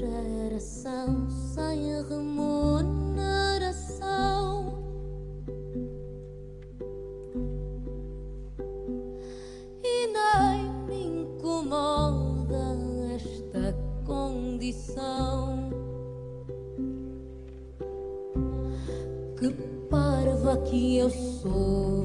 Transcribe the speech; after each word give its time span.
geração 0.00 1.28
sem 1.28 2.02
remuneração. 2.08 3.18
E 9.84 10.06
nem 10.06 10.72
me 10.86 11.02
incomoda 11.20 12.78
esta 13.14 13.76
condição. 14.06 15.68
Que 19.38 19.50
parva 19.90 20.56
que 20.62 20.96
eu 20.96 21.10
sou. 21.10 21.99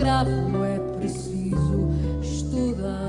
Escravo 0.00 0.64
é 0.64 0.78
preciso 0.98 1.90
estudar. 2.22 3.08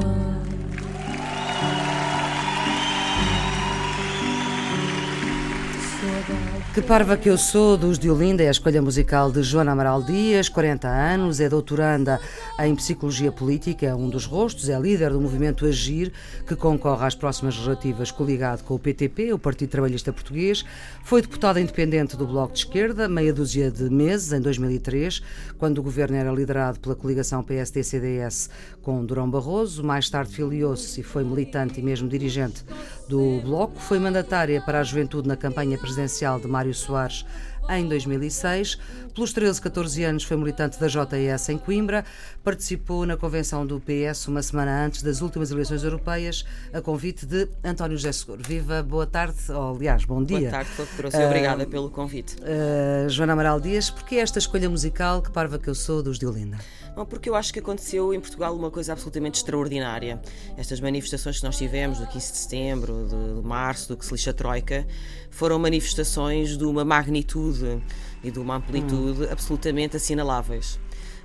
Que 6.74 6.82
parva 6.82 7.16
que 7.16 7.30
eu 7.30 7.38
sou, 7.38 7.78
dos 7.78 7.98
de 7.98 8.10
Olinda, 8.10 8.44
é 8.44 8.48
a 8.50 8.52
escolha 8.52 8.82
musical 8.82 9.32
de 9.32 9.42
Joana 9.42 9.72
Amaral 9.72 10.04
Dias, 10.04 10.50
40 10.50 10.88
anos, 10.88 11.40
é 11.40 11.48
doutoranda 11.48 12.20
em 12.64 12.76
Psicologia 12.76 13.32
Política, 13.32 13.88
é 13.88 13.96
um 13.96 14.08
dos 14.08 14.26
rostos, 14.26 14.70
é 14.70 14.80
líder 14.80 15.12
do 15.12 15.20
movimento 15.20 15.66
Agir, 15.66 16.12
que 16.48 16.56
concorre 16.56 17.06
às 17.06 17.16
próximas 17.16 17.56
legislativas 17.56 18.12
coligado 18.12 18.64
com 18.64 18.76
o 18.76 18.80
PTP, 18.80 19.34
o 19.34 19.40
Partido 19.40 19.70
Trabalhista 19.70 20.14
Português, 20.14 20.64
foi 21.04 21.22
deputada 21.22 21.60
independente 21.60 22.16
do 22.16 22.28
Bloco 22.28 22.54
de 22.54 22.60
Esquerda, 22.60 23.10
meia 23.10 23.34
dúzia 23.34 23.72
de 23.72 23.90
meses, 23.90 24.32
em 24.32 24.40
2003, 24.40 25.22
quando 25.58 25.80
o 25.80 25.84
governo 25.84 26.16
era 26.16 26.32
liderado 26.32 26.80
pela 26.80 26.96
coligação 26.96 27.42
PSD-CDS 27.42 28.50
com 28.84 29.04
Durão 29.04 29.30
Barroso, 29.30 29.84
mais 29.84 30.10
tarde 30.10 30.32
filiou-se 30.32 31.00
e 31.00 31.04
foi 31.04 31.24
militante 31.24 31.80
e 31.80 31.84
mesmo 31.84 32.08
dirigente 32.08 32.64
do 33.10 33.42
Bloco, 33.42 33.80
foi 33.80 33.98
mandatária 33.98 34.62
para 34.62 34.80
a 34.80 34.84
juventude 34.84 35.28
na 35.28 35.36
campanha 35.36 35.78
presidencial 35.78 36.40
de 36.40 36.48
Mário 36.48 36.74
Soares 36.74 37.26
em 37.70 37.88
2006. 37.88 38.78
Pelos 39.14 39.34
13, 39.34 39.62
14 39.62 40.04
anos 40.06 40.24
foi 40.24 40.38
militante 40.38 40.80
da 40.80 40.88
JS 40.88 41.50
em 41.50 41.58
Coimbra, 41.58 42.06
participou 42.44 43.06
na 43.06 43.18
convenção 43.18 43.68
do 43.68 43.80
PS 43.80 44.28
uma 44.30 44.42
semana 44.42 44.86
antes 44.86 45.04
das 45.04 45.22
últimas 45.22 45.52
eleições 45.52 45.84
europeias, 45.84 46.46
a 46.74 46.80
convite 46.80 47.26
de 47.26 47.50
António 47.62 47.98
José 47.98 48.14
Seguro. 48.14 48.42
Viva, 48.48 48.82
boa 48.82 49.06
tarde, 49.06 49.36
ou 49.50 49.76
aliás, 49.76 50.06
bom 50.06 50.24
dia. 50.24 50.40
Boa 50.40 50.52
tarde, 50.52 50.70
Doutor 50.78 51.06
uh, 51.06 51.26
Obrigada 51.26 51.66
pelo 51.66 51.90
convite. 51.90 52.38
Uh, 52.38 53.10
Joana 53.10 53.34
Amaral 53.34 53.60
Dias, 53.60 53.90
porque 53.90 54.16
esta 54.16 54.40
escolha 54.40 54.70
musical, 54.70 55.22
que 55.22 55.30
parva 55.30 55.60
que 55.60 55.70
eu 55.70 55.76
sou, 55.76 56.02
dos 56.02 56.18
de 56.18 56.26
Olinda? 56.26 56.58
Bom, 56.96 57.06
porque 57.06 57.30
eu 57.30 57.36
acho 57.36 57.54
que 57.54 57.60
aconteceu 57.60 58.14
em 58.14 58.20
Portugal 58.20 58.56
uma 58.56 58.72
coisa 58.72 58.94
absolutamente 58.94 59.40
extraordinária. 59.40 60.22
Estas 60.58 60.80
manifestações 60.80 61.40
que 61.40 61.46
nós 61.46 61.58
tivemos, 61.58 62.00
do 62.00 62.08
15 62.08 62.32
de 62.32 62.38
setembro, 62.38 63.08
de, 63.10 63.42
de 63.42 63.48
março, 63.48 63.90
do 63.90 63.98
que 63.98 64.06
se 64.06 64.12
lixa 64.12 64.32
a 64.32 64.34
Troika, 64.34 64.86
foram 65.30 65.58
manifestações 65.58 66.58
de 66.58 66.66
uma 66.66 66.84
magnitude 66.84 67.82
e 68.24 68.30
de 68.30 68.40
uma 68.40 68.58
amplitude 68.58 69.01
absolutamente 69.32 69.98
assinaláveis. 69.98 70.80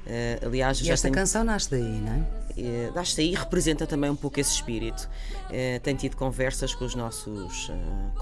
Uh, 0.07 0.47
aliás, 0.47 0.81
e 0.81 0.91
esta 0.91 1.09
tem... 1.09 1.13
canção 1.13 1.43
nasce 1.43 1.69
daí, 1.69 1.83
não 1.83 2.13
é? 2.13 2.19
Uh, 2.57 2.95
nasce 2.95 3.17
daí 3.17 3.33
e 3.33 3.35
representa 3.35 3.89
também 3.89 4.09
um 4.09 4.15
pouco 4.15 4.39
esse 4.39 4.53
espírito. 4.53 5.09
Uh, 5.47 5.81
tenho 5.81 5.99
tido 5.99 6.17
conversas 6.17 6.75
com 6.75 6.85
os 6.85 6.95
nossos 6.95 7.71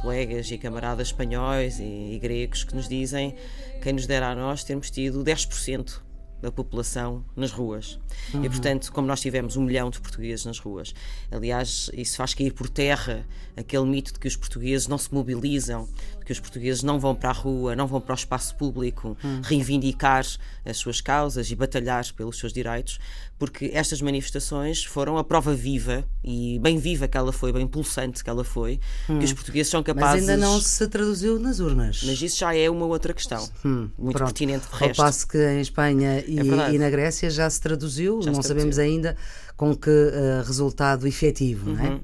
colegas 0.01 0.51
e 0.51 0.57
camaradas 0.57 1.09
espanhóis 1.09 1.79
e, 1.79 2.15
e 2.15 2.19
gregos 2.19 2.65
que 2.65 2.75
nos 2.75 2.89
dizem 2.89 3.35
quem 3.83 3.93
nos 3.93 4.07
dera 4.07 4.31
a 4.31 4.35
nós 4.35 4.65
termos 4.65 4.91
tido 4.91 5.23
10% 5.23 6.01
da 6.45 6.53
população 6.53 7.25
nas 7.35 7.51
ruas. 7.51 7.99
Uhum. 8.33 8.45
E, 8.45 8.49
portanto, 8.51 8.93
como 8.93 9.07
nós 9.07 9.21
tivemos 9.21 9.57
um 9.57 9.63
milhão 9.63 9.89
de 9.89 9.99
portugueses 10.01 10.45
nas 10.45 10.59
ruas, 10.59 10.95
aliás, 11.31 11.91
isso 11.95 12.17
faz 12.17 12.35
cair 12.35 12.53
por 12.53 12.69
terra 12.69 13.27
aquele 13.57 13.85
mito 13.85 14.13
de 14.13 14.19
que 14.19 14.29
os 14.29 14.37
portugueses 14.37 14.87
não 14.87 14.99
se 14.99 15.13
mobilizam, 15.13 15.89
que 16.25 16.33
os 16.33 16.41
portugueses 16.41 16.83
não 16.83 16.99
vão 16.99 17.15
para 17.15 17.31
a 17.31 17.33
rua, 17.33 17.77
não 17.77 17.87
vão 17.87 18.01
para 18.01 18.13
o 18.13 18.17
espaço 18.17 18.55
público 18.57 19.17
uhum. 19.23 19.41
reivindicar 19.43 20.25
as 20.65 20.77
suas 20.77 21.01
causas 21.01 21.51
e 21.51 21.55
batalhar 21.55 22.05
pelos 22.15 22.39
seus 22.39 22.53
direitos, 22.53 22.99
porque 23.39 23.71
estas 23.75 24.01
manifestações 24.01 24.85
foram 24.85 25.19
a 25.19 25.25
prova 25.25 25.55
viva 25.55 26.05
e 26.23 26.59
bem 26.61 26.79
viva 26.79 27.07
que 27.07 27.17
ela 27.17 27.33
foi, 27.33 27.53
bem 27.53 27.67
pulsante 27.67 28.25
que 28.25 28.31
ela 28.31 28.45
foi, 28.45 28.81
hum. 29.09 29.19
que 29.19 29.25
os 29.25 29.33
portugueses 29.33 29.71
são 29.71 29.83
capazes. 29.83 30.23
Mas 30.23 30.31
ainda 30.31 30.47
não 30.47 30.61
se 30.61 30.87
traduziu 30.89 31.39
nas 31.39 31.61
urnas. 31.61 32.03
Mas 32.05 32.23
isso 32.23 32.39
já 32.39 32.55
é 32.55 32.71
uma 32.71 32.87
outra 32.87 33.13
questão, 33.13 33.47
hum, 33.65 33.91
muito 33.99 34.17
pronto. 34.17 34.29
pertinente 34.29 34.67
de 34.67 34.73
resto. 34.73 35.01
Ao 35.01 35.07
passo 35.07 35.29
que 35.29 35.39
em 35.39 35.61
Espanha 35.61 36.25
e, 36.27 36.39
é 36.39 36.73
e 36.73 36.79
na 36.79 36.89
Grécia 36.89 37.29
já 37.29 37.49
se 37.51 37.61
traduziu, 37.61 38.23
já 38.23 38.31
não 38.31 38.41
se 38.41 38.49
sabemos 38.49 38.79
ainda 38.79 39.17
com 39.57 39.77
que 39.77 39.91
uh, 39.91 40.45
resultado 40.47 41.07
efetivo, 41.07 41.71
uhum. 41.71 41.77
não 41.77 41.85
é? 41.85 42.01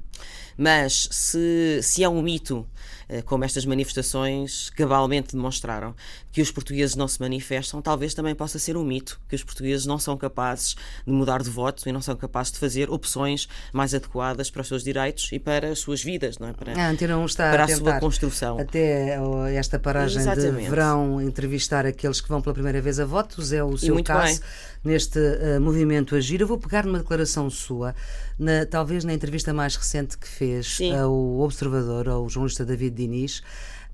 Mas 0.62 1.09
se, 1.10 1.81
se 1.82 2.04
é 2.04 2.09
um 2.09 2.21
mito 2.21 2.66
eh, 3.09 3.22
como 3.22 3.44
estas 3.44 3.65
manifestações 3.65 4.69
cabalmente 4.69 5.34
demonstraram, 5.34 5.94
que 6.33 6.41
os 6.41 6.51
portugueses 6.51 6.95
não 6.95 7.09
se 7.09 7.21
manifestam, 7.21 7.83
talvez 7.83 8.15
também 8.15 8.35
possa 8.35 8.59
ser 8.59 8.77
um 8.77 8.85
mito, 8.85 9.21
que 9.29 9.35
os 9.35 9.43
portugueses 9.43 9.87
não 9.87 9.99
são 9.99 10.17
capazes 10.17 10.77
de 11.07 11.13
mudar 11.13 11.43
de 11.43 11.51
voto 11.51 11.89
e 11.89 11.93
não 11.93 12.01
são 12.01 12.17
capazes 12.17 12.53
de 12.53 12.59
fazer 12.59 12.91
opções 12.91 13.49
mais 13.73 13.95
adequadas 13.95 14.51
para 14.51 14.63
os 14.63 14.69
seus 14.69 14.85
direitos 14.85 15.31
e 15.33 15.39
para 15.39 15.69
as 15.69 15.79
suas 15.81 16.03
vidas, 16.03 16.39
não 16.39 16.49
é? 16.49 16.53
Para, 16.53 16.73
ah, 16.73 17.07
não 17.09 17.25
está 17.25 17.51
para 17.51 17.63
a, 17.63 17.67
a 17.67 17.77
sua 17.77 17.99
construção. 17.99 18.59
Até 18.59 19.19
esta 19.55 19.79
paragem 19.79 20.21
Exatamente. 20.21 20.65
de 20.65 20.71
verão 20.71 21.21
entrevistar 21.21 21.87
aqueles 21.87 22.21
que 22.21 22.29
vão 22.29 22.41
pela 22.41 22.55
primeira 22.55 22.81
vez 22.81 23.01
a 23.01 23.05
votos, 23.05 23.53
é 23.53 23.63
o 23.63 23.77
seu 23.77 24.03
caso. 24.03 24.41
Bem 24.41 24.49
neste 24.85 25.19
uh, 25.19 25.61
movimento 25.61 26.17
Agir. 26.17 26.41
Eu 26.41 26.47
vou 26.47 26.59
pegar 26.59 26.85
numa 26.85 26.99
declaração 26.99 27.49
sua, 27.51 27.95
na, 28.39 28.65
talvez 28.67 29.05
na 29.05 29.13
entrevista 29.13 29.53
mais 29.53 29.77
recente 29.77 30.17
que 30.17 30.27
fez 30.27 30.77
Sim. 30.77 30.97
ao 30.97 31.13
Observador, 31.41 32.09
ao 32.09 32.29
jornalista 32.29 32.65
David 32.65 32.97
Diniz, 32.97 33.43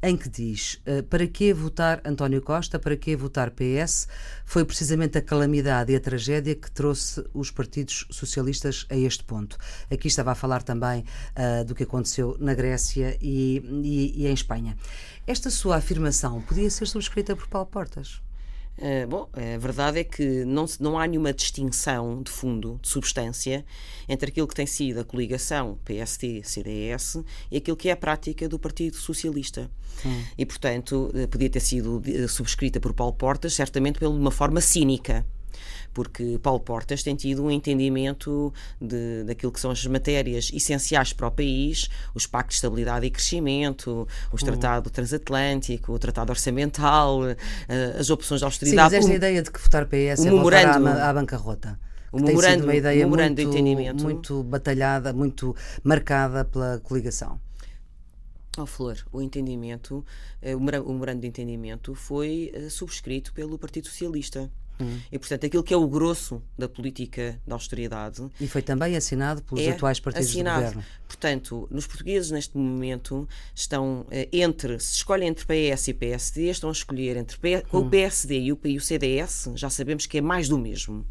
em 0.07 0.17
que 0.17 0.29
diz 0.29 0.81
uh, 0.87 1.03
para 1.03 1.27
que 1.27 1.53
votar 1.53 2.01
António 2.05 2.41
Costa, 2.41 2.79
para 2.79 2.97
que 2.97 3.17
votar 3.17 3.51
PS, 3.51 4.07
foi 4.45 4.65
precisamente 4.65 5.19
a 5.19 5.23
calamidade 5.23 5.93
e 5.93 5.97
a 5.97 6.01
tragédia 6.01 6.55
que 6.55 6.71
trouxe 6.71 7.25
os 7.35 7.51
partidos 7.51 8.07
socialistas 8.11 8.87
a 8.89 8.95
este 8.95 9.25
ponto. 9.25 9.59
Aqui 9.91 10.07
estava 10.07 10.31
a 10.31 10.37
falar 10.37 10.63
também 10.63 11.01
uh, 11.01 11.65
do 11.65 11.75
que 11.75 11.83
aconteceu 11.83 12.37
na 12.39 12.55
Grécia 12.55 13.19
e, 13.21 13.59
e, 13.83 14.23
e 14.23 14.27
em 14.29 14.33
Espanha. 14.33 14.77
Esta 15.27 15.51
sua 15.51 15.77
afirmação 15.77 16.41
podia 16.41 16.71
ser 16.71 16.87
subscrita 16.87 17.35
por 17.35 17.49
Paulo 17.49 17.67
Portas? 17.67 18.26
Uh, 18.79 19.07
bom, 19.09 19.29
a 19.33 19.59
verdade 19.59 20.01
é 20.01 20.05
que 20.05 20.45
não, 20.45 20.67
não 20.79 20.99
há 20.99 21.07
nenhuma 21.07 21.33
distinção 21.33 22.23
de 22.23 22.31
fundo, 22.31 22.79
de 22.83 22.89
substância, 22.89 23.65
entre 24.09 24.31
aquilo 24.31 24.47
que 24.47 24.55
tem 24.55 24.67
sido 24.67 25.01
a 25.01 25.05
coligação 25.05 25.79
PSD-CDS 25.85 27.23
e 27.51 27.57
aquilo 27.57 27.77
que 27.77 27.89
é 27.89 27.93
a 27.93 27.97
prática 27.97 28.49
do 28.49 28.59
Partido 28.59 28.97
Socialista. 28.97 29.71
Hum. 30.05 30.23
E, 30.37 30.45
portanto, 30.45 31.11
uh, 31.15 31.29
podia 31.29 31.49
ter 31.49 31.61
sido 31.61 31.99
uh, 31.99 32.29
subscrita 32.29 32.79
por 32.79 32.93
Paulo 32.93 33.15
Portas, 33.15 33.55
certamente 33.55 33.99
de 33.99 34.07
uma 34.07 34.31
forma 34.31 34.61
cínica 34.61 35.25
porque 35.93 36.39
Paulo 36.43 36.61
Portas 36.61 37.03
tem 37.03 37.15
tido 37.15 37.45
um 37.45 37.51
entendimento 37.51 38.53
de, 38.81 39.25
daquilo 39.25 39.51
que 39.53 39.61
são 39.61 39.71
as 39.71 39.85
matérias 39.87 40.51
essenciais 40.53 41.13
para 41.13 41.29
o 41.29 41.31
país, 41.31 41.89
os 42.15 42.27
pactos 42.27 42.55
de 42.55 42.59
estabilidade 42.59 43.07
e 43.07 43.11
crescimento, 43.11 44.07
o 44.31 44.37
tratado 44.37 44.91
transatlântico, 44.91 45.93
o 45.93 45.99
tratado 45.99 46.31
orçamental, 46.31 47.21
uh, 47.23 47.37
as 47.99 48.11
opções 48.11 48.41
de 48.41 48.45
austeridade. 48.45 48.91
Sim, 48.91 48.97
mas 48.97 49.05
esta 49.05 49.13
o, 49.13 49.17
ideia 49.17 49.43
de 49.43 49.51
que 49.51 49.61
votar 49.61 49.87
PS 49.87 50.27
é 50.27 50.31
memorando, 50.31 50.89
à, 50.89 51.09
à 51.09 51.13
bancarrota. 51.13 51.79
O 52.13 52.21
memorando, 52.21 52.65
uma 52.65 52.75
ideia 52.75 53.05
memorando 53.05 53.43
muito, 53.43 53.51
de 53.51 53.59
entendimento. 53.59 54.05
muito 54.05 54.43
batalhada, 54.43 55.13
muito 55.13 55.55
marcada 55.83 56.45
pela 56.45 56.79
coligação. 56.81 57.41
Oh, 58.59 58.65
Flor, 58.65 58.97
o 59.13 59.21
entendimento, 59.21 60.03
eh, 60.41 60.57
o 60.57 60.61
memorando 60.61 61.21
de 61.21 61.27
entendimento 61.27 61.95
foi 61.95 62.51
eh, 62.55 62.71
subscrito 62.71 63.35
pelo 63.35 63.59
Partido 63.59 63.87
Socialista. 63.87 64.51
E, 65.11 65.19
portanto, 65.19 65.47
aquilo 65.47 65.63
que 65.63 65.73
é 65.73 65.77
o 65.77 65.87
grosso 65.89 66.43
da 66.59 66.69
política 66.69 67.41
da 67.47 67.55
austeridade 67.55 68.27
E 68.41 68.47
foi 68.47 68.61
também 68.63 68.97
assinado 68.97 69.43
pelos 69.43 69.65
é 69.65 69.71
atuais 69.71 69.99
partidos 70.01 70.29
assinado. 70.29 70.57
do 70.61 70.65
governo. 70.67 70.85
Portanto, 71.07 71.69
nos 71.71 71.87
portugueses 71.87 72.31
neste 72.31 72.57
momento 72.59 73.29
estão 73.55 74.07
eh, 74.11 74.29
entre, 74.33 74.79
se 74.81 74.95
escolhem 74.97 75.29
entre 75.29 75.45
PS 75.47 75.89
e 75.89 75.95
PSD, 75.95 76.51
estão 76.51 76.69
a 76.69 76.73
escolher 76.73 77.17
entre 77.17 77.39
P- 77.39 77.65
Hum. 77.73 77.79
o 77.79 77.91
PSD 77.91 78.39
e 78.41 78.53
o, 78.53 78.59
e 78.65 78.77
o 78.77 78.81
CDS, 78.81 79.49
já 79.55 79.71
sabemos 79.71 80.07
que 80.07 80.19
é 80.19 80.21
mais 80.21 80.49
do 80.49 80.59
mesmo. 80.59 81.07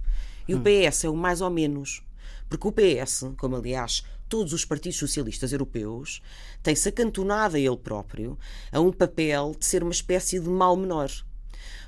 E 0.47 0.53
Hum. 0.53 0.59
o 0.59 0.61
PS 0.61 1.05
é 1.05 1.09
o 1.09 1.15
mais 1.15 1.41
ou 1.41 1.49
menos. 1.49 2.03
Porque 2.47 2.67
o 2.67 2.71
PS, 2.71 3.31
como 3.37 3.55
aliás 3.55 4.03
todos 4.29 4.53
os 4.53 4.63
partidos 4.65 4.97
socialistas 4.99 5.51
europeus, 5.51 6.21
tem-se 6.61 6.89
acantonado 6.89 7.55
a 7.55 7.59
ele 7.59 7.77
próprio 7.77 8.37
a 8.71 8.79
um 8.79 8.91
papel 8.91 9.55
de 9.59 9.65
ser 9.65 9.81
uma 9.83 9.91
espécie 9.91 10.39
de 10.39 10.49
mal 10.49 10.75
menor. 10.75 11.09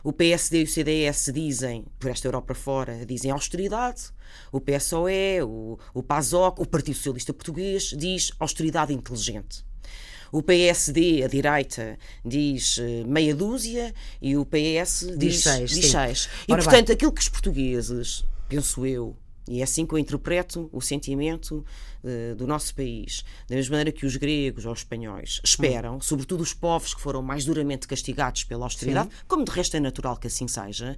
O 0.03 0.13
PSD 0.13 0.61
e 0.61 0.63
o 0.63 0.67
CDS 0.67 1.31
dizem, 1.33 1.85
por 1.99 2.09
esta 2.09 2.27
Europa 2.27 2.53
fora, 2.53 3.05
dizem 3.05 3.31
austeridade. 3.31 4.03
O 4.51 4.59
PSOE, 4.59 5.41
o, 5.43 5.77
o 5.93 6.03
PASOK, 6.03 6.61
o 6.61 6.65
Partido 6.65 6.95
Socialista 6.95 7.33
Português 7.33 7.93
diz 7.97 8.31
austeridade 8.39 8.93
inteligente. 8.93 9.65
O 10.31 10.43
PSD, 10.43 11.23
a 11.23 11.27
direita, 11.27 11.97
diz 12.23 12.77
eh, 12.79 13.03
meia 13.05 13.33
dúzia 13.33 13.93
e 14.21 14.35
o 14.35 14.45
PS 14.45 15.07
diz, 15.17 15.41
seis, 15.41 15.71
diz 15.71 15.91
seis. 15.91 16.29
E, 16.47 16.51
Ora 16.51 16.61
bem. 16.61 16.69
portanto, 16.69 16.91
aquilo 16.91 17.13
que 17.13 17.21
os 17.21 17.29
portugueses, 17.29 18.25
penso 18.49 18.85
eu, 18.85 19.15
e 19.47 19.61
é 19.61 19.63
assim 19.63 19.85
que 19.85 19.93
eu 19.93 19.97
interpreto 19.97 20.69
o 20.73 20.81
sentimento 20.81 21.65
eh, 22.07 22.35
do 22.35 22.47
nosso 22.47 22.73
país, 22.73 23.23
da 23.49 23.55
mesma 23.55 23.77
maneira 23.77 23.91
que 23.91 24.05
os 24.05 24.15
gregos 24.15 24.65
ou 24.65 24.71
os 24.73 24.79
espanhóis 24.79 25.39
esperam, 25.43 25.99
sobretudo 26.01 26.41
os 26.41 26.53
povos 26.53 26.93
que 26.93 27.01
foram 27.01 27.21
mais 27.21 27.45
duramente 27.45 27.87
castigados 27.87 28.43
pela 28.43 28.65
austeridade, 28.65 29.09
como 29.27 29.43
de 29.45 29.51
resto 29.51 29.75
é 29.77 29.79
natural 29.79 30.17
que 30.17 30.27
assim 30.27 30.47
seja, 30.47 30.97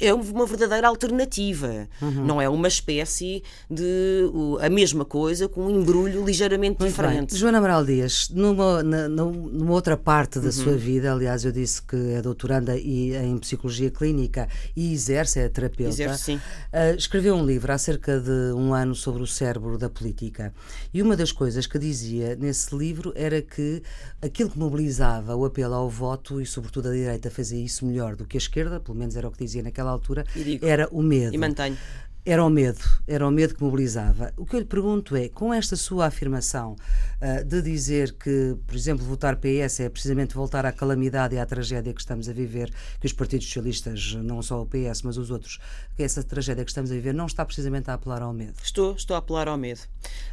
é 0.00 0.12
uma 0.12 0.46
verdadeira 0.46 0.86
alternativa. 0.88 1.88
Uhum. 2.00 2.24
Não 2.26 2.40
é 2.40 2.48
uma 2.48 2.68
espécie 2.68 3.42
de 3.70 4.30
o- 4.32 4.58
a 4.60 4.68
mesma 4.68 5.04
coisa 5.04 5.48
com 5.48 5.66
um 5.66 5.70
embrulho 5.80 6.24
ligeiramente 6.24 6.78
Muito 6.80 6.80
bem. 6.80 6.88
diferente. 6.90 7.36
Joana 7.36 7.58
Amaral 7.58 7.84
Dias, 7.84 8.28
numa, 8.30 8.82
na- 8.82 9.08
num- 9.08 9.48
numa 9.48 9.72
outra 9.72 9.96
parte 9.96 10.38
Uhum. 10.38 10.44
da 10.44 10.52
sua 10.52 10.76
vida, 10.76 11.12
aliás, 11.12 11.44
eu 11.44 11.52
disse 11.52 11.82
que 11.82 11.96
é 12.12 12.22
doutoranda 12.22 12.76
e, 12.76 13.14
em 13.16 13.36
psicologia 13.38 13.90
clínica 13.90 14.48
e 14.76 14.92
exerce, 14.92 15.40
é 15.40 15.48
terapeuta. 15.48 15.90
Exerce, 15.92 16.22
sim. 16.24 16.40
ah, 16.72 16.92
escreveu 16.92 17.34
um 17.34 17.44
livro 17.44 17.72
há 17.72 17.78
cerca 17.78 18.20
de 18.20 18.52
um 18.54 18.72
ano 18.74 18.94
sobre 18.94 19.22
o 19.22 19.26
cérebro 19.26 19.76
da 19.78 19.88
política. 19.88 20.47
E 20.92 21.02
uma 21.02 21.16
das 21.16 21.32
coisas 21.32 21.66
que 21.66 21.78
dizia 21.78 22.36
nesse 22.36 22.74
livro 22.76 23.12
era 23.14 23.40
que 23.40 23.82
aquilo 24.20 24.50
que 24.50 24.58
mobilizava 24.58 25.34
o 25.34 25.44
apelo 25.44 25.74
ao 25.74 25.88
voto, 25.88 26.40
e 26.40 26.46
sobretudo 26.46 26.88
a 26.88 26.92
direita 26.92 27.30
fazia 27.30 27.62
isso 27.62 27.84
melhor 27.86 28.16
do 28.16 28.24
que 28.24 28.36
a 28.36 28.40
esquerda, 28.40 28.80
pelo 28.80 28.96
menos 28.96 29.16
era 29.16 29.28
o 29.28 29.30
que 29.30 29.44
dizia 29.44 29.62
naquela 29.62 29.90
altura, 29.90 30.24
digo. 30.34 30.66
era 30.66 30.88
o 30.90 31.02
medo. 31.02 31.34
E 31.34 31.38
mantenho. 31.38 31.76
Era 32.30 32.44
o 32.44 32.50
medo, 32.50 32.80
era 33.06 33.26
o 33.26 33.30
medo 33.30 33.54
que 33.54 33.62
mobilizava. 33.62 34.34
O 34.36 34.44
que 34.44 34.54
eu 34.54 34.60
lhe 34.60 34.66
pergunto 34.66 35.16
é, 35.16 35.30
com 35.30 35.54
esta 35.54 35.76
sua 35.76 36.04
afirmação 36.08 36.76
ah, 37.22 37.42
de 37.42 37.62
dizer 37.62 38.12
que, 38.18 38.54
por 38.66 38.76
exemplo, 38.76 39.02
votar 39.06 39.36
PS 39.36 39.80
é 39.80 39.88
precisamente 39.88 40.34
voltar 40.34 40.66
à 40.66 40.70
calamidade 40.70 41.34
e 41.34 41.38
à 41.38 41.46
tragédia 41.46 41.94
que 41.94 42.00
estamos 42.00 42.28
a 42.28 42.32
viver, 42.34 42.70
que 43.00 43.06
os 43.06 43.14
partidos 43.14 43.46
socialistas, 43.46 44.14
não 44.22 44.42
só 44.42 44.60
o 44.60 44.66
PS, 44.66 45.00
mas 45.04 45.16
os 45.16 45.30
outros, 45.30 45.58
que 45.96 46.02
essa 46.02 46.22
tragédia 46.22 46.62
que 46.66 46.70
estamos 46.70 46.90
a 46.90 46.94
viver 46.94 47.14
não 47.14 47.24
está 47.24 47.46
precisamente 47.46 47.90
a 47.90 47.94
apelar 47.94 48.20
ao 48.20 48.34
medo. 48.34 48.52
Estou, 48.62 48.92
estou 48.94 49.14
a 49.16 49.20
apelar 49.20 49.48
ao 49.48 49.56
medo. 49.56 49.80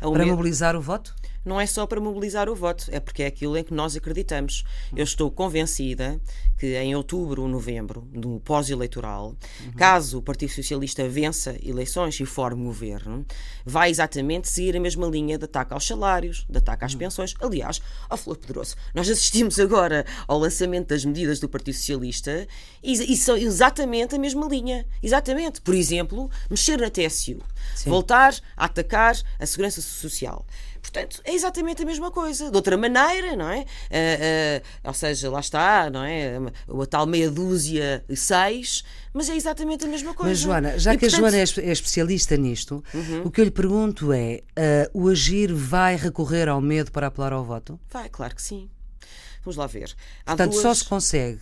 Ao 0.01 0.11
Para 0.11 0.25
medo- 0.25 0.35
mobilizar 0.35 0.75
o 0.75 0.81
voto? 0.81 1.15
Não 1.45 1.61
é 1.61 1.65
só 1.65 1.85
para 1.85 2.01
mobilizar 2.01 2.49
o 2.49 2.55
voto, 2.55 2.87
é 2.91 2.99
porque 2.99 3.23
é 3.23 3.27
aquilo 3.27 3.57
em 3.57 3.63
que 3.63 3.73
nós 3.73 3.95
acreditamos. 3.95 4.63
Eu 4.95 5.03
estou 5.03 5.29
convencida 5.29 6.19
que 6.57 6.75
em 6.77 6.95
outubro 6.95 7.43
ou 7.43 7.47
novembro, 7.47 8.07
no 8.11 8.39
pós-eleitoral, 8.39 9.35
caso 9.75 10.19
o 10.19 10.21
Partido 10.21 10.51
Socialista 10.51 11.07
vença 11.07 11.55
eleições 11.63 12.19
e 12.19 12.25
forme 12.25 12.63
governo, 12.63 13.25
vai 13.65 13.89
exatamente 13.89 14.47
seguir 14.47 14.75
a 14.75 14.79
mesma 14.79 15.07
linha 15.07 15.37
de 15.37 15.45
ataque 15.45 15.73
aos 15.73 15.85
salários, 15.85 16.45
de 16.49 16.57
ataque 16.57 16.85
às 16.85 16.95
pensões. 16.95 17.33
Aliás, 17.39 17.81
ao 18.09 18.17
Flor 18.17 18.37
Poderoso, 18.37 18.75
nós 18.93 19.09
assistimos 19.09 19.59
agora 19.59 20.05
ao 20.27 20.39
lançamento 20.39 20.87
das 20.87 21.05
medidas 21.05 21.39
do 21.39 21.49
Partido 21.49 21.75
Socialista 21.75 22.47
e, 22.81 23.13
e 23.13 23.17
são 23.17 23.37
exatamente 23.37 24.15
a 24.15 24.19
mesma 24.19 24.47
linha. 24.47 24.85
Exatamente. 25.03 25.61
Por 25.61 25.75
exemplo, 25.75 26.29
mexer 26.49 26.79
na 26.79 26.89
TSU, 26.89 27.39
voltar 27.85 28.35
a 28.55 28.65
atacar 28.65 29.15
a 29.39 29.45
segurança 29.45 29.81
social. 29.81 30.45
Portanto, 30.85 31.19
é 31.23 31.33
exatamente 31.33 31.81
a 31.81 31.85
mesma 31.85 32.11
coisa, 32.11 32.49
de 32.51 32.55
outra 32.55 32.77
maneira, 32.77 33.35
não 33.35 33.49
é? 33.49 33.65
Ah, 33.91 34.61
ah, 34.83 34.87
ou 34.89 34.93
seja, 34.93 35.29
lá 35.31 35.39
está, 35.39 35.89
não 35.89 36.03
é? 36.03 36.37
A 36.37 36.85
tal 36.85 37.07
meia 37.07 37.29
dúzia, 37.29 38.05
seis, 38.15 38.83
mas 39.11 39.27
é 39.29 39.35
exatamente 39.35 39.83
a 39.83 39.87
mesma 39.87 40.13
coisa. 40.13 40.29
Mas, 40.29 40.39
Joana, 40.39 40.77
já 40.77 40.93
E, 40.93 40.97
que 40.97 41.05
a 41.05 41.09
portanto, 41.09 41.23
Uhum. 41.23 41.31
Joana 41.31 41.37
é 41.37 41.69
é 41.69 41.71
especialista 41.71 42.37
nisto, 42.37 42.83
o 43.23 43.31
que 43.31 43.41
eu 43.41 43.45
lhe 43.45 43.51
pergunto 43.51 44.13
é: 44.13 44.41
ah, 44.55 44.89
o 44.93 45.09
agir 45.09 45.51
vai 45.53 45.95
recorrer 45.95 46.47
ao 46.47 46.61
medo 46.61 46.91
para 46.91 47.07
apelar 47.07 47.33
ao 47.33 47.43
voto? 47.43 47.79
Vai, 47.89 48.07
claro 48.09 48.35
que 48.35 48.41
sim. 48.41 48.69
Vamos 49.45 49.55
lá 49.57 49.67
ver. 49.67 49.95
Há 50.25 50.31
Portanto, 50.35 50.53
só 50.55 50.61
duas- 50.63 50.79
se 50.79 50.85
consegue 50.85 51.39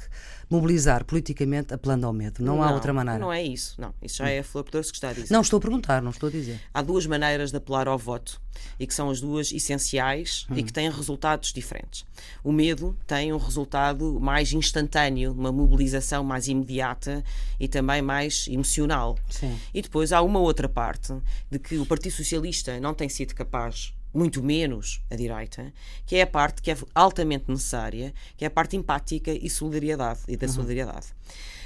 mobilizar 0.49 1.03
politicamente 1.05 1.73
apelando 1.73 2.05
ao 2.05 2.13
medo. 2.13 2.43
Não, 2.43 2.61
há 2.61 2.71
outra 2.71 2.93
maneira. 2.93 3.17
Não 3.17 3.31
é 3.33 3.41
isso, 3.41 3.79
não. 3.81 3.93
Isso 4.03 4.17
já 4.17 4.29
é 4.29 4.39
a 4.39 4.43
Flor 4.43 4.63
que 4.65 4.77
está 4.77 5.09
a 5.09 5.13
dizer. 5.13 5.33
Não 5.33 5.41
estou 5.41 5.57
a 5.57 5.61
perguntar, 5.61 6.01
não 6.01 6.11
estou 6.11 6.27
a 6.27 6.31
dizer. 6.31 6.59
Há 6.73 6.81
duas 6.81 7.07
maneiras 7.07 7.49
de 7.49 7.57
apelar 7.57 7.87
ao 7.87 7.97
voto 7.97 8.39
e 8.79 8.85
que 8.85 8.93
são 8.93 9.09
as 9.09 9.19
duas 9.19 9.51
essenciais 9.51 10.45
e 10.55 10.61
que 10.61 10.71
têm 10.71 10.91
resultados 10.91 11.51
diferentes. 11.53 12.05
O 12.43 12.51
medo 12.51 12.95
tem 13.07 13.33
um 13.33 13.37
resultado 13.37 14.19
mais 14.19 14.53
instantâneo, 14.53 15.31
uma 15.31 15.51
mobilização 15.51 16.23
mais 16.23 16.47
imediata 16.47 17.23
e 17.59 17.67
também 17.67 18.01
mais 18.01 18.45
emocional. 18.47 19.17
Sim. 19.29 19.57
E 19.73 19.81
depois 19.81 20.11
há 20.11 20.21
uma 20.21 20.39
outra 20.39 20.69
parte 20.69 21.13
de 21.49 21.57
que 21.57 21.77
o 21.77 21.85
Partido 21.85 22.11
Socialista 22.13 22.79
não 22.79 22.93
tem 22.93 23.09
sido 23.09 23.33
capaz 23.33 23.93
muito 24.13 24.43
menos 24.43 25.01
a 25.09 25.15
direita, 25.15 25.73
que 26.05 26.15
é 26.15 26.21
a 26.21 26.27
parte 26.27 26.61
que 26.61 26.71
é 26.71 26.77
altamente 26.93 27.45
necessária, 27.47 28.13
que 28.37 28.45
é 28.45 28.47
a 28.47 28.51
parte 28.51 28.77
empática 28.77 29.31
e 29.31 29.49
solidariedade 29.49 30.21
e 30.27 30.37
da 30.37 30.47
solidariedade. 30.47 31.07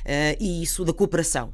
Eh, 0.06 0.38
e 0.40 0.64
isso 0.64 0.86
da 0.86 0.94
cooperação. 0.94 1.54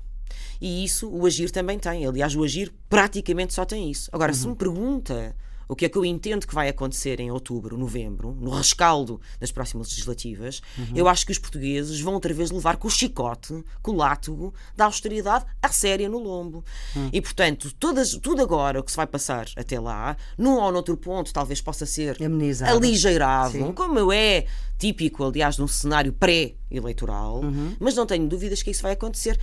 E 0.62 0.84
isso 0.84 1.10
o 1.10 1.26
agir 1.26 1.52
também 1.52 1.80
tem. 1.80 2.06
Aliás, 2.06 2.36
o 2.36 2.44
agir 2.44 2.72
praticamente 2.88 3.54
só 3.54 3.66
tem 3.66 3.90
isso. 3.90 4.10
Agora, 4.14 4.34
se 4.34 4.48
me 4.48 4.56
pergunta 4.56 5.36
o 5.68 5.76
que 5.76 5.86
é 5.86 5.90
que 5.90 5.98
eu 5.98 6.06
entendo 6.06 6.48
que 6.48 6.54
vai 6.54 6.70
acontecer 6.70 7.20
em 7.20 7.32
outubro, 7.32 7.78
novembro, 7.78 8.38
no 8.40 8.52
rescaldo 8.52 9.20
das 9.40 9.52
próximas 9.52 9.90
legislativas, 9.90 10.62
eu 10.96 11.08
acho 11.08 11.26
que 11.26 11.32
os 11.32 11.40
portugueses 11.40 12.00
vão 12.00 12.14
outra 12.14 12.34
vez 12.34 12.52
levar 12.52 12.78
com 12.78 12.88
o 12.88 12.92
chicote, 12.92 13.64
com 13.82 13.92
o 13.92 13.96
látigo 13.96 14.54
da 14.76 14.86
austeridade 14.86 15.46
a 15.62 15.70
séria 15.70 16.10
no 16.10 16.20
lombo. 16.20 16.64
E, 17.12 17.22
portanto, 17.22 17.74
todas, 17.80 18.14
tudo 18.18 18.42
agora 18.42 18.80
o 18.80 18.84
que 18.84 18.92
se 18.92 18.98
vai 18.98 19.08
passar 19.08 19.48
até 19.56 19.80
lá, 19.80 20.16
num 20.38 20.56
ou 20.56 20.72
noutro 20.72 20.98
ponto, 20.98 21.34
talvez 21.34 21.62
possa 21.62 21.86
ser 21.86 22.22
Amenizado. 22.24 22.76
aligeirado, 22.78 23.54
Sim. 23.54 23.72
como 23.74 24.12
é 24.12 24.46
típico, 24.78 25.24
aliás, 25.24 25.58
num 25.58 25.68
cenário 25.68 26.12
pré-eleitoral, 26.12 27.42
mas 27.80 27.96
não 27.96 28.06
tenho 28.06 28.28
dúvidas 28.28 28.62
que 28.62 28.72
isso 28.72 28.84
vai 28.84 28.94
acontecer. 28.94 29.40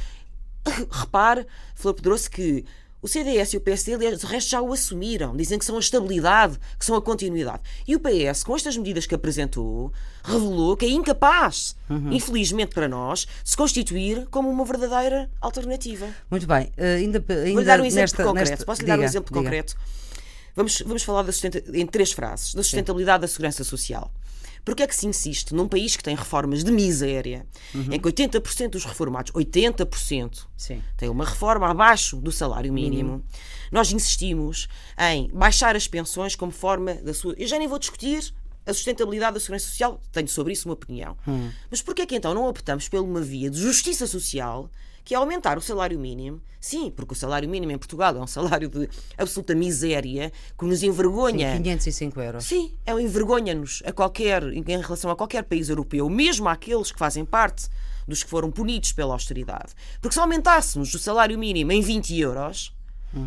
Repare, 0.91 1.47
Flor 1.75 1.95
Pedroso, 1.95 2.31
que 2.31 2.65
o 3.02 3.09
CDS 3.09 3.54
e 3.54 3.57
o 3.57 3.61
PSD, 3.61 3.97
o 3.97 4.26
resto 4.26 4.50
já 4.50 4.61
o 4.61 4.73
assumiram. 4.73 5.35
Dizem 5.37 5.59
que 5.59 5.64
são 5.64 5.76
a 5.76 5.80
estabilidade, 5.80 6.59
que 6.78 6.85
são 6.85 6.95
a 6.97 7.00
continuidade. 7.02 7.62
E 7.88 7.97
o 7.97 8.00
PS, 8.00 8.45
com 8.45 8.54
estas 8.54 8.76
medidas 8.76 9.07
que 9.07 9.14
apresentou, 9.14 9.92
revelou 10.23 10.76
que 10.76 10.85
é 10.85 10.90
incapaz, 10.90 11.75
infelizmente 12.11 12.75
para 12.75 12.88
nós, 12.88 13.21
de 13.42 13.50
se 13.50 13.57
constituir 13.57 14.26
como 14.30 14.50
uma 14.50 14.64
verdadeira 14.64 15.30
alternativa. 15.40 16.07
Muito 16.30 16.47
bem. 16.47 16.71
eh, 16.76 16.97
ainda, 16.97 17.19
ainda 17.28 17.50
Vou-lhe 17.52 17.64
dar 17.66 17.80
um 17.80 17.85
exemplo 17.85 18.00
nesta, 18.02 18.25
concreto. 18.25 18.50
nesta- 18.50 18.64
Posso 18.66 18.80
lhe 18.83 18.87
dar 18.87 18.95
um 18.95 18.97
diga, 18.99 19.09
exemplo 19.11 19.28
diga. 19.33 19.40
concreto? 19.42 19.76
Vamos, 20.54 20.83
vamos 20.85 21.02
falar 21.04 21.25
sustenta- 21.26 21.62
em 21.73 21.87
três 21.87 22.12
frases. 22.12 22.54
Da 22.54 22.62
sustentabilidade 22.62 23.23
da 23.23 23.28
segurança 23.28 23.62
social. 23.64 24.11
Porque 24.64 24.83
é 24.83 24.87
que 24.87 24.95
se 24.95 25.07
insiste 25.07 25.52
num 25.55 25.67
país 25.69 25.97
que 25.97 26.02
tem 26.02 26.14
reformas 26.14 26.62
de 26.64 26.71
miséria, 26.71 27.47
Uhum. 27.75 27.87
em 27.93 27.99
que 28.00 28.09
80% 28.09 28.71
dos 28.71 28.85
reformados, 28.85 29.33
80%, 29.33 30.47
Sim. 30.57 30.83
tem 30.97 31.09
uma 31.09 31.25
reforma 31.25 31.69
abaixo 31.69 32.17
do 32.17 32.31
salário 32.33 32.73
mínimo, 32.73 33.25
nós 33.73 33.90
insistimos 33.93 34.69
em 34.99 35.29
baixar 35.33 35.75
as 35.76 35.87
pensões 35.88 36.35
como 36.37 36.52
forma 36.52 36.95
da 36.95 37.14
sua. 37.14 37.35
Eu 37.38 37.47
já 37.47 37.59
nem 37.59 37.69
vou 37.69 37.79
discutir 37.79 38.33
a 38.67 38.75
sustentabilidade 38.75 39.35
da 39.35 39.40
segurança 39.40 39.67
social, 39.67 40.00
tenho 40.12 40.29
sobre 40.29 40.52
isso 40.52 40.69
uma 40.69 40.75
opinião. 40.75 41.17
Mas 41.71 41.81
porquê 41.83 42.02
é 42.02 42.07
que 42.07 42.14
então 42.17 42.35
não 42.35 42.47
optamos 42.47 42.88
por 42.88 43.00
uma 43.00 43.21
via 43.21 43.49
de 43.50 43.59
justiça 43.59 44.07
social 44.07 44.71
que 45.04 45.14
é 45.14 45.16
aumentar 45.16 45.59
o 45.59 45.61
salário 45.61 45.99
mínimo? 45.99 46.40
Sim, 46.61 46.92
porque 46.95 47.14
o 47.14 47.16
salário 47.16 47.49
mínimo 47.49 47.73
em 47.73 47.78
Portugal 47.78 48.14
é 48.14 48.21
um 48.21 48.26
salário 48.26 48.69
de 48.69 48.88
absoluta 49.16 49.54
miséria 49.54 50.30
que 50.59 50.64
nos 50.66 50.83
envergonha. 50.83 51.52
505 51.57 52.21
euros. 52.21 52.45
Sim, 52.45 52.73
é 52.85 52.95
um 52.95 53.00
envergonha-nos 53.00 53.83
a 53.87 53.92
qualquer, 53.92 54.42
em 54.42 54.62
relação 54.62 55.11
a 55.11 55.16
qualquer 55.16 55.45
país 55.45 55.71
europeu, 55.71 56.09
mesmo 56.11 56.49
àqueles 56.49 56.92
que 56.92 56.99
fazem 56.99 57.25
parte 57.25 57.69
dos 58.07 58.23
que 58.23 58.28
foram 58.28 58.50
punidos 58.50 58.92
pela 58.92 59.14
austeridade. 59.14 59.73
Porque 60.02 60.14
se 60.14 60.21
aumentássemos 60.21 60.92
o 60.92 60.99
salário 60.99 61.38
mínimo 61.38 61.73
em 61.73 61.80
20 61.80 62.19
euros, 62.19 62.75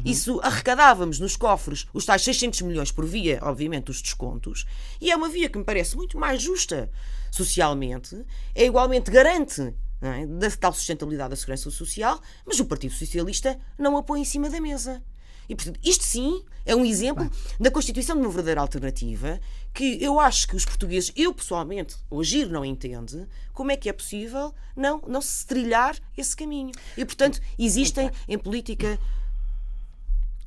isso 0.05 0.39
arrecadávamos 0.41 1.19
nos 1.19 1.35
cofres 1.35 1.85
os 1.93 2.05
tais 2.05 2.21
600 2.23 2.61
milhões 2.61 2.91
por 2.91 3.05
via, 3.05 3.39
obviamente, 3.41 3.85
dos 3.85 4.01
descontos, 4.01 4.65
e 5.01 5.11
é 5.11 5.15
uma 5.15 5.27
via 5.27 5.49
que 5.49 5.57
me 5.57 5.63
parece 5.63 5.95
muito 5.97 6.17
mais 6.17 6.41
justa 6.41 6.89
socialmente, 7.29 8.23
é 8.55 8.65
igualmente 8.65 9.11
garante 9.11 9.73
é? 10.11 10.25
da 10.25 10.51
tal 10.51 10.73
sustentabilidade 10.73 11.29
da 11.29 11.35
segurança 11.35 11.69
social, 11.71 12.21
mas 12.45 12.59
o 12.59 12.65
Partido 12.65 12.93
Socialista 12.93 13.59
não 13.77 13.97
a 13.97 14.03
põe 14.03 14.21
em 14.21 14.25
cima 14.25 14.49
da 14.49 14.59
mesa. 14.59 15.01
E, 15.47 15.55
portanto, 15.55 15.79
isto 15.83 16.03
sim 16.03 16.43
é 16.65 16.75
um 16.75 16.85
exemplo 16.85 17.29
da 17.59 17.69
constituição 17.69 18.15
de 18.15 18.21
uma 18.21 18.29
verdadeira 18.29 18.61
alternativa 18.61 19.39
que 19.73 20.01
eu 20.01 20.19
acho 20.19 20.47
que 20.47 20.55
os 20.55 20.65
portugueses, 20.65 21.11
eu 21.15 21.33
pessoalmente, 21.33 21.97
Agir 22.11 22.47
não 22.47 22.63
entende 22.63 23.27
como 23.51 23.71
é 23.71 23.77
que 23.77 23.89
é 23.89 23.93
possível 23.93 24.53
não, 24.75 25.01
não 25.07 25.21
se 25.21 25.45
trilhar 25.45 25.97
esse 26.17 26.35
caminho. 26.35 26.71
E, 26.97 27.03
portanto, 27.03 27.41
existem 27.59 28.09
em 28.27 28.37
política, 28.37 28.97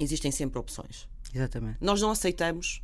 existem 0.00 0.30
sempre 0.30 0.58
opções. 0.58 1.06
Exatamente. 1.34 1.76
Nós 1.80 2.00
não 2.00 2.10
aceitamos 2.10 2.82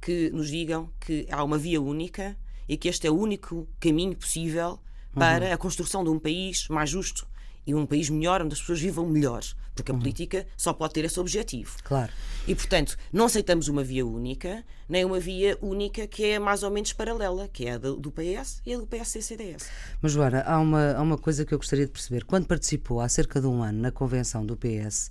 que 0.00 0.30
nos 0.30 0.48
digam 0.48 0.90
que 1.00 1.26
há 1.30 1.42
uma 1.42 1.58
via 1.58 1.80
única 1.80 2.36
e 2.68 2.76
que 2.76 2.88
este 2.88 3.06
é 3.06 3.10
o 3.10 3.18
único 3.18 3.66
caminho 3.80 4.16
possível 4.16 4.78
para 5.14 5.46
uhum. 5.46 5.52
a 5.52 5.56
construção 5.56 6.04
de 6.04 6.10
um 6.10 6.18
país 6.18 6.68
mais 6.68 6.90
justo 6.90 7.26
e 7.66 7.74
um 7.74 7.86
país 7.86 8.08
melhor, 8.08 8.42
onde 8.42 8.54
as 8.54 8.60
pessoas 8.60 8.80
vivam 8.80 9.06
melhor. 9.06 9.42
Porque 9.74 9.92
a 9.92 9.94
uhum. 9.94 10.00
política 10.00 10.46
só 10.56 10.72
pode 10.72 10.92
ter 10.94 11.04
esse 11.04 11.18
objetivo. 11.18 11.76
Claro. 11.84 12.12
E, 12.46 12.54
portanto, 12.54 12.96
não 13.12 13.26
aceitamos 13.26 13.68
uma 13.68 13.82
via 13.82 14.04
única, 14.04 14.64
nem 14.88 15.04
uma 15.04 15.20
via 15.20 15.56
única 15.62 16.06
que 16.06 16.24
é 16.24 16.38
mais 16.38 16.62
ou 16.62 16.70
menos 16.70 16.92
paralela, 16.92 17.48
que 17.48 17.66
é 17.66 17.72
a 17.72 17.78
do 17.78 18.10
PS 18.10 18.60
e 18.66 18.74
a 18.74 18.78
do 18.78 18.86
PSC-CDS. 18.86 19.68
Mas, 20.02 20.12
Joana, 20.12 20.42
há 20.42 20.58
uma, 20.58 20.92
há 20.92 21.02
uma 21.02 21.16
coisa 21.16 21.44
que 21.44 21.54
eu 21.54 21.58
gostaria 21.58 21.86
de 21.86 21.92
perceber. 21.92 22.24
Quando 22.24 22.46
participou 22.46 23.00
há 23.00 23.08
cerca 23.08 23.40
de 23.40 23.46
um 23.46 23.62
ano 23.62 23.80
na 23.80 23.90
convenção 23.90 24.44
do 24.44 24.56
PS, 24.56 25.10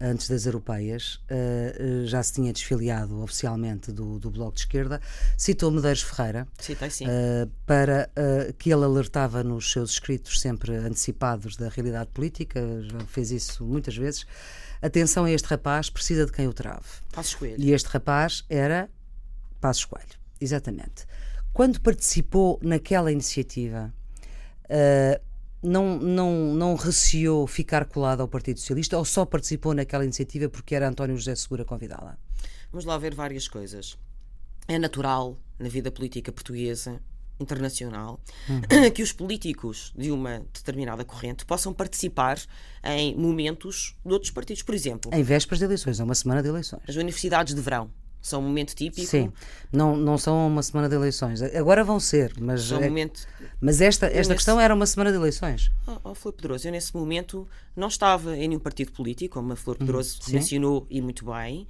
antes 0.00 0.28
das 0.28 0.46
europeias, 0.46 1.20
uh, 1.30 2.06
já 2.06 2.22
se 2.22 2.34
tinha 2.34 2.52
desfiliado 2.52 3.20
oficialmente 3.22 3.92
do, 3.92 4.18
do 4.18 4.30
Bloco 4.30 4.54
de 4.54 4.60
Esquerda, 4.60 5.00
citou 5.36 5.70
Medeiros 5.70 6.02
Ferreira 6.02 6.46
Citei, 6.58 6.90
sim. 6.90 7.06
Uh, 7.06 7.50
para 7.66 8.10
uh, 8.10 8.52
que 8.54 8.72
ele 8.72 8.84
alertava 8.84 9.42
nos 9.42 9.70
seus 9.70 9.92
escritos 9.92 10.40
sempre 10.40 10.74
antecipados 10.74 11.56
da 11.56 11.68
realidade 11.68 12.10
política, 12.12 12.60
já 12.82 13.00
fez 13.06 13.30
isso 13.30 13.64
muitas 13.64 13.96
vezes. 13.96 14.26
Atenção 14.82 15.24
a 15.24 15.30
este 15.30 15.46
rapaz, 15.46 15.88
precisa 15.88 16.26
de 16.26 16.32
quem 16.32 16.46
o 16.46 16.52
trave. 16.52 16.84
Passos 17.12 17.34
Coelho. 17.34 17.56
E 17.58 17.72
este 17.72 17.88
rapaz 17.88 18.44
era 18.48 18.90
Passos 19.60 19.84
Coelho, 19.84 20.18
exatamente. 20.40 21.06
Quando 21.52 21.80
participou 21.80 22.58
naquela 22.62 23.10
iniciativa, 23.12 23.94
não, 25.64 25.98
não, 25.98 26.54
não 26.54 26.74
receou 26.76 27.46
ficar 27.46 27.86
colado 27.86 28.20
ao 28.20 28.28
Partido 28.28 28.60
Socialista 28.60 28.98
ou 28.98 29.04
só 29.04 29.24
participou 29.24 29.72
naquela 29.74 30.04
iniciativa 30.04 30.48
porque 30.48 30.74
era 30.74 30.88
António 30.88 31.16
José 31.16 31.34
Segura 31.34 31.64
convidá-la? 31.64 32.18
Vamos 32.70 32.84
lá 32.84 32.98
ver 32.98 33.14
várias 33.14 33.48
coisas. 33.48 33.96
É 34.68 34.78
natural 34.78 35.38
na 35.58 35.68
vida 35.68 35.90
política 35.90 36.30
portuguesa, 36.30 37.00
internacional, 37.40 38.20
uhum. 38.48 38.90
que 38.92 39.02
os 39.02 39.12
políticos 39.12 39.92
de 39.96 40.10
uma 40.10 40.40
determinada 40.52 41.04
corrente 41.04 41.44
possam 41.44 41.72
participar 41.72 42.38
em 42.84 43.16
momentos 43.16 43.96
de 44.04 44.12
outros 44.12 44.30
partidos. 44.30 44.62
Por 44.62 44.74
exemplo, 44.74 45.10
em 45.14 45.22
vésperas 45.22 45.58
de 45.58 45.64
eleições, 45.64 45.98
é 45.98 46.04
uma 46.04 46.14
semana 46.14 46.42
de 46.42 46.48
eleições. 46.48 46.82
As 46.86 46.96
universidades 46.96 47.54
de 47.54 47.60
verão 47.60 47.90
são 48.24 48.40
um 48.40 48.44
momento 48.44 48.74
típico. 48.74 49.06
Sim, 49.06 49.30
não, 49.70 49.94
não 49.94 50.16
são 50.16 50.46
uma 50.46 50.62
semana 50.62 50.88
de 50.88 50.94
eleições. 50.94 51.42
Agora 51.42 51.84
vão 51.84 52.00
ser, 52.00 52.32
mas. 52.40 52.72
É, 52.72 52.76
um 52.76 52.80
momento. 52.80 53.26
Mas 53.60 53.82
esta, 53.82 54.06
esta 54.06 54.16
nesse... 54.16 54.34
questão 54.34 54.58
era 54.58 54.74
uma 54.74 54.86
semana 54.86 55.10
de 55.10 55.18
eleições. 55.18 55.70
Oh, 55.86 55.98
oh 56.04 56.14
Flor 56.14 56.32
Pedroso, 56.32 56.66
eu 56.66 56.72
nesse 56.72 56.96
momento 56.96 57.46
não 57.76 57.88
estava 57.88 58.34
em 58.34 58.48
nenhum 58.48 58.58
partido 58.58 58.92
político, 58.92 59.34
como 59.34 59.52
a 59.52 59.56
Flor 59.56 59.74
uhum. 59.74 59.86
Pedroso 59.86 60.20
uhum. 60.26 60.32
mencionou 60.32 60.86
e 60.88 61.02
muito 61.02 61.26
bem. 61.26 61.68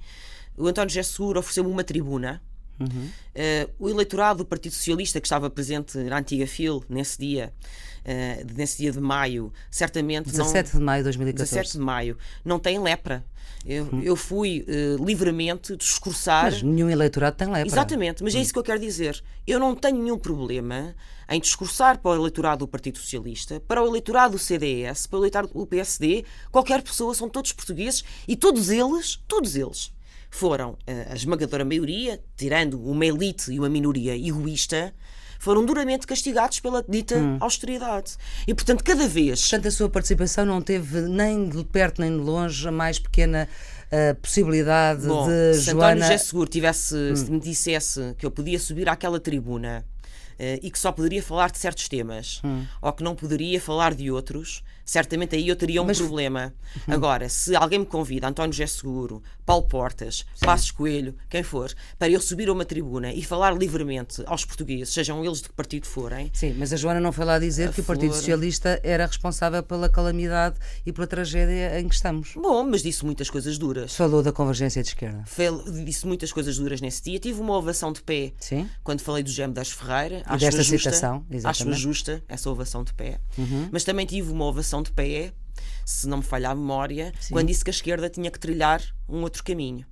O 0.57 0.65
António 0.65 1.03
Seguro 1.03 1.41
ofereceu-me 1.41 1.69
uma 1.69 1.83
tribuna. 1.83 2.41
Uhum. 2.79 3.09
Uh, 3.35 3.71
o 3.79 3.89
eleitorado 3.89 4.39
do 4.39 4.45
Partido 4.45 4.73
Socialista 4.73 5.21
que 5.21 5.27
estava 5.27 5.49
presente 5.49 5.97
na 5.97 6.17
antiga 6.17 6.45
FIL 6.45 6.83
nesse 6.89 7.17
dia, 7.17 7.53
uh, 8.01 8.53
nesse 8.55 8.79
dia 8.79 8.91
de 8.91 8.99
maio, 8.99 9.51
certamente 9.71 10.29
17 10.29 10.73
não, 10.73 10.79
de 10.79 10.85
maio 10.85 10.99
de 10.99 11.03
2014. 11.05 11.55
17 11.55 11.77
de 11.77 11.83
maio, 11.83 12.17
não 12.43 12.59
tem 12.59 12.79
lepra. 12.79 13.25
Eu, 13.65 13.85
hum. 13.85 14.01
eu 14.03 14.15
fui 14.15 14.65
uh, 14.67 15.03
livremente 15.03 15.75
discursar. 15.75 16.45
Mas 16.45 16.61
nenhum 16.61 16.89
eleitorado 16.89 17.35
tem 17.35 17.47
lepra. 17.47 17.67
Exatamente, 17.67 18.23
mas 18.23 18.35
é 18.35 18.37
hum. 18.37 18.41
isso 18.41 18.53
que 18.53 18.59
eu 18.59 18.63
quero 18.63 18.79
dizer. 18.79 19.23
Eu 19.47 19.59
não 19.59 19.75
tenho 19.75 19.97
nenhum 19.97 20.17
problema 20.17 20.95
em 21.29 21.39
discursar 21.39 21.99
para 21.99 22.11
o 22.11 22.15
eleitorado 22.15 22.59
do 22.59 22.67
Partido 22.67 22.97
Socialista, 22.97 23.59
para 23.67 23.81
o 23.81 23.87
eleitorado 23.87 24.33
do 24.33 24.39
CDS, 24.39 25.07
para 25.07 25.17
o 25.17 25.21
eleitorado 25.21 25.53
do 25.53 25.65
PSD, 25.65 26.23
qualquer 26.51 26.81
pessoa, 26.81 27.15
são 27.15 27.29
todos 27.29 27.51
portugueses 27.51 28.03
e 28.27 28.35
todos 28.35 28.69
eles, 28.69 29.19
todos 29.27 29.55
eles, 29.55 29.91
foram 30.35 30.71
uh, 30.71 30.77
a 31.11 31.15
esmagadora 31.15 31.63
maioria, 31.63 32.21
tirando 32.35 32.81
uma 32.85 33.05
elite 33.05 33.53
e 33.53 33.57
uma 33.57 33.69
minoria 33.69 34.17
egoísta, 34.17 34.93
foram 35.39 35.65
duramente 35.65 36.05
castigados 36.05 36.59
pela 36.59 36.83
dita 36.83 37.15
hum. 37.15 37.37
austeridade. 37.39 38.17
E, 38.45 38.53
portanto, 38.53 38.83
cada 38.83 39.07
vez. 39.07 39.41
Portanto, 39.41 39.67
a 39.69 39.71
sua 39.71 39.89
participação 39.89 40.45
não 40.45 40.61
teve 40.61 41.01
nem 41.01 41.47
de 41.47 41.63
perto 41.63 42.01
nem 42.01 42.11
de 42.11 42.17
longe 42.17 42.67
a 42.67 42.71
mais 42.71 42.99
pequena 42.99 43.47
uh, 43.87 44.15
possibilidade 44.15 45.07
Bom, 45.07 45.25
de 45.25 45.53
se 45.53 45.71
Joana. 45.71 45.85
António 45.85 46.03
José 46.03 46.17
Seguro 46.17 46.49
tivesse, 46.49 46.95
hum. 46.95 47.15
se 47.15 47.31
me 47.31 47.39
dissesse 47.39 48.13
que 48.17 48.25
eu 48.25 48.31
podia 48.31 48.59
subir 48.59 48.89
àquela 48.89 49.21
tribuna 49.21 49.85
uh, 50.37 50.59
e 50.61 50.69
que 50.69 50.77
só 50.77 50.91
poderia 50.91 51.23
falar 51.23 51.49
de 51.49 51.59
certos 51.59 51.87
temas 51.87 52.41
hum. 52.43 52.65
ou 52.81 52.91
que 52.91 53.03
não 53.03 53.15
poderia 53.15 53.61
falar 53.61 53.93
de 53.93 54.11
outros, 54.11 54.63
certamente 54.85 55.35
aí 55.35 55.47
eu 55.47 55.55
teria 55.55 55.81
um 55.81 55.85
Mas... 55.85 55.97
problema. 55.97 56.53
Uhum. 56.87 56.93
Agora, 56.93 57.27
se 57.27 57.55
alguém 57.55 57.79
me 57.79 57.85
convida, 57.85 58.27
António 58.27 58.53
José 58.53 58.67
Seguro, 58.67 59.21
Paulo 59.45 59.67
Portas, 59.67 60.25
Sim. 60.35 60.45
Passos 60.45 60.71
Coelho, 60.71 61.15
quem 61.29 61.43
for, 61.43 61.73
para 61.97 62.09
eu 62.09 62.21
subir 62.21 62.49
a 62.49 62.53
uma 62.53 62.65
tribuna 62.65 63.13
e 63.13 63.23
falar 63.23 63.55
livremente 63.55 64.23
aos 64.25 64.45
portugueses, 64.45 64.93
sejam 64.93 65.23
eles 65.23 65.41
de 65.41 65.49
que 65.49 65.53
partido 65.53 65.87
forem. 65.87 66.29
Sim, 66.33 66.55
mas 66.57 66.71
a 66.71 66.75
Joana 66.75 66.99
não 66.99 67.11
foi 67.11 67.25
lá 67.25 67.39
dizer 67.39 67.71
que 67.71 67.81
o 67.81 67.83
Partido 67.83 68.13
Socialista 68.13 68.79
era 68.83 69.05
responsável 69.05 69.61
pela 69.63 69.89
calamidade 69.89 70.57
e 70.85 70.91
pela 70.91 71.07
tragédia 71.07 71.79
em 71.79 71.87
que 71.87 71.95
estamos. 71.95 72.33
Bom, 72.35 72.63
mas 72.63 72.81
disse 72.83 73.05
muitas 73.05 73.29
coisas 73.29 73.57
duras. 73.57 73.95
Falou 73.95 74.21
da 74.21 74.31
convergência 74.31 74.81
de 74.81 74.89
esquerda. 74.89 75.23
disse 75.83 76.05
muitas 76.05 76.31
coisas 76.31 76.57
duras 76.57 76.81
nesse 76.81 77.03
dia. 77.03 77.19
Tive 77.19 77.39
uma 77.39 77.57
ovação 77.57 77.91
de 77.91 78.01
pé 78.01 78.33
Sim. 78.39 78.69
quando 78.83 79.01
falei 79.01 79.23
do 79.23 79.29
Gem 79.29 79.51
das 79.51 79.71
Ferreira. 79.71 80.23
E 80.29 80.37
desta 80.37 80.61
justa, 80.61 80.91
citação, 80.91 81.25
exatamente. 81.29 81.75
Acho 81.75 81.81
justa 81.81 82.23
essa 82.27 82.49
ovação 82.49 82.83
de 82.83 82.93
pé. 82.93 83.19
Uhum. 83.37 83.69
Mas 83.71 83.83
também 83.83 84.05
tive 84.05 84.31
uma 84.31 84.45
ovação 84.45 84.74
de 84.81 84.91
pé, 84.91 85.33
se 85.85 86.07
não 86.07 86.17
me 86.17 86.23
falha 86.23 86.49
a 86.49 86.55
memória, 86.55 87.13
Sim. 87.19 87.33
quando 87.33 87.47
disse 87.47 87.63
que 87.63 87.69
a 87.69 87.73
esquerda 87.73 88.09
tinha 88.09 88.31
que 88.31 88.39
trilhar 88.39 88.81
um 89.07 89.21
outro 89.21 89.43
caminho. 89.43 89.85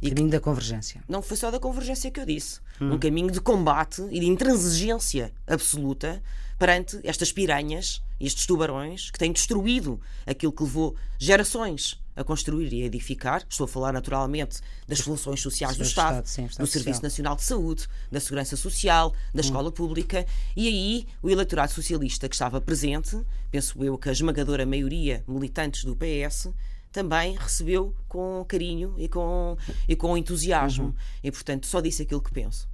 E 0.00 0.08
caminho 0.08 0.28
que, 0.28 0.32
da 0.32 0.40
convergência. 0.40 1.02
Não 1.08 1.20
foi 1.20 1.36
só 1.36 1.50
da 1.50 1.58
convergência 1.58 2.10
que 2.10 2.20
eu 2.20 2.24
disse. 2.24 2.60
Hum. 2.80 2.94
Um 2.94 2.98
caminho 2.98 3.30
de 3.30 3.40
combate 3.40 4.02
e 4.10 4.20
de 4.20 4.26
intransigência 4.26 5.32
absoluta 5.46 6.22
perante 6.58 7.00
estas 7.04 7.32
piranhas 7.32 8.02
e 8.18 8.26
estes 8.26 8.46
tubarões 8.46 9.10
que 9.10 9.18
têm 9.18 9.32
destruído 9.32 10.00
aquilo 10.26 10.52
que 10.52 10.62
levou 10.62 10.94
gerações 11.18 12.00
a 12.20 12.24
construir 12.24 12.72
e 12.72 12.82
a 12.82 12.86
edificar. 12.86 13.44
Estou 13.48 13.64
a 13.64 13.68
falar 13.68 13.92
naturalmente 13.92 14.60
das 14.86 15.00
funções 15.00 15.40
sociais 15.40 15.76
do 15.76 15.82
Estado, 15.82 16.24
Estado 16.24 16.50
sim, 16.50 16.62
do 16.62 16.66
Serviço 16.66 17.02
Nacional 17.02 17.36
de 17.36 17.42
Saúde, 17.42 17.86
da 18.10 18.20
Segurança 18.20 18.56
Social, 18.56 19.12
da 19.34 19.38
hum. 19.38 19.40
Escola 19.40 19.72
Pública. 19.72 20.26
E 20.56 20.68
aí 20.68 21.06
o 21.22 21.30
eleitorado 21.30 21.72
socialista 21.72 22.28
que 22.28 22.34
estava 22.34 22.60
presente, 22.60 23.18
penso 23.50 23.82
eu 23.82 23.96
que 23.96 24.08
a 24.08 24.12
esmagadora 24.12 24.66
maioria 24.66 25.24
militantes 25.26 25.84
do 25.84 25.96
PS, 25.96 26.48
também 26.92 27.36
recebeu 27.36 27.94
com 28.08 28.44
carinho 28.46 28.94
e 28.98 29.08
com, 29.08 29.56
e 29.88 29.96
com 29.96 30.16
entusiasmo. 30.16 30.86
Uhum. 30.86 30.94
E, 31.22 31.30
portanto, 31.30 31.66
só 31.66 31.80
disse 31.80 32.02
aquilo 32.02 32.20
que 32.20 32.32
penso. 32.32 32.68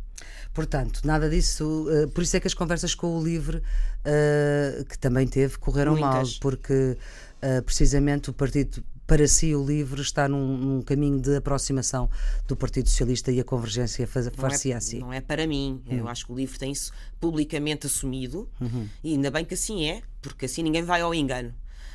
Portanto, 0.55 1.03
nada 1.05 1.29
disso. 1.29 1.87
Uh, 1.87 2.09
por 2.09 2.23
isso 2.23 2.37
é 2.37 2.41
que 2.41 2.47
as 2.47 2.55
conversas 2.55 2.95
com 2.95 3.19
o 3.19 3.23
Livre, 3.23 3.59
uh, 3.59 4.85
que 4.87 4.99
também 4.99 5.27
teve, 5.27 5.59
correram 5.59 5.93
Muitas. 5.93 6.33
mal, 6.33 6.41
porque 6.41 6.97
uh, 7.43 7.63
precisamente 7.63 8.31
o 8.31 8.33
partido 8.33 8.83
para 9.07 9.29
si 9.29 9.55
o 9.55 9.65
LIVRE 9.65 10.01
está 10.01 10.29
num, 10.29 10.57
num, 10.57 10.83
caminho 10.83 11.21
de 11.21 11.37
aproximação 11.37 12.11
do 12.47 12.57
Partido 12.57 12.89
Socialista 12.89 13.31
e 13.31 13.41
a 13.41 13.45
convergência 13.45 14.07
far-se 14.07 14.73
é, 14.73 14.75
assim. 14.75 14.99
Não 14.99 15.13
é 15.13 15.21
para 15.21 15.47
mim. 15.47 15.81
Uhum. 15.87 15.99
Eu 15.99 16.09
acho 16.09 16.27
que 16.27 16.33
o 16.33 16.35
LIVRE 16.35 16.59
tem 16.59 16.73
isso 16.73 16.93
publicamente 17.21 17.87
assumido 17.87 18.49
uhum. 18.61 18.89
e 19.05 19.13
ainda 19.13 19.31
bem 19.31 19.45
que 19.45 19.55
assim 19.55 19.89
é, 19.89 20.03
porque 20.21 20.47
assim 20.47 20.63
ninguém 20.63 20.83
vai 20.83 21.01
ao 21.01 21.15
engano. 21.15 21.55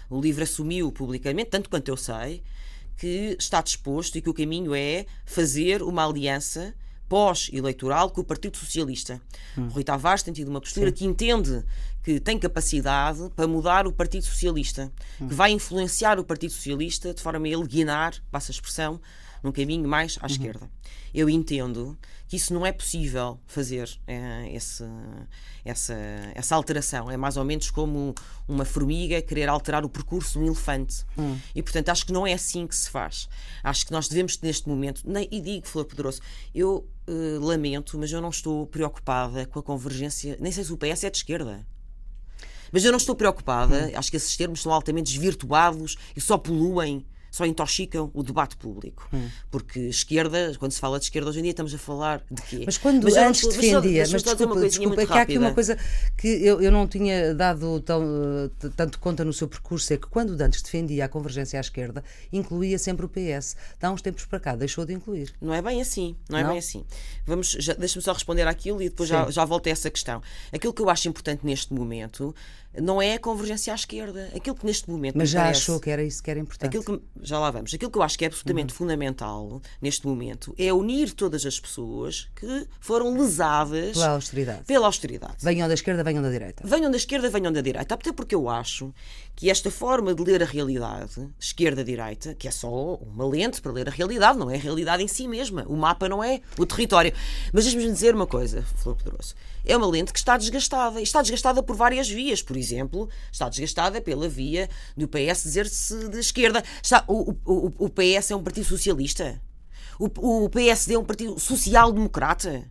O 0.10 0.20
LIVRE 0.22 0.44
assumiu 0.44 0.92
publicamente, 0.92 1.50
tanto 1.50 1.70
quanto 1.70 1.88
eu 1.90 1.98
sei, 1.98 2.42
que 2.98 3.36
está 3.40 3.62
disposto 3.62 4.18
e 4.18 4.22
que 4.22 4.30
o 4.30 4.34
caminho 4.34 4.76
é 4.76 5.06
fazer 5.26 5.82
uma 5.82 6.06
aliança 6.06 6.74
pós-eleitoral 7.12 8.10
com 8.10 8.22
o 8.22 8.24
Partido 8.24 8.56
Socialista. 8.56 9.22
Hum. 9.58 9.68
Rui 9.68 9.84
Tavares 9.84 10.24
tem 10.24 10.34
tido 10.34 10.48
uma 10.48 10.62
postura 10.62 10.88
Sim. 10.88 10.94
que 10.94 11.06
entende 11.06 11.62
que 12.02 12.22
tem 12.22 12.40
capacidade 12.40 13.30
para 13.36 13.46
mudar 13.50 13.86
o 13.86 13.92
Partido 13.92 14.24
Socialista, 14.24 14.90
hum. 15.20 15.28
que 15.28 15.34
vai 15.34 15.52
influenciar 15.52 16.18
o 16.22 16.24
Partido 16.24 16.54
Socialista 16.54 17.14
de 17.14 17.22
forma 17.22 17.46
a 17.46 17.50
ele 17.50 17.68
guinar, 17.68 18.16
passa 18.32 18.50
a 18.50 18.54
expressão, 18.54 19.02
num 19.44 19.52
caminho 19.52 19.88
mais 19.88 20.18
à 20.20 20.26
uhum. 20.26 20.32
esquerda. 20.32 20.70
Eu 21.14 21.30
entendo 21.30 21.98
que 22.28 22.38
isso 22.38 22.54
não 22.54 22.66
é 22.66 22.72
possível 22.72 23.38
fazer 23.46 23.90
é, 24.08 24.50
esse, 24.54 24.86
essa, 25.66 25.94
essa 26.34 26.56
alteração. 26.56 27.12
É 27.12 27.18
mais 27.18 27.36
ou 27.36 27.44
menos 27.44 27.70
como 27.70 28.16
uma 28.48 28.64
formiga 28.64 29.22
querer 29.22 29.50
alterar 29.50 29.84
o 29.84 29.90
percurso 29.90 30.34
de 30.34 30.40
um 30.40 30.48
elefante. 30.48 31.06
Hum. 31.18 31.38
E, 31.54 31.62
portanto, 31.62 31.90
acho 31.90 32.06
que 32.06 32.14
não 32.14 32.26
é 32.26 32.34
assim 32.34 32.66
que 32.66 32.76
se 32.76 32.90
faz. 32.90 33.28
Acho 33.62 33.86
que 33.86 33.92
nós 33.92 34.08
devemos, 34.08 34.40
neste 34.40 34.70
momento, 34.70 35.04
e 35.30 35.42
digo, 35.42 35.68
Flor 35.68 35.84
Poderoso, 35.84 36.22
eu 36.56 36.88
uh, 37.08 37.46
lamento, 37.46 37.98
mas 37.98 38.12
eu 38.12 38.22
não 38.22 38.30
estou 38.30 38.66
preocupada 38.66 39.46
com 39.46 39.60
a 39.60 39.64
convergência, 39.64 40.38
nem 40.40 40.52
sei 40.52 40.64
se 40.64 40.72
o 40.72 40.78
PS 40.78 41.04
é 41.04 41.10
de 41.10 41.18
esquerda. 41.18 41.66
Mas 42.72 42.86
eu 42.86 42.92
não 42.92 42.98
estou 42.98 43.14
preocupada, 43.14 43.92
acho 43.96 44.10
que 44.10 44.16
esses 44.16 44.38
termos 44.38 44.62
são 44.62 44.72
altamente 44.72 45.12
desvirtuados 45.12 45.98
e 46.16 46.22
só 46.22 46.38
poluem 46.38 47.06
só 47.32 47.46
intoxicam 47.46 48.12
o 48.14 48.22
debate 48.22 48.58
público. 48.58 49.08
Hum. 49.14 49.30
Porque 49.50 49.80
esquerda, 49.80 50.54
quando 50.60 50.74
se 50.74 50.80
fala 50.80 51.00
de 51.00 51.06
esquerda 51.06 51.30
hoje 51.30 51.40
em 51.40 51.44
dia, 51.44 51.52
estamos 51.52 51.74
a 51.74 51.78
falar 51.78 52.22
de 52.30 52.42
quê? 52.42 52.64
Mas 52.66 52.78
quando 52.78 53.04
mas 53.06 53.16
antes 53.16 53.48
defendia, 53.48 54.02
mas, 54.02 54.12
mas 54.12 54.24
desculpa, 54.24 54.54
uma 54.54 54.68
desculpa 54.68 55.02
é 55.02 55.06
que 55.06 55.14
há 55.14 55.22
aqui 55.22 55.38
uma 55.38 55.54
coisa 55.54 55.78
que 56.18 56.28
eu, 56.28 56.62
eu 56.62 56.72
não 56.72 56.86
tinha 56.88 57.34
dado 57.34 57.80
tão, 57.80 58.04
tanto 58.76 59.00
conta 59.00 59.24
no 59.24 59.32
seu 59.32 59.48
percurso, 59.48 59.94
é 59.94 59.98
que 59.98 60.08
quando 60.08 60.40
antes 60.42 60.62
defendia 60.62 61.06
a 61.06 61.08
convergência 61.08 61.58
à 61.58 61.62
esquerda, 61.62 62.04
incluía 62.34 62.78
sempre 62.78 63.06
o 63.06 63.10
PS. 63.10 63.56
Dá 63.80 63.90
uns 63.90 64.02
tempos 64.02 64.26
para 64.26 64.40
cá, 64.40 64.56
deixou 64.56 64.86
de 64.86 64.94
incluir. 64.94 65.34
Não 65.42 65.54
é 65.54 65.62
bem 65.62 65.82
assim, 65.82 66.16
não 66.30 66.38
é 66.38 66.44
não? 66.44 66.50
bem 66.50 66.60
assim. 66.60 66.86
Vamos, 67.26 67.56
deixa-me 67.56 68.04
só 68.04 68.12
responder 68.12 68.46
àquilo 68.46 68.82
e 68.82 68.90
depois 68.90 69.08
já, 69.08 69.32
já 69.32 69.46
volto 69.46 69.68
a 69.68 69.70
essa 69.70 69.90
questão. 69.90 70.22
Aquilo 70.52 70.74
que 70.74 70.82
eu 70.82 70.90
acho 70.90 71.08
importante 71.08 71.46
neste 71.46 71.74
momento 71.74 72.36
não 72.80 73.02
é 73.02 73.16
a 73.16 73.20
convergência 73.20 73.74
à 73.74 73.76
esquerda. 73.76 74.30
Aquilo 74.36 74.56
que 74.56 74.66
neste 74.66 74.90
momento. 74.90 75.18
Mas 75.18 75.30
já 75.30 75.42
parece, 75.42 75.62
achou 75.62 75.80
que 75.80 75.90
era 75.90 76.04
isso 76.04 76.24
que 76.24 76.32
era 76.32 76.40
importante. 76.40 76.68
Aquilo 76.68 76.84
que, 77.00 77.06
já 77.22 77.40
lá 77.40 77.52
vamos. 77.52 77.74
Aquilo 77.74 77.92
que 77.92 77.98
eu 77.98 78.04
acho 78.04 78.18
que 78.18 78.26
é 78.26 78.28
absolutamente 78.28 78.74
uhum. 78.74 78.78
fundamental 78.78 79.62
neste 79.82 80.08
momento 80.08 80.54
é 80.58 80.72
unir 80.72 81.12
todas 81.12 81.46
as 81.46 81.60
pessoas 81.60 82.30
que 82.36 82.68
foram 82.80 83.14
lesadas 83.14 83.94
pela 83.94 84.10
austeridade. 84.10 84.64
Pela 84.66 84.86
austeridade. 84.86 85.36
Venham 85.40 85.68
da 85.68 85.74
esquerda, 85.74 86.04
venham 86.04 86.24
da 86.24 86.30
direita. 86.30 86.64
Venham 86.66 86.92
da 86.92 86.98
esquerda, 86.98 87.30
venham 87.30 87.52
da 87.52 87.62
direita. 87.62 87.94
Até 87.94 88.12
porque 88.12 88.36
eu 88.36 88.48
acho 88.48 88.94
que 89.36 89.50
esta 89.50 89.72
forma 89.72 90.14
de 90.14 90.24
ler 90.24 90.42
a 90.42 90.46
realidade, 90.46 91.28
esquerda-direita, 91.40 92.36
que 92.36 92.48
é 92.48 92.52
só 92.52 92.96
uma 92.96 93.26
lente 93.26 93.62
para 93.62 93.72
ler 93.72 93.88
a 93.88 93.92
realidade, 93.92 94.38
não 94.38 94.50
é 94.50 94.56
a 94.56 94.60
realidade 94.60 95.04
em 95.04 95.08
si 95.08 95.28
mesma. 95.28 95.66
O 95.68 95.76
mapa 95.76 96.08
não 96.08 96.24
é 96.24 96.42
o 96.58 96.66
território. 96.66 97.14
Mas 97.52 97.66
deixe-me 97.66 97.92
dizer 97.92 98.16
uma 98.16 98.28
coisa, 98.28 98.64
Flor 98.78 98.96
Pedroso 98.96 99.36
é 99.66 99.78
uma 99.78 99.88
lente 99.88 100.12
que 100.12 100.20
está 100.20 100.38
desgastada. 100.38 101.00
E 101.00 101.04
está 101.04 101.22
desgastada 101.22 101.62
por 101.62 101.76
várias 101.76 102.10
vias. 102.10 102.42
Por 102.42 102.58
exemplo, 102.62 103.10
está 103.32 103.50
desgastada 103.50 104.02
pela 104.02 104.30
via 104.30 104.70
do 104.96 105.08
PS 105.08 105.44
dizer-se 105.44 106.10
de 106.10 106.20
esquerda. 106.20 106.64
Está, 106.82 107.04
o, 107.08 107.32
o, 107.46 107.86
o 107.86 107.90
PS 107.90 108.32
é 108.32 108.36
um 108.36 108.44
partido 108.44 108.66
socialista. 108.66 109.42
O, 110.00 110.46
o 110.46 110.50
PSD 110.50 110.96
é 110.96 111.00
um 111.00 111.04
partido 111.04 111.40
social-democrata. 111.40 112.64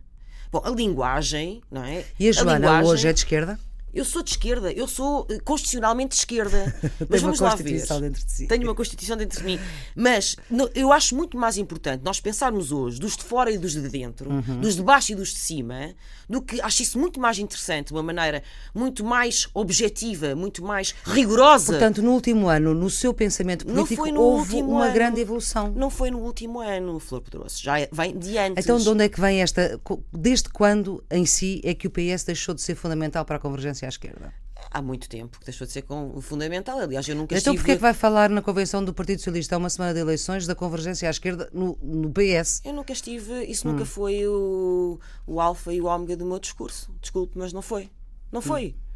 Bom, 0.51 0.61
a 0.65 0.69
linguagem, 0.69 1.61
não 1.71 1.83
é? 1.83 2.03
E 2.19 2.27
a 2.27 2.31
Joana 2.31 2.51
a 2.51 2.55
linguagem... 2.55 2.91
hoje 2.91 3.07
é 3.07 3.13
de 3.13 3.19
esquerda? 3.19 3.59
Eu 3.93 4.05
sou 4.05 4.23
de 4.23 4.31
esquerda, 4.31 4.71
eu 4.71 4.87
sou 4.87 5.27
eh, 5.29 5.39
constitucionalmente 5.43 6.09
de 6.09 6.15
esquerda. 6.15 6.73
Mas 7.09 7.21
vamos 7.21 7.39
lá 7.39 7.55
ver. 7.55 7.81
Dentro 7.81 8.25
de 8.25 8.31
si. 8.31 8.47
Tenho 8.47 8.63
uma 8.63 8.75
Constituição 8.75 9.17
dentro 9.17 9.39
de 9.39 9.45
mim. 9.45 9.59
Mas 9.95 10.35
eu 10.73 10.91
acho 10.91 11.15
muito 11.15 11.37
mais 11.37 11.57
importante 11.57 12.01
nós 12.03 12.19
pensarmos 12.19 12.71
hoje 12.71 12.99
dos 12.99 13.17
de 13.17 13.23
fora 13.23 13.51
e 13.51 13.57
dos 13.57 13.73
de 13.73 13.89
dentro, 13.89 14.29
uhum. 14.29 14.61
dos 14.61 14.75
de 14.75 14.81
baixo 14.81 15.11
e 15.11 15.15
dos 15.15 15.29
de 15.29 15.39
cima, 15.39 15.93
do 16.29 16.41
que 16.41 16.61
acho 16.61 16.81
isso 16.81 16.97
muito 16.97 17.19
mais 17.19 17.37
interessante, 17.37 17.87
de 17.87 17.93
uma 17.93 18.03
maneira 18.03 18.43
muito 18.73 19.03
mais 19.03 19.47
objetiva, 19.53 20.35
muito 20.35 20.63
mais 20.63 20.95
rigorosa. 21.03 21.73
Portanto, 21.73 22.01
no 22.01 22.11
último 22.11 22.47
ano, 22.47 22.73
no 22.73 22.89
seu 22.89 23.13
pensamento 23.13 23.65
político, 23.65 24.09
houve 24.17 24.61
uma 24.61 24.85
ano. 24.85 24.93
grande 24.93 25.21
evolução. 25.21 25.71
Não 25.75 25.89
foi 25.89 26.11
no 26.11 26.19
último 26.19 26.59
ano, 26.59 26.99
Flor 26.99 27.21
Pedroso, 27.21 27.61
já 27.61 27.79
é, 27.79 27.89
vem 27.91 28.17
de 28.17 28.37
antes. 28.37 28.63
Então, 28.63 28.77
de 28.77 28.89
onde 28.89 29.03
é 29.03 29.09
que 29.09 29.19
vem 29.19 29.41
esta. 29.41 29.79
Desde 30.11 30.49
quando 30.49 31.03
em 31.11 31.25
si 31.25 31.61
é 31.63 31.73
que 31.73 31.87
o 31.87 31.89
PS 31.89 32.23
deixou 32.23 32.55
de 32.55 32.61
ser 32.61 32.75
fundamental 32.75 33.25
para 33.25 33.35
a 33.35 33.39
convergência? 33.39 33.80
À 33.85 33.89
esquerda? 33.89 34.33
Há 34.69 34.81
muito 34.81 35.09
tempo 35.09 35.39
que 35.39 35.45
deixou 35.45 35.65
de 35.65 35.73
ser 35.73 35.81
com, 35.81 36.21
fundamental. 36.21 36.79
Aliás, 36.79 37.07
eu 37.07 37.15
nunca 37.15 37.35
então, 37.35 37.53
estive... 37.53 37.57
porquê 37.57 37.71
é 37.71 37.75
que 37.75 37.81
vai 37.81 37.93
falar 37.93 38.29
na 38.29 38.41
convenção 38.41 38.83
do 38.83 38.93
Partido 38.93 39.19
Socialista 39.19 39.55
há 39.55 39.57
uma 39.57 39.69
semana 39.69 39.93
de 39.93 39.99
eleições 39.99 40.45
da 40.45 40.55
convergência 40.55 41.07
à 41.07 41.11
esquerda 41.11 41.49
no, 41.51 41.77
no 41.81 42.11
PS? 42.11 42.61
Eu 42.63 42.73
nunca 42.73 42.93
estive. 42.93 43.43
Isso 43.45 43.67
hum. 43.67 43.73
nunca 43.73 43.85
foi 43.85 44.27
o, 44.27 44.99
o 45.25 45.41
alfa 45.41 45.73
e 45.73 45.81
o 45.81 45.85
ômega 45.85 46.15
do 46.15 46.25
meu 46.25 46.39
discurso. 46.39 46.93
Desculpe, 47.01 47.37
mas 47.37 47.51
não 47.51 47.61
foi. 47.61 47.89
Não 48.31 48.41
foi. 48.41 48.75
Hum 48.77 48.91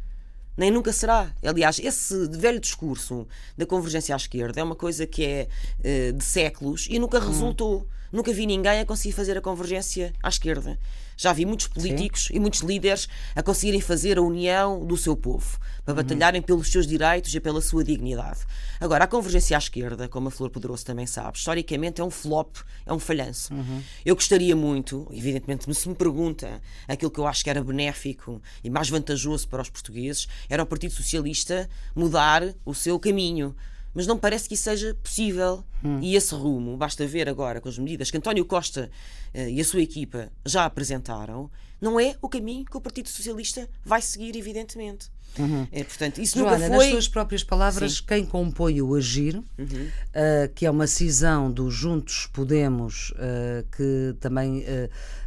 nem 0.56 0.70
nunca 0.70 0.92
será. 0.92 1.34
Aliás, 1.44 1.78
esse 1.78 2.28
velho 2.28 2.58
discurso 2.58 3.28
da 3.56 3.66
convergência 3.66 4.14
à 4.14 4.16
esquerda 4.16 4.60
é 4.60 4.64
uma 4.64 4.74
coisa 4.74 5.06
que 5.06 5.24
é 5.24 5.48
uh, 5.80 6.12
de 6.14 6.24
séculos 6.24 6.86
e 6.90 6.98
nunca 6.98 7.18
hum. 7.18 7.26
resultou. 7.26 7.86
Nunca 8.10 8.32
vi 8.32 8.46
ninguém 8.46 8.80
a 8.80 8.86
conseguir 8.86 9.12
fazer 9.12 9.36
a 9.36 9.40
convergência 9.40 10.12
à 10.22 10.28
esquerda. 10.28 10.78
Já 11.16 11.32
vi 11.32 11.46
muitos 11.46 11.68
políticos 11.68 12.26
Sim. 12.26 12.34
e 12.36 12.40
muitos 12.40 12.60
líderes 12.60 13.08
a 13.34 13.42
conseguirem 13.42 13.80
fazer 13.80 14.18
a 14.18 14.22
união 14.22 14.84
do 14.84 14.96
seu 14.96 15.16
povo, 15.16 15.58
para 15.84 15.92
uhum. 15.92 15.96
batalharem 16.02 16.42
pelos 16.42 16.70
seus 16.70 16.86
direitos 16.86 17.34
e 17.34 17.40
pela 17.40 17.60
sua 17.60 17.82
dignidade. 17.82 18.40
Agora, 18.80 19.04
a 19.04 19.06
convergência 19.06 19.56
à 19.56 19.58
esquerda, 19.58 20.08
como 20.08 20.28
a 20.28 20.30
Flor 20.30 20.50
Poderoso 20.50 20.84
também 20.84 21.06
sabe, 21.06 21.38
historicamente 21.38 22.00
é 22.00 22.04
um 22.04 22.10
flop, 22.10 22.56
é 22.84 22.92
um 22.92 22.98
falhanço. 22.98 23.54
Uhum. 23.54 23.82
Eu 24.04 24.14
gostaria 24.14 24.54
muito, 24.54 25.08
evidentemente, 25.10 25.72
se 25.74 25.88
me 25.88 25.94
pergunta 25.94 26.60
aquilo 26.86 27.10
que 27.10 27.20
eu 27.20 27.26
acho 27.26 27.42
que 27.42 27.50
era 27.50 27.62
benéfico 27.62 28.42
e 28.62 28.68
mais 28.68 28.88
vantajoso 28.88 29.48
para 29.48 29.62
os 29.62 29.70
portugueses, 29.70 30.28
era 30.48 30.62
o 30.62 30.66
Partido 30.66 30.92
Socialista 30.92 31.68
mudar 31.94 32.42
o 32.64 32.74
seu 32.74 32.98
caminho 32.98 33.54
mas 33.96 34.06
não 34.06 34.18
parece 34.18 34.46
que 34.46 34.54
isso 34.54 34.64
seja 34.64 34.94
possível. 35.02 35.64
Hum. 35.82 35.98
E 36.02 36.14
esse 36.14 36.34
rumo, 36.34 36.76
basta 36.76 37.06
ver 37.06 37.30
agora 37.30 37.62
com 37.62 37.68
as 37.68 37.78
medidas 37.78 38.10
que 38.10 38.18
António 38.18 38.44
Costa 38.44 38.90
uh, 39.34 39.48
e 39.48 39.58
a 39.58 39.64
sua 39.64 39.80
equipa 39.80 40.28
já 40.44 40.66
apresentaram, 40.66 41.50
não 41.80 41.98
é 41.98 42.14
o 42.20 42.28
caminho 42.28 42.66
que 42.66 42.76
o 42.76 42.80
Partido 42.80 43.08
Socialista 43.08 43.66
vai 43.84 44.02
seguir, 44.02 44.36
evidentemente. 44.36 45.08
Uhum. 45.38 45.66
É, 45.72 45.82
portanto, 45.82 46.18
isso 46.18 46.38
Joana, 46.38 46.58
nunca 46.58 46.68
foi... 46.68 46.84
nas 46.84 46.90
suas 46.92 47.08
próprias 47.08 47.42
palavras, 47.42 47.96
Sim. 47.96 48.02
quem 48.06 48.26
compõe 48.26 48.80
o 48.82 48.94
Agir, 48.94 49.36
uhum. 49.36 49.64
uh, 49.64 50.52
que 50.54 50.66
é 50.66 50.70
uma 50.70 50.86
cisão 50.86 51.50
do 51.50 51.70
Juntos 51.70 52.28
Podemos, 52.32 53.12
uh, 53.12 53.66
que 53.74 54.14
também 54.20 54.64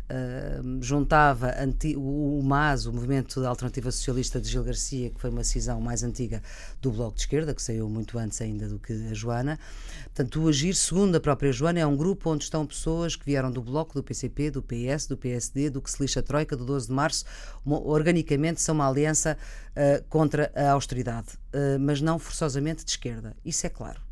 uh, 0.09 0.79
juntava 0.81 1.53
anti, 1.59 1.95
o, 1.95 2.41
MAS, 2.43 2.85
o 2.85 2.93
Movimento 2.93 3.41
da 3.41 3.49
Alternativa 3.49 3.91
Socialista 3.91 4.41
de 4.41 4.49
Gil 4.49 4.63
Garcia, 4.63 5.09
que 5.09 5.19
foi 5.19 5.29
uma 5.29 5.43
cisão 5.43 5.79
mais 5.79 6.03
antiga 6.03 6.41
do 6.81 6.91
Bloco 6.91 7.15
de 7.15 7.21
Esquerda, 7.21 7.53
que 7.53 7.61
saiu 7.61 7.89
muito 7.89 8.17
antes 8.17 8.41
ainda 8.41 8.67
do 8.67 8.79
que 8.79 8.93
a 8.93 9.13
Joana. 9.13 9.59
Portanto, 10.05 10.43
o 10.43 10.47
Agir, 10.47 10.75
segundo 10.75 11.15
a 11.15 11.19
própria 11.19 11.51
Joana, 11.51 11.79
é 11.79 11.85
um 11.85 11.95
grupo 11.95 12.29
onde 12.29 12.43
estão 12.43 12.65
pessoas 12.65 13.15
que 13.15 13.25
vieram 13.25 13.51
do 13.51 13.61
Bloco, 13.61 13.93
do 13.93 14.03
PCP, 14.03 14.51
do 14.51 14.61
PS, 14.61 15.07
do 15.07 15.17
PSD, 15.17 15.69
do 15.69 15.81
que 15.81 15.91
se 15.91 16.01
lixa 16.01 16.19
a 16.19 16.23
Troika, 16.23 16.55
do 16.55 16.65
12 16.65 16.87
de 16.87 16.93
Março. 16.93 17.25
Uma, 17.65 17.79
organicamente 17.79 18.61
são 18.61 18.75
uma 18.75 18.87
aliança 18.87 19.37
uh, 19.71 20.03
contra 20.09 20.51
a 20.55 20.71
austeridade, 20.71 21.29
uh, 21.53 21.79
mas 21.79 22.01
não 22.01 22.17
forçosamente 22.17 22.83
de 22.83 22.91
esquerda. 22.91 23.35
Isso 23.45 23.65
é 23.65 23.69
claro 23.69 24.08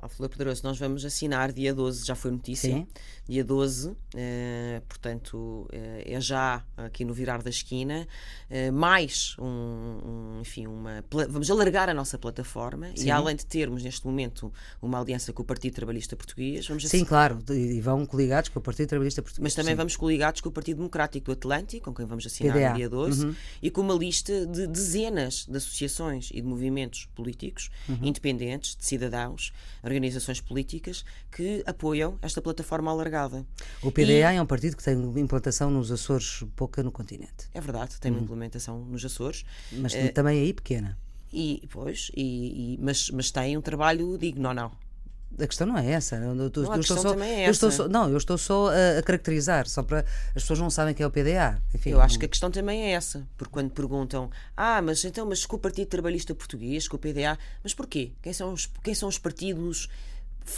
ao 0.00 0.08
Flor 0.08 0.28
Poderoso, 0.28 0.62
nós 0.64 0.78
vamos 0.78 1.04
assinar 1.04 1.52
dia 1.52 1.74
12, 1.74 2.06
já 2.06 2.14
foi 2.14 2.30
notícia, 2.30 2.72
Sim. 2.72 2.86
dia 3.28 3.44
12, 3.44 3.96
eh, 4.14 4.80
portanto 4.88 5.68
eh, 5.72 6.04
é 6.06 6.20
já 6.20 6.64
aqui 6.76 7.04
no 7.04 7.12
virar 7.12 7.42
da 7.42 7.50
esquina, 7.50 8.06
eh, 8.48 8.70
mais 8.70 9.34
um, 9.38 9.44
um, 9.44 10.40
enfim, 10.40 10.66
uma, 10.66 11.04
vamos 11.28 11.50
alargar 11.50 11.88
a 11.88 11.94
nossa 11.94 12.18
plataforma 12.18 12.90
Sim. 12.94 13.06
e 13.06 13.10
além 13.10 13.34
de 13.34 13.44
termos 13.44 13.82
neste 13.82 14.06
momento 14.06 14.52
uma 14.80 15.00
aliança 15.00 15.32
com 15.32 15.42
o 15.42 15.44
Partido 15.44 15.74
Trabalhista 15.74 16.16
Português, 16.16 16.66
vamos 16.66 16.88
Sim, 16.88 17.04
claro, 17.04 17.38
e 17.50 17.80
vão 17.80 18.06
coligados 18.06 18.50
com 18.50 18.58
o 18.58 18.62
Partido 18.62 18.88
Trabalhista 18.88 19.22
Português. 19.22 19.42
Mas 19.42 19.54
também 19.54 19.72
Sim. 19.72 19.76
vamos 19.76 19.96
coligados 19.96 20.40
com 20.40 20.48
o 20.48 20.52
Partido 20.52 20.76
Democrático 20.76 21.26
do 21.26 21.32
Atlântico, 21.32 21.84
com 21.86 21.94
quem 21.94 22.06
vamos 22.06 22.24
assinar 22.24 22.56
PDA. 22.56 22.72
dia 22.74 22.88
12, 22.88 23.26
uhum. 23.26 23.34
e 23.62 23.70
com 23.70 23.80
uma 23.80 23.94
lista 23.94 24.46
de 24.46 24.66
dezenas 24.66 25.46
de 25.46 25.56
associações 25.56 26.30
e 26.32 26.40
de 26.40 26.46
movimentos 26.46 27.08
políticos 27.14 27.70
uhum. 27.88 27.98
independentes, 28.02 28.76
de 28.76 28.84
cidadãos, 28.84 29.52
organizações 29.88 30.40
políticas 30.40 31.04
que 31.30 31.62
apoiam 31.66 32.18
esta 32.22 32.40
plataforma 32.42 32.90
alargada. 32.90 33.46
O 33.82 33.90
PDA 33.90 34.32
e... 34.32 34.36
é 34.36 34.42
um 34.42 34.46
partido 34.46 34.76
que 34.76 34.84
tem 34.84 34.94
implantação 35.18 35.70
nos 35.70 35.90
Açores, 35.90 36.44
pouca 36.54 36.82
no 36.82 36.92
continente. 36.92 37.48
É 37.54 37.60
verdade, 37.60 37.98
tem 38.00 38.12
uma 38.12 38.20
implementação 38.20 38.84
nos 38.84 39.04
Açores. 39.04 39.44
Mas 39.72 39.94
uh, 39.94 40.12
também 40.12 40.40
aí 40.40 40.52
pequena. 40.52 40.98
E, 41.32 41.68
pois, 41.70 42.10
e, 42.16 42.74
e, 42.74 42.78
mas, 42.80 43.10
mas 43.10 43.30
tem 43.30 43.56
um 43.56 43.60
trabalho 43.60 44.16
digno, 44.16 44.48
ou 44.48 44.54
não? 44.54 44.87
A 45.36 45.46
questão 45.46 45.66
não 45.66 45.76
é 45.76 45.90
essa. 45.90 46.16
Eu, 46.16 46.28
eu, 46.28 46.34
não, 46.34 46.44
eu 46.44 46.80
estou 46.80 46.96
só, 46.96 47.14
é 47.22 47.46
eu 47.46 47.50
estou 47.50 47.70
só, 47.70 47.88
não, 47.88 48.08
eu 48.08 48.16
estou 48.16 48.38
só 48.38 48.70
a, 48.70 48.98
a, 48.98 49.02
caracterizar, 49.02 49.68
só 49.68 49.82
para 49.82 50.00
as 50.34 50.42
pessoas 50.42 50.58
não 50.58 50.70
sabem 50.70 50.94
que 50.94 51.02
é 51.02 51.06
o 51.06 51.10
PDA. 51.10 51.60
Enfim, 51.74 51.90
eu 51.90 52.00
acho 52.00 52.18
que 52.18 52.24
a 52.24 52.28
questão 52.28 52.50
também 52.50 52.82
é 52.82 52.90
essa, 52.92 53.26
porque 53.36 53.52
quando 53.52 53.70
perguntam, 53.70 54.30
ah, 54.56 54.80
mas 54.80 55.04
então, 55.04 55.26
mas 55.26 55.44
com 55.44 55.56
o 55.56 55.58
Partido 55.58 55.88
Trabalhista 55.88 56.34
Português, 56.34 56.88
com 56.88 56.96
o 56.96 56.98
PDA, 56.98 57.38
mas 57.62 57.74
porquê? 57.74 58.12
Quem 58.22 58.32
são 58.32 58.52
os, 58.52 58.70
quem 58.82 58.94
são 58.94 59.08
os 59.08 59.18
partidos, 59.18 59.88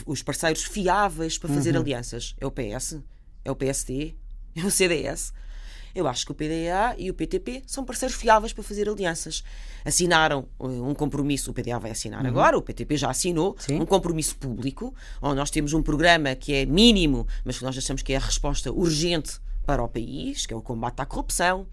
os 0.07 0.23
parceiros 0.23 0.63
fiáveis 0.63 1.37
para 1.37 1.53
fazer 1.53 1.75
uhum. 1.75 1.81
alianças? 1.81 2.35
É 2.41 2.47
o 2.47 2.51
PS? 2.51 2.99
É 3.45 3.51
o 3.51 3.57
PSD? 3.57 4.15
É 4.53 4.67
o 4.67 4.71
CDS? 4.71 5.33
Eu 5.95 6.07
acho 6.07 6.25
que 6.25 6.33
o 6.33 6.35
PDA 6.35 6.95
e 6.99 7.11
o 7.11 7.15
PTP 7.15 7.63
são 7.67 7.85
parceiros 7.85 8.17
fiáveis 8.17 8.53
para 8.53 8.63
fazer 8.63 8.89
alianças. 8.89 9.43
Assinaram 9.85 10.49
eh, 10.61 10.65
um 10.65 10.95
compromisso, 10.95 11.51
o 11.51 11.55
PDA 11.55 11.79
vai 11.79 11.91
assinar 11.91 12.23
uhum. 12.23 12.29
agora, 12.29 12.59
o 12.59 12.63
PTP 12.63 12.97
já 12.97 13.11
assinou, 13.11 13.57
Sim. 13.59 13.81
um 13.81 13.87
compromisso 13.87 14.37
público, 14.37 14.95
onde 15.21 15.37
nós 15.37 15.51
temos 15.51 15.73
um 15.73 15.83
programa 15.83 16.35
que 16.35 16.55
é 16.55 16.67
mínimo, 16.67 17.27
mas 17.45 17.59
que 17.59 17.65
nós 17.65 17.77
achamos 17.77 18.03
que 18.03 18.13
é 18.13 18.17
a 18.17 18.21
resposta 18.21 18.73
urgente 18.73 19.41
para 19.71 19.83
o 19.85 19.89
país, 19.89 20.47
que 20.47 20.55
é 20.55 20.57
o 20.57 20.63
combate 20.63 21.01
à 21.01 21.07
corrupção, 21.07 21.67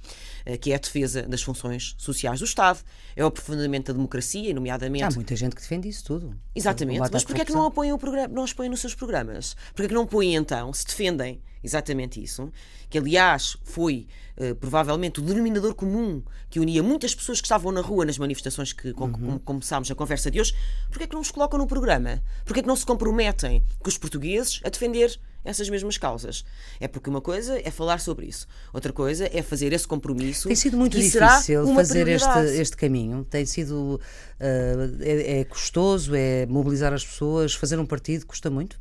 eh, 0.46 0.58
que 0.58 0.72
é 0.72 0.76
a 0.76 0.78
defesa 0.78 1.24
das 1.24 1.42
funções 1.42 1.96
sociais 1.98 2.40
do 2.40 2.46
Estado, 2.46 2.80
é 3.16 3.24
o 3.24 3.28
aprofundamento 3.28 3.88
da 3.88 3.94
democracia, 3.94 4.54
nomeadamente. 4.54 5.04
Há 5.04 5.10
muita 5.12 5.36
gente 5.36 5.56
que 5.56 5.62
defende 5.62 5.90
isso 5.90 6.04
tudo. 6.04 6.38
Exatamente, 6.54 7.10
mas 7.12 7.24
porquê 7.24 7.42
é 7.42 7.46
que 7.46 7.54
não 7.54 7.66
apoiam, 7.66 7.96
o 7.96 8.00
programa, 8.00 8.28
não 8.28 8.44
apoiam 8.44 8.70
nos 8.70 8.82
seus 8.82 8.94
programas? 8.94 9.56
Porquê 9.70 9.84
é 9.84 9.88
que 9.88 9.94
não 9.94 10.04
apoiam 10.04 10.40
então, 10.40 10.72
se 10.74 10.86
defendem 10.86 11.42
exatamente 11.68 12.22
isso, 12.22 12.52
que 12.90 12.98
aliás 12.98 13.58
foi 13.64 14.08
uh, 14.38 14.56
provavelmente 14.56 15.20
o 15.20 15.22
denominador 15.22 15.76
comum 15.76 16.24
que 16.50 16.60
unia 16.60 16.82
muitas 16.82 17.14
pessoas 17.14 17.42
que 17.42 17.46
estavam 17.46 17.72
na 17.72 17.82
rua 17.82 18.06
nas 18.06 18.18
manifestações 18.18 18.74
que 18.74 18.94
com, 18.94 19.06
uhum. 19.06 19.40
começámos 19.40 19.92
a 19.92 19.96
conversa 19.96 20.32
de 20.32 20.40
hoje, 20.40 20.56
porquê 20.90 21.04
é 21.04 21.08
que 21.08 21.14
não 21.14 21.20
nos 21.20 21.32
colocam 21.32 21.60
no 21.60 21.68
programa? 21.68 22.24
Porquê 22.46 22.62
é 22.62 22.64
que 22.64 22.68
não 22.68 22.76
se 22.76 22.86
comprometem 22.86 23.64
com 23.80 23.90
os 23.90 23.98
portugueses 23.98 24.62
a 24.64 24.70
defender 24.70 25.20
essas 25.44 25.70
mesmas 25.70 25.98
causas. 25.98 26.44
É 26.80 26.88
porque 26.88 27.10
uma 27.10 27.22
coisa 27.22 27.60
é 27.64 27.72
falar 27.72 28.00
sobre 28.00 28.26
isso, 28.26 28.48
outra 28.74 28.92
coisa 28.92 29.30
é 29.32 29.42
fazer 29.42 29.72
esse 29.74 29.88
compromisso. 29.88 30.48
Tem 30.48 30.56
sido 30.56 30.78
muito 30.78 30.98
difícil 30.98 31.74
fazer 31.74 32.08
este, 32.08 32.40
este 32.60 32.78
caminho. 32.78 33.24
Tem 33.24 33.46
sido. 33.46 34.00
Uh, 34.40 35.02
é, 35.02 35.40
é 35.40 35.44
custoso, 35.46 36.14
é 36.16 36.46
mobilizar 36.46 36.94
as 36.94 37.06
pessoas, 37.06 37.54
fazer 37.54 37.80
um 37.80 37.86
partido 37.86 38.26
custa 38.26 38.50
muito? 38.50 38.80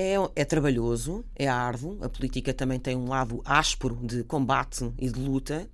É, 0.00 0.14
é, 0.36 0.44
trabalhoso, 0.44 1.24
é 1.34 1.48
árduo, 1.48 1.98
a 2.00 2.08
política 2.08 2.54
também 2.54 2.78
tem 2.78 2.94
um 2.94 3.08
lado 3.08 3.42
áspero 3.44 3.98
de 4.00 4.22
combate 4.22 4.92
e 4.96 5.10
de 5.10 5.18
luta, 5.18 5.68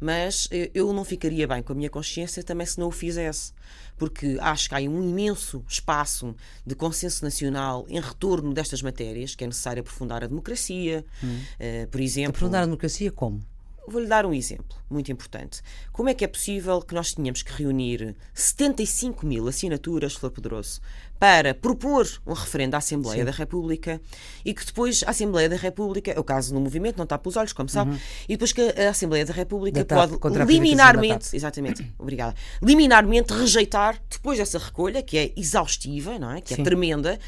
mas 0.00 0.48
eu 0.72 0.94
não 0.94 1.04
ficaria 1.04 1.46
bem 1.46 1.62
com 1.62 1.74
a 1.74 1.76
minha 1.76 1.90
consciência 1.90 2.42
também 2.42 2.66
se 2.66 2.80
não 2.80 2.88
o 2.88 2.90
fizesse 2.90 3.52
porque 3.96 4.36
acho 4.40 4.68
que 4.68 4.74
há 4.74 4.78
um 4.78 5.02
imenso 5.02 5.64
espaço 5.68 6.34
de 6.64 6.74
consenso 6.74 7.24
nacional 7.24 7.86
em 7.88 8.00
retorno 8.00 8.52
destas 8.52 8.82
matérias, 8.82 9.34
que 9.34 9.44
é 9.44 9.46
necessário 9.46 9.80
aprofundar 9.80 10.22
a 10.22 10.26
democracia, 10.26 11.04
hum. 11.22 11.38
uh, 11.38 11.86
por 11.88 12.00
exemplo. 12.00 12.30
Aprofundar 12.30 12.62
a 12.62 12.66
democracia 12.66 13.10
como? 13.10 13.42
Vou-lhe 13.88 14.06
dar 14.06 14.26
um 14.26 14.32
exemplo 14.32 14.76
muito 14.88 15.10
importante. 15.10 15.62
Como 15.92 16.08
é 16.08 16.14
que 16.14 16.24
é 16.24 16.28
possível 16.28 16.80
que 16.80 16.94
nós 16.94 17.12
tenhamos 17.12 17.42
que 17.42 17.52
reunir 17.52 18.14
75 18.34 19.26
mil 19.26 19.48
assinaturas, 19.48 20.14
Flor 20.14 20.30
Poderoso, 20.30 20.80
para 21.18 21.54
propor 21.54 22.06
um 22.26 22.32
referendo 22.32 22.74
à 22.74 22.78
Assembleia 22.78 23.20
Sim. 23.20 23.24
da 23.24 23.30
República 23.30 24.00
e 24.44 24.52
que 24.52 24.64
depois 24.64 25.02
a 25.06 25.10
Assembleia 25.10 25.48
da 25.48 25.56
República, 25.56 26.10
é 26.10 26.20
o 26.20 26.24
caso 26.24 26.54
no 26.54 26.60
movimento, 26.60 26.96
não 26.96 27.04
está 27.04 27.18
pelos 27.18 27.36
olhos, 27.36 27.52
como 27.52 27.68
sabe, 27.68 27.92
uhum. 27.92 27.98
e 28.28 28.32
depois 28.34 28.52
que 28.52 28.60
a 28.62 28.90
Assembleia 28.90 29.24
da 29.24 29.32
República 29.32 29.84
da 29.84 30.06
pode 30.06 30.44
liminarmente, 30.46 31.34
exatamente, 31.34 31.90
obrigada, 31.98 32.34
liminarmente 32.62 33.32
rejeitar, 33.32 34.00
depois 34.10 34.38
dessa 34.38 34.58
recolha, 34.58 35.02
que 35.02 35.16
é 35.16 35.32
exaustiva, 35.36 36.18
não 36.18 36.32
é? 36.32 36.40
que 36.40 36.52
é 36.52 36.56
Sim. 36.56 36.64
tremenda, 36.64 37.18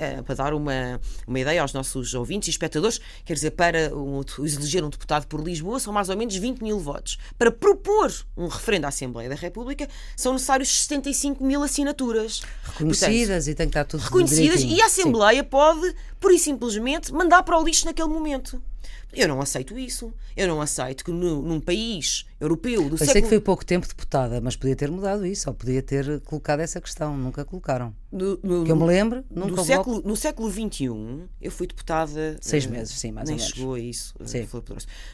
uh, 0.00 0.22
para 0.22 0.34
dar 0.34 0.54
uma, 0.54 1.00
uma 1.26 1.38
ideia 1.38 1.62
aos 1.62 1.72
nossos 1.72 2.14
ouvintes 2.14 2.48
e 2.48 2.50
espectadores, 2.50 3.00
quer 3.24 3.34
dizer, 3.34 3.50
para 3.52 3.94
um, 3.94 4.22
eleger 4.38 4.84
um 4.84 4.90
deputado 4.90 5.26
por 5.26 5.40
Lisboa 5.42 5.78
são 5.78 5.92
mais 5.92 6.08
ou 6.08 6.16
menos 6.16 6.34
20 6.34 6.62
mil 6.62 6.78
votos. 6.78 7.18
Para 7.38 7.50
propor 7.50 8.12
um 8.36 8.48
referendo 8.48 8.86
à 8.86 8.88
Assembleia 8.88 9.28
da 9.28 9.34
República 9.34 9.88
são 10.16 10.32
necessários 10.32 10.68
75 10.82 11.44
mil 11.44 11.62
assinaturas. 11.62 12.42
Reconhecidas 12.64 13.44
Portanto, 13.44 13.48
e 13.48 13.54
tem 13.54 13.66
que 13.66 13.70
estar 13.70 13.84
tudo 13.84 14.02
Reconhecidas 14.02 14.62
e 14.62 14.80
a 14.80 14.86
Assembleia 14.86 15.42
Sim. 15.42 15.48
pode, 15.48 15.94
por 16.18 16.32
e 16.32 16.38
simplesmente, 16.38 17.12
mandar 17.12 17.42
para 17.42 17.58
o 17.58 17.64
lixo 17.64 17.84
naquele 17.84 18.08
momento. 18.08 18.62
Eu 19.12 19.26
não 19.26 19.40
aceito 19.40 19.78
isso. 19.78 20.12
Eu 20.36 20.46
não 20.46 20.60
aceito 20.60 21.04
que 21.04 21.10
no, 21.10 21.42
num 21.42 21.60
país 21.60 22.24
europeu 22.40 22.88
do 22.88 22.94
eu 22.94 22.98
século... 22.98 23.12
sei 23.12 23.22
que 23.22 23.28
foi 23.28 23.40
pouco 23.40 23.64
tempo 23.64 23.86
deputada, 23.86 24.40
mas 24.40 24.56
podia 24.56 24.76
ter 24.76 24.90
mudado 24.90 25.26
isso, 25.26 25.48
ou 25.48 25.54
podia 25.54 25.82
ter 25.82 26.20
colocado 26.20 26.60
essa 26.60 26.80
questão. 26.80 27.16
Nunca 27.16 27.44
colocaram. 27.44 27.94
No, 28.10 28.38
no, 28.42 28.64
que 28.64 28.70
eu 28.70 28.76
me 28.76 28.84
lembro, 28.84 29.24
nunca 29.30 29.56
no 29.56 29.64
século, 29.64 30.02
no 30.04 30.16
século 30.16 30.50
XXI, 30.50 31.28
eu 31.40 31.50
fui 31.50 31.66
deputada... 31.66 32.36
Seis 32.40 32.66
uh, 32.66 32.70
meses, 32.70 32.98
sim, 32.98 33.12
mais 33.12 33.28
ou 33.28 33.34
menos. 33.34 33.48
Nem 33.48 33.54
chegou 33.54 33.74
a 33.74 33.80
isso. 33.80 34.14
Eh, 34.20 34.26
sim. 34.26 34.48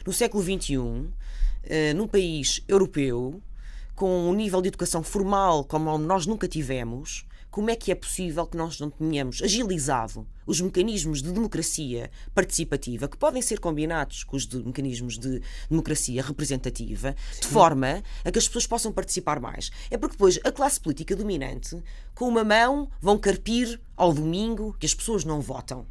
no 0.05 0.13
século 0.13 0.43
XXI, 0.43 0.77
uh, 0.77 1.09
num 1.95 2.07
país 2.07 2.61
europeu, 2.67 3.41
com 3.95 4.29
um 4.29 4.33
nível 4.33 4.61
de 4.61 4.67
educação 4.67 5.01
formal 5.01 5.63
como 5.63 5.97
nós 5.97 6.27
nunca 6.27 6.47
tivemos, 6.47 7.25
como 7.49 7.69
é 7.69 7.75
que 7.75 7.91
é 7.91 7.95
possível 7.95 8.45
que 8.45 8.57
nós 8.57 8.79
não 8.79 8.89
tenhamos 8.89 9.41
agilizado 9.41 10.27
os 10.45 10.61
mecanismos 10.61 11.21
de 11.21 11.31
democracia 11.31 12.09
participativa, 12.33 13.07
que 13.07 13.17
podem 13.17 13.41
ser 13.41 13.59
combinados 13.59 14.23
com 14.23 14.37
os 14.37 14.47
de 14.47 14.63
mecanismos 14.63 15.17
de 15.17 15.41
democracia 15.69 16.23
representativa, 16.23 17.15
Sim. 17.33 17.41
de 17.41 17.47
forma 17.47 18.01
a 18.23 18.31
que 18.31 18.39
as 18.39 18.47
pessoas 18.47 18.65
possam 18.65 18.91
participar 18.91 19.39
mais. 19.39 19.69
É 19.91 19.97
porque 19.97 20.13
depois 20.13 20.39
a 20.43 20.51
classe 20.51 20.79
política 20.79 21.15
dominante, 21.15 21.81
com 22.15 22.27
uma 22.29 22.43
mão, 22.43 22.89
vão 23.01 23.17
carpir 23.17 23.79
ao 23.95 24.13
domingo 24.13 24.75
que 24.79 24.85
as 24.85 24.93
pessoas 24.93 25.25
não 25.25 25.41
votam 25.41 25.85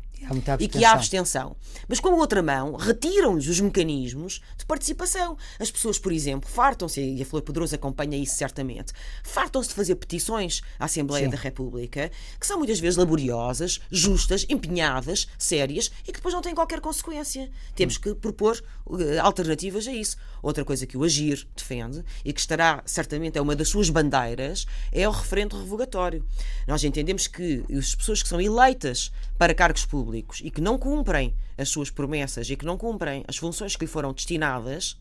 e 0.59 0.69
que 0.69 0.85
há 0.85 0.93
abstenção. 0.93 1.57
Mas 1.89 2.01
com 2.01 2.09
a 2.09 2.15
outra 2.15 2.43
mão, 2.43 2.75
retiram-lhes 2.75 3.47
os 3.47 3.61
mecanismos 3.61 4.41
de 4.57 4.67
participação. 4.67 5.37
As 5.59 5.71
pessoas, 5.71 5.99
por 5.99 6.13
exemplo, 6.13 6.49
fartam-se, 6.49 7.01
e 7.01 7.23
a 7.23 7.27
Flor 7.27 7.43
Poderoso 7.43 7.75
acompanha 7.75 8.17
isso 8.17 8.37
certamente, 8.37 8.93
fartam-se 9.23 9.69
de 9.69 9.75
fazer 9.75 9.95
petições 9.97 10.63
à 10.79 10.87
Assembleia 10.87 11.27
Sim. 11.27 11.31
da 11.31 11.37
República, 11.37 12.11
que 12.41 12.47
são 12.47 12.59
muitas 12.59 12.81
vezes 12.81 12.97
laboriosas, 12.97 13.81
justas, 13.91 14.47
empenhadas, 14.49 15.29
sérias 15.39 15.91
e 16.03 16.13
que 16.13 16.15
depois 16.15 16.35
não 16.35 16.43
têm 16.43 16.55
qualquer 16.55 16.81
consequência. 16.81 17.51
Temos 17.75 17.99
que 17.99 18.15
propor 18.15 18.63
uh, 18.87 18.99
alternativas 19.23 19.87
a 19.87 19.93
isso. 19.93 20.17
Outra 20.43 20.65
coisa 20.65 20.87
que 20.87 20.97
o 20.97 21.05
Agir 21.05 21.47
defende 21.57 22.05
e 22.25 22.33
que 22.33 22.41
estará 22.41 22.83
certamente 22.87 23.39
é 23.39 23.41
uma 23.43 23.55
das 23.55 23.69
suas 23.69 23.91
bandeiras 23.91 24.67
é 24.93 25.09
o 25.09 25.13
referendo 25.13 25.59
revogatório. 25.59 26.25
Nós 26.67 26.83
entendemos 26.85 27.27
que 27.27 27.65
as 27.77 27.95
pessoas 27.95 28.23
que 28.23 28.29
são 28.29 28.41
eleitas 28.41 29.11
para 29.39 29.55
cargos 29.55 29.85
públicos 29.85 30.41
e 30.43 30.51
que 30.51 30.61
não 30.61 30.79
cumprem 30.79 31.35
as 31.59 31.69
suas 31.69 31.91
promessas 31.91 32.49
e 32.49 32.57
que 32.57 32.65
não 32.65 32.77
cumprem 32.77 33.25
as 33.29 33.37
funções 33.37 33.77
que 33.77 33.85
lhe 33.85 33.91
foram 33.91 34.13
destinadas, 34.13 34.99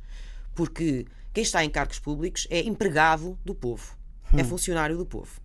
porque 0.53 1.05
quem 1.33 1.43
está 1.43 1.63
em 1.63 1.69
cargos 1.69 1.99
públicos 1.99 2.47
é 2.49 2.59
empregado 2.59 3.37
do 3.43 3.53
povo, 3.53 3.97
é 4.31 4.37
hum. 4.37 4.39
é 4.39 4.43
funcionário 4.43 4.97
do 4.97 5.05
povo. 5.05 5.39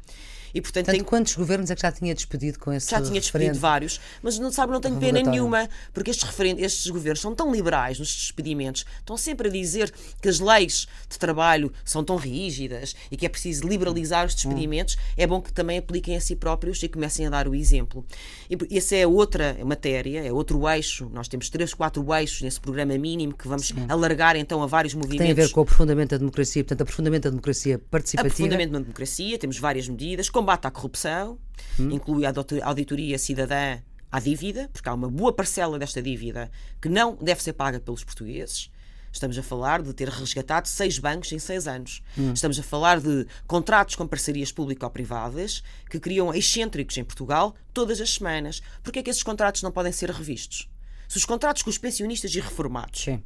E, 0.54 0.60
portanto, 0.60 0.86
portanto 0.86 0.96
tem... 0.96 1.04
quantos 1.04 1.34
governos 1.34 1.70
é 1.70 1.74
que 1.74 1.82
já 1.82 1.92
tinha 1.92 2.14
despedido 2.14 2.58
com 2.58 2.72
esse 2.72 2.90
Já 2.90 3.00
tinha 3.00 3.20
despedido 3.20 3.58
vários, 3.58 4.00
mas 4.22 4.38
não 4.38 4.50
sabe, 4.50 4.72
não 4.72 4.80
tenho 4.80 4.96
pena 4.96 5.22
nenhuma, 5.22 5.68
porque 5.92 6.10
estes, 6.10 6.28
estes 6.58 6.90
governos 6.90 7.20
são 7.20 7.34
tão 7.34 7.52
liberais 7.52 7.98
nos 7.98 8.08
despedimentos, 8.08 8.84
estão 8.98 9.16
sempre 9.16 9.48
a 9.48 9.50
dizer 9.50 9.92
que 10.20 10.28
as 10.28 10.40
leis 10.40 10.86
de 11.08 11.18
trabalho 11.18 11.72
são 11.84 12.04
tão 12.04 12.16
rígidas 12.16 12.94
e 13.10 13.16
que 13.16 13.26
é 13.26 13.28
preciso 13.28 13.66
liberalizar 13.66 14.26
os 14.26 14.34
despedimentos. 14.34 14.94
Hum. 14.94 15.14
É 15.16 15.26
bom 15.26 15.40
que 15.40 15.52
também 15.52 15.78
apliquem 15.78 16.16
a 16.16 16.20
si 16.20 16.36
próprios 16.36 16.82
e 16.82 16.88
comecem 16.88 17.26
a 17.26 17.30
dar 17.30 17.48
o 17.48 17.54
exemplo. 17.54 18.04
E 18.48 18.76
essa 18.76 18.96
é 18.96 19.06
outra 19.06 19.56
matéria, 19.64 20.26
é 20.26 20.32
outro 20.32 20.68
eixo. 20.68 21.10
Nós 21.12 21.28
temos 21.28 21.48
três, 21.48 21.74
quatro 21.74 22.04
eixos 22.14 22.42
nesse 22.42 22.60
programa 22.60 22.96
mínimo 22.96 23.34
que 23.34 23.46
vamos 23.46 23.68
Sim. 23.68 23.86
alargar 23.88 24.36
então 24.36 24.62
a 24.62 24.66
vários 24.66 24.94
movimentos. 24.94 25.24
Tem 25.24 25.32
a 25.32 25.46
ver 25.46 25.52
com 25.52 25.60
o 25.60 25.62
aprofundamento 25.62 26.10
da 26.10 26.18
democracia, 26.18 26.64
portanto, 26.64 26.82
aprofundamento 26.82 27.24
da 27.24 27.30
democracia 27.30 27.78
participativa. 27.78 28.28
Aprofundamento 28.28 28.72
da 28.72 28.78
democracia, 28.78 29.38
temos 29.38 29.58
várias 29.58 29.88
medidas 29.88 30.28
combate 30.40 30.66
à 30.66 30.70
corrupção, 30.70 31.38
hum. 31.78 31.90
inclui 31.90 32.24
a 32.24 32.32
auditoria 32.64 33.18
cidadã 33.18 33.78
à 34.10 34.18
dívida, 34.18 34.70
porque 34.72 34.88
há 34.88 34.94
uma 34.94 35.10
boa 35.10 35.32
parcela 35.34 35.78
desta 35.78 36.00
dívida 36.00 36.50
que 36.80 36.88
não 36.88 37.14
deve 37.14 37.42
ser 37.42 37.52
paga 37.52 37.78
pelos 37.78 38.02
portugueses. 38.02 38.70
Estamos 39.12 39.36
a 39.36 39.42
falar 39.42 39.82
de 39.82 39.92
ter 39.92 40.08
resgatado 40.08 40.66
seis 40.66 40.98
bancos 40.98 41.30
em 41.32 41.38
seis 41.38 41.68
anos. 41.68 42.02
Hum. 42.16 42.32
Estamos 42.32 42.58
a 42.58 42.62
falar 42.62 43.00
de 43.00 43.26
contratos 43.46 43.96
com 43.96 44.06
parcerias 44.06 44.50
público-privadas 44.50 45.62
que 45.90 46.00
criam 46.00 46.32
excêntricos 46.32 46.96
em 46.96 47.04
Portugal 47.04 47.54
todas 47.74 48.00
as 48.00 48.14
semanas. 48.14 48.62
Porquê 48.82 49.00
é 49.00 49.02
que 49.02 49.10
esses 49.10 49.22
contratos 49.22 49.62
não 49.62 49.70
podem 49.70 49.92
ser 49.92 50.10
revistos? 50.10 50.70
Se 51.06 51.18
os 51.18 51.26
contratos 51.26 51.62
com 51.62 51.68
os 51.68 51.76
pensionistas 51.76 52.34
e 52.34 52.40
reformados, 52.40 53.02
Sim. 53.02 53.22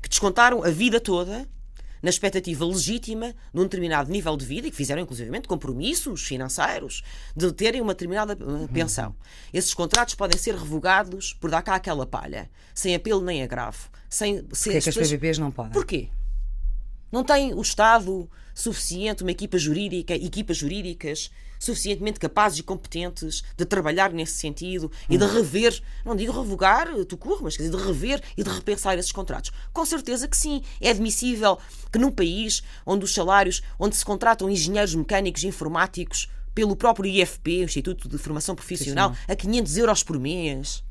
que 0.00 0.08
descontaram 0.08 0.64
a 0.64 0.70
vida 0.70 1.00
toda 1.00 1.46
na 2.02 2.10
expectativa 2.10 2.64
legítima 2.64 3.34
de 3.52 3.60
um 3.60 3.64
determinado 3.64 4.10
nível 4.10 4.36
de 4.36 4.44
vida 4.44 4.68
e 4.68 4.70
que 4.70 4.76
fizeram, 4.76 5.02
inclusivamente, 5.02 5.48
compromissos 5.48 6.22
financeiros 6.22 7.02
de 7.36 7.52
terem 7.52 7.80
uma 7.80 7.94
determinada 7.94 8.34
uh, 8.34 8.68
pensão. 8.68 9.14
Esses 9.52 9.74
contratos 9.74 10.14
podem 10.14 10.38
ser 10.38 10.54
revogados 10.54 11.32
por 11.34 11.50
dar 11.50 11.62
cá 11.62 11.74
aquela 11.74 12.06
palha, 12.06 12.50
sem 12.74 12.94
apelo 12.94 13.20
nem 13.20 13.42
agravo. 13.42 13.90
Sem, 14.08 14.44
sem 14.52 14.72
Porquê 14.72 14.80
que 14.80 14.88
as 14.88 15.08
PPPs 15.08 15.38
não 15.38 15.50
podem? 15.50 15.72
Porquê? 15.72 16.08
Não 17.10 17.24
tem 17.24 17.52
o 17.54 17.60
Estado 17.60 18.28
suficiente, 18.54 19.22
uma 19.22 19.32
equipa 19.32 19.58
jurídica, 19.58 20.14
equipas 20.14 20.56
jurídicas 20.56 21.30
suficientemente 21.58 22.18
capazes 22.18 22.58
e 22.58 22.62
competentes 22.62 23.42
de 23.54 23.66
trabalhar 23.66 24.10
nesse 24.12 24.32
sentido 24.32 24.90
e 25.10 25.18
de 25.18 25.26
rever, 25.26 25.78
não 26.04 26.16
digo 26.16 26.32
revogar, 26.32 26.88
tu 27.04 27.18
curro, 27.18 27.40
mas 27.42 27.56
quer 27.56 27.64
dizer, 27.64 27.76
de 27.76 27.82
rever 27.84 28.22
e 28.36 28.42
de 28.42 28.48
repensar 28.48 28.98
esses 28.98 29.12
contratos. 29.12 29.52
Com 29.72 29.84
certeza 29.84 30.26
que 30.26 30.36
sim. 30.36 30.62
É 30.80 30.88
admissível 30.88 31.58
que 31.92 31.98
num 31.98 32.10
país 32.10 32.62
onde 32.86 33.04
os 33.04 33.12
salários, 33.12 33.60
onde 33.78 33.94
se 33.94 34.04
contratam 34.04 34.48
engenheiros 34.48 34.94
mecânicos 34.94 35.42
e 35.42 35.48
informáticos 35.48 36.30
pelo 36.54 36.74
próprio 36.74 37.10
IFP, 37.10 37.62
Instituto 37.62 38.08
de 38.08 38.16
Formação 38.16 38.54
Profissional, 38.54 39.14
sim, 39.14 39.20
a 39.28 39.36
500 39.36 39.76
euros 39.76 40.02
por 40.02 40.18
mês 40.18 40.82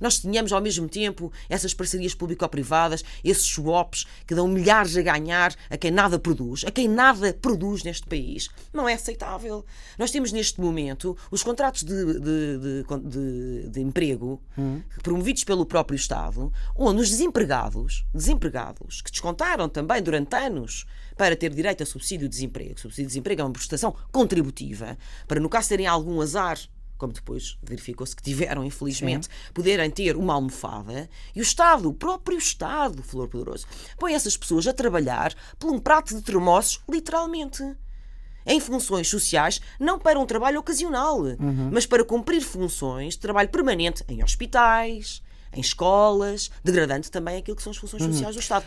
Nós 0.00 0.18
tenhamos 0.18 0.52
ao 0.52 0.60
mesmo 0.60 0.88
tempo 0.88 1.32
essas 1.48 1.74
parcerias 1.74 2.14
público-privadas, 2.14 3.04
esses 3.22 3.44
swaps 3.44 4.06
que 4.26 4.34
dão 4.34 4.48
milhares 4.48 4.96
a 4.96 5.02
ganhar 5.02 5.54
a 5.68 5.76
quem 5.76 5.90
nada 5.90 6.18
produz, 6.18 6.64
a 6.64 6.70
quem 6.70 6.88
nada 6.88 7.34
produz 7.34 7.82
neste 7.82 8.06
país. 8.06 8.48
Não 8.72 8.88
é 8.88 8.94
aceitável. 8.94 9.64
Nós 9.98 10.10
temos 10.10 10.32
neste 10.32 10.60
momento 10.60 11.16
os 11.30 11.42
contratos 11.42 11.82
de, 11.82 12.20
de, 12.20 12.84
de, 13.04 13.68
de, 13.68 13.80
emprego 13.80 14.40
hum. 14.56 14.80
promovidos 15.02 15.44
pelo 15.44 15.66
próprio 15.66 15.96
Estado, 15.96 16.52
onde 16.76 17.02
os 17.02 17.10
desempregados, 17.10 18.04
desempregados, 18.14 19.02
que 19.02 19.10
descontaram 19.10 19.68
também 19.68 20.02
durante 20.02 20.34
anos 20.36 20.86
para 21.16 21.36
ter 21.36 21.52
direito 21.52 21.82
a 21.82 21.86
subsídio 21.86 22.28
de 22.28 22.34
desemprego. 22.34 22.80
Subsídio 22.80 23.04
de 23.04 23.08
desemprego 23.08 23.42
é 23.42 23.44
uma 23.44 23.52
prestação 23.52 23.94
contributiva 24.10 24.96
para, 25.26 25.40
no 25.40 25.48
caso 25.48 25.68
terem 25.68 25.86
algum 25.86 26.20
azar 26.20 26.58
como 27.00 27.14
depois 27.14 27.56
verificou-se 27.62 28.14
que 28.14 28.22
tiveram, 28.22 28.62
infelizmente, 28.62 29.24
Sim. 29.24 29.52
poderem 29.54 29.90
ter 29.90 30.16
uma 30.16 30.34
almofada 30.34 31.08
e 31.34 31.40
o 31.40 31.42
Estado, 31.42 31.88
o 31.88 31.94
próprio 31.94 32.36
Estado, 32.36 33.02
Flor 33.02 33.26
Poderoso, 33.26 33.66
põe 33.98 34.12
essas 34.12 34.36
pessoas 34.36 34.66
a 34.66 34.72
trabalhar 34.74 35.34
por 35.58 35.72
um 35.72 35.78
prato 35.78 36.14
de 36.14 36.20
termossos, 36.20 36.78
literalmente. 36.88 37.64
Em 38.46 38.58
funções 38.58 39.08
sociais, 39.08 39.60
não 39.78 39.98
para 39.98 40.18
um 40.18 40.26
trabalho 40.26 40.60
ocasional, 40.60 41.20
uhum. 41.20 41.70
mas 41.72 41.86
para 41.86 42.04
cumprir 42.04 42.42
funções 42.42 43.14
de 43.14 43.20
trabalho 43.20 43.48
permanente 43.48 44.02
em 44.08 44.22
hospitais, 44.22 45.22
em 45.52 45.60
escolas, 45.60 46.50
degradando 46.62 47.08
também 47.10 47.38
aquilo 47.38 47.56
que 47.56 47.62
são 47.62 47.70
as 47.70 47.76
funções 47.76 48.02
uhum. 48.02 48.12
sociais 48.12 48.34
do 48.34 48.40
Estado. 48.40 48.64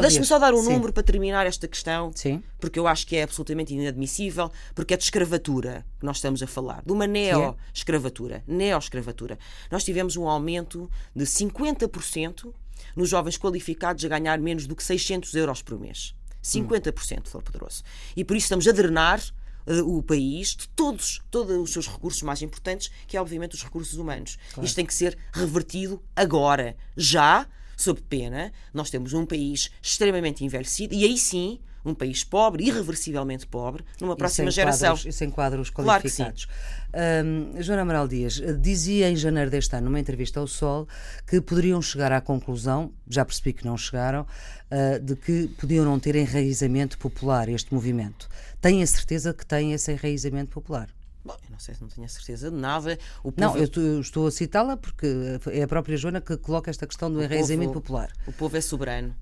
Deixe-me 0.00 0.26
só 0.26 0.38
dar 0.38 0.54
um 0.54 0.62
Sim. 0.62 0.72
número 0.72 0.92
para 0.92 1.02
terminar 1.02 1.46
esta 1.46 1.68
questão, 1.68 2.10
Sim. 2.14 2.42
porque 2.58 2.78
eu 2.78 2.86
acho 2.86 3.06
que 3.06 3.16
é 3.16 3.22
absolutamente 3.22 3.74
inadmissível, 3.74 4.50
porque 4.74 4.94
é 4.94 4.96
de 4.96 5.04
escravatura 5.04 5.84
que 5.98 6.04
nós 6.04 6.16
estamos 6.16 6.42
a 6.42 6.46
falar, 6.46 6.82
de 6.84 6.92
uma 6.92 7.06
neo-escravatura. 7.06 8.42
Neo-escravatura. 8.46 9.38
Nós 9.70 9.84
tivemos 9.84 10.16
um 10.16 10.28
aumento 10.28 10.90
de 11.14 11.24
50% 11.24 12.52
nos 12.94 13.08
jovens 13.08 13.38
qualificados 13.38 14.04
a 14.04 14.08
ganhar 14.08 14.38
menos 14.38 14.66
do 14.66 14.74
que 14.74 14.82
600 14.82 15.34
euros 15.34 15.62
por 15.62 15.78
mês. 15.78 16.14
50%, 16.42 17.26
for 17.26 17.42
poderoso. 17.42 17.82
E 18.16 18.24
por 18.24 18.36
isso 18.36 18.44
estamos 18.44 18.66
a 18.68 18.72
drenar 18.72 19.20
uh, 19.66 19.96
o 19.96 20.02
país 20.02 20.54
de 20.56 20.68
todos, 20.68 21.22
todos 21.30 21.56
os 21.56 21.72
seus 21.72 21.86
recursos 21.86 22.22
mais 22.22 22.42
importantes, 22.42 22.90
que 23.06 23.16
é 23.16 23.20
obviamente 23.20 23.54
os 23.54 23.62
recursos 23.62 23.98
humanos. 23.98 24.38
Claro. 24.52 24.66
Isto 24.66 24.76
tem 24.76 24.86
que 24.86 24.94
ser 24.94 25.16
revertido 25.32 26.02
agora, 26.14 26.76
já, 26.96 27.46
sob 27.76 28.00
pena. 28.02 28.52
Nós 28.72 28.90
temos 28.90 29.12
um 29.12 29.26
país 29.26 29.70
extremamente 29.82 30.44
envelhecido 30.44 30.94
e 30.94 31.04
aí 31.04 31.18
sim 31.18 31.60
um 31.86 31.94
país 31.94 32.24
pobre, 32.24 32.64
irreversivelmente 32.64 33.46
pobre, 33.46 33.84
numa 34.00 34.16
próxima 34.16 34.50
geração. 34.50 34.94
Quadros, 34.94 35.06
e 35.06 35.12
sem 35.12 35.30
quadros 35.30 35.70
qualificados. 35.70 36.44
Claro 36.44 36.86
um, 36.96 37.62
Joana 37.62 37.82
Amaral 37.82 38.08
Dias 38.08 38.40
dizia 38.60 39.10
em 39.10 39.16
janeiro 39.16 39.50
deste 39.50 39.74
ano, 39.76 39.86
numa 39.86 40.00
entrevista 40.00 40.40
ao 40.40 40.46
Sol, 40.46 40.88
que 41.26 41.40
poderiam 41.40 41.80
chegar 41.82 42.10
à 42.10 42.20
conclusão, 42.20 42.92
já 43.06 43.24
percebi 43.24 43.52
que 43.52 43.66
não 43.66 43.76
chegaram, 43.76 44.22
uh, 44.22 44.98
de 45.00 45.14
que 45.14 45.48
podiam 45.58 45.84
não 45.84 46.00
ter 46.00 46.16
enraizamento 46.16 46.98
popular 46.98 47.48
este 47.48 47.72
movimento. 47.74 48.28
Tem 48.60 48.82
a 48.82 48.86
certeza 48.86 49.34
que 49.34 49.44
tem 49.44 49.72
esse 49.72 49.92
enraizamento 49.92 50.50
popular? 50.50 50.88
Bom, 51.22 51.36
eu 51.44 51.50
não 51.50 51.58
sei 51.58 51.74
se 51.74 51.82
não 51.82 51.88
tenho 51.88 52.06
a 52.06 52.08
certeza 52.08 52.50
de 52.50 52.56
nada. 52.56 52.98
O 53.22 53.32
povo... 53.32 53.40
Não, 53.40 53.56
eu 53.56 53.64
estou, 53.64 53.82
eu 53.82 54.00
estou 54.00 54.26
a 54.28 54.30
citá-la 54.30 54.76
porque 54.76 55.06
é 55.50 55.62
a 55.62 55.68
própria 55.68 55.96
Joana 55.96 56.20
que 56.20 56.36
coloca 56.36 56.70
esta 56.70 56.86
questão 56.86 57.12
do 57.12 57.18
o 57.18 57.22
enraizamento 57.22 57.72
povo, 57.72 57.80
popular. 57.80 58.12
O 58.26 58.32
povo 58.32 58.56
é 58.56 58.60
soberano 58.60 59.14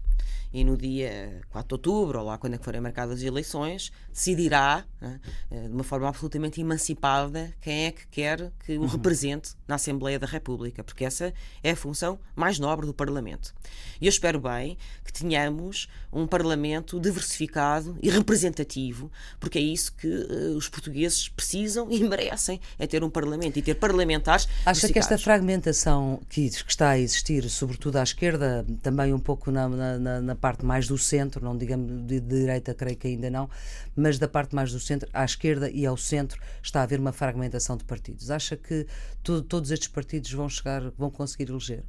e 0.54 0.62
no 0.62 0.76
dia 0.76 1.40
4 1.50 1.66
de 1.66 1.74
outubro, 1.74 2.20
ou 2.20 2.26
lá 2.26 2.38
quando 2.38 2.54
é 2.54 2.58
que 2.58 2.64
forem 2.64 2.80
marcadas 2.80 3.18
as 3.18 3.24
eleições, 3.24 3.90
decidirá, 4.12 4.84
né, 5.00 5.20
de 5.50 5.72
uma 5.72 5.82
forma 5.82 6.08
absolutamente 6.08 6.60
emancipada, 6.60 7.52
quem 7.60 7.86
é 7.86 7.90
que 7.90 8.06
quer 8.06 8.52
que 8.64 8.78
o 8.78 8.82
uhum. 8.82 8.86
represente 8.86 9.50
na 9.66 9.74
Assembleia 9.74 10.16
da 10.16 10.28
República, 10.28 10.84
porque 10.84 11.04
essa 11.04 11.34
é 11.60 11.72
a 11.72 11.76
função 11.76 12.20
mais 12.36 12.60
nobre 12.60 12.86
do 12.86 12.94
Parlamento. 12.94 13.52
E 14.00 14.06
eu 14.06 14.08
espero 14.08 14.40
bem 14.40 14.78
que 15.04 15.12
tenhamos 15.12 15.88
um 16.12 16.24
Parlamento 16.24 17.00
diversificado 17.00 17.98
e 18.00 18.08
representativo, 18.08 19.10
porque 19.40 19.58
é 19.58 19.62
isso 19.62 19.92
que 19.96 20.06
uh, 20.06 20.56
os 20.56 20.68
portugueses 20.68 21.28
precisam 21.28 21.90
e 21.90 21.98
merecem, 22.08 22.60
é 22.78 22.86
ter 22.86 23.02
um 23.02 23.10
Parlamento 23.10 23.58
e 23.58 23.62
ter 23.62 23.74
parlamentares. 23.74 24.46
Acha 24.64 24.88
que 24.88 25.00
esta 25.00 25.18
fragmentação 25.18 26.20
que, 26.28 26.48
que 26.48 26.70
está 26.70 26.90
a 26.90 26.98
existir, 26.98 27.50
sobretudo 27.50 27.96
à 27.96 28.04
esquerda, 28.04 28.64
também 28.82 29.12
um 29.12 29.18
pouco 29.18 29.50
na, 29.50 29.68
na, 29.68 30.20
na 30.20 30.43
parte 30.44 30.62
mais 30.62 30.86
do 30.86 30.98
centro, 30.98 31.42
não 31.42 31.56
digamos 31.56 32.06
de 32.06 32.20
direita, 32.20 32.74
creio 32.74 32.98
que 32.98 33.08
ainda 33.08 33.30
não, 33.30 33.48
mas 33.96 34.18
da 34.18 34.28
parte 34.28 34.54
mais 34.54 34.70
do 34.70 34.78
centro, 34.78 35.08
à 35.10 35.24
esquerda 35.24 35.70
e 35.70 35.86
ao 35.86 35.96
centro, 35.96 36.38
está 36.62 36.80
a 36.80 36.82
haver 36.82 37.00
uma 37.00 37.12
fragmentação 37.12 37.78
de 37.78 37.84
partidos. 37.84 38.30
Acha 38.30 38.54
que 38.54 38.86
to 39.22 39.40
todos 39.40 39.70
estes 39.70 39.88
partidos 39.88 40.30
vão 40.30 40.46
chegar, 40.46 40.90
vão 40.98 41.10
conseguir 41.10 41.48
eleger? 41.48 41.82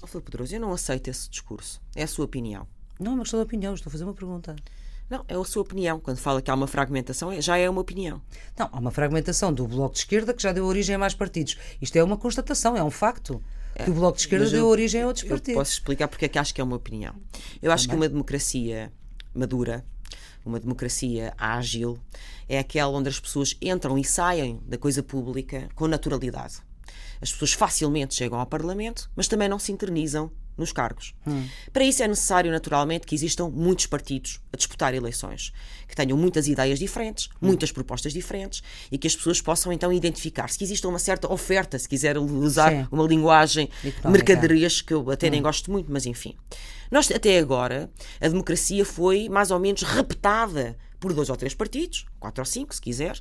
Oh, 0.00 0.06
Filipe 0.06 0.30
Pedroso, 0.30 0.54
eu 0.54 0.60
não 0.62 0.72
aceito 0.72 1.08
esse 1.08 1.28
discurso. 1.28 1.78
É 1.94 2.04
a 2.04 2.06
sua 2.06 2.24
opinião. 2.24 2.66
Não 2.98 3.12
é 3.12 3.14
uma 3.16 3.22
questão 3.24 3.38
de 3.40 3.44
opinião, 3.44 3.74
estou 3.74 3.90
a 3.90 3.92
fazer 3.92 4.04
uma 4.04 4.14
pergunta. 4.14 4.56
Não, 5.10 5.22
é 5.28 5.34
a 5.34 5.44
sua 5.44 5.60
opinião. 5.60 6.00
Quando 6.00 6.16
fala 6.16 6.40
que 6.40 6.50
há 6.50 6.54
uma 6.54 6.66
fragmentação, 6.66 7.30
é, 7.30 7.42
já 7.42 7.58
é 7.58 7.68
uma 7.68 7.82
opinião. 7.82 8.22
Não, 8.58 8.70
há 8.72 8.78
uma 8.78 8.92
fragmentação 8.92 9.52
do 9.52 9.68
Bloco 9.68 9.92
de 9.92 9.98
Esquerda 9.98 10.32
que 10.32 10.42
já 10.42 10.52
deu 10.52 10.64
origem 10.64 10.94
a 10.94 10.98
mais 10.98 11.14
partidos. 11.14 11.58
Isto 11.82 11.96
é 11.96 12.02
uma 12.02 12.16
constatação, 12.16 12.78
é 12.78 12.82
um 12.82 12.90
facto 12.90 13.42
que 13.82 13.90
o 13.90 13.94
Bloco 13.94 14.16
de 14.16 14.22
Esquerda 14.22 14.48
deu 14.48 14.66
origem 14.66 15.02
a 15.02 15.06
outros 15.06 15.26
partidos. 15.26 15.58
Posso 15.58 15.72
explicar 15.72 16.08
porque 16.08 16.26
é 16.26 16.28
que 16.28 16.38
acho 16.38 16.54
que 16.54 16.60
é 16.60 16.64
uma 16.64 16.76
opinião. 16.76 17.14
Eu 17.60 17.72
acho 17.72 17.84
Também. 17.84 17.98
que 17.98 18.04
uma 18.04 18.08
democracia 18.08 18.92
madura, 19.34 19.84
uma 20.44 20.60
democracia 20.60 21.34
ágil, 21.36 21.98
é 22.48 22.58
aquela 22.58 22.92
onde 22.96 23.08
as 23.08 23.18
pessoas 23.18 23.56
entram 23.60 23.98
e 23.98 24.04
saem 24.04 24.60
da 24.66 24.78
coisa 24.78 25.02
pública 25.02 25.68
com 25.74 25.88
naturalidade. 25.88 26.58
As 27.20 27.32
pessoas 27.32 27.52
facilmente 27.52 28.14
chegam 28.14 28.38
ao 28.38 28.46
Parlamento, 28.46 29.10
mas 29.16 29.26
também 29.26 29.48
não 29.48 29.58
se 29.58 29.72
internizam 29.72 30.30
nos 30.56 30.72
cargos. 30.72 31.14
Hum. 31.26 31.46
Para 31.72 31.84
isso 31.84 32.02
é 32.02 32.08
necessário, 32.08 32.50
naturalmente, 32.50 33.06
que 33.06 33.14
existam 33.14 33.48
muitos 33.48 33.86
partidos 33.86 34.40
a 34.52 34.56
disputar 34.56 34.94
eleições, 34.94 35.52
que 35.88 35.96
tenham 35.96 36.16
muitas 36.16 36.46
ideias 36.46 36.78
diferentes, 36.78 37.26
hum. 37.26 37.46
muitas 37.46 37.72
propostas 37.72 38.12
diferentes 38.12 38.62
e 38.90 38.98
que 38.98 39.06
as 39.06 39.16
pessoas 39.16 39.40
possam 39.40 39.72
então 39.72 39.92
identificar-se, 39.92 40.58
que 40.58 40.64
exista 40.64 40.88
uma 40.88 40.98
certa 40.98 41.32
oferta, 41.32 41.78
se 41.78 41.88
quiser 41.88 42.16
usar 42.18 42.70
Sim. 42.70 42.88
uma 42.90 43.04
linguagem 43.06 43.68
mercadorias 44.04 44.80
que 44.80 44.94
eu 44.94 45.10
até 45.10 45.28
hum. 45.28 45.30
nem 45.30 45.42
gosto 45.42 45.70
muito, 45.70 45.90
mas 45.90 46.06
enfim. 46.06 46.36
Nós, 46.90 47.10
até 47.10 47.38
agora, 47.38 47.90
a 48.20 48.28
democracia 48.28 48.84
foi 48.84 49.28
mais 49.28 49.50
ou 49.50 49.58
menos 49.58 49.82
repetada 49.82 50.76
por 51.04 51.12
dois 51.12 51.28
ou 51.28 51.36
três 51.36 51.52
partidos, 51.52 52.06
quatro 52.18 52.40
ou 52.40 52.46
cinco, 52.46 52.74
se 52.74 52.80
quiser, 52.80 53.20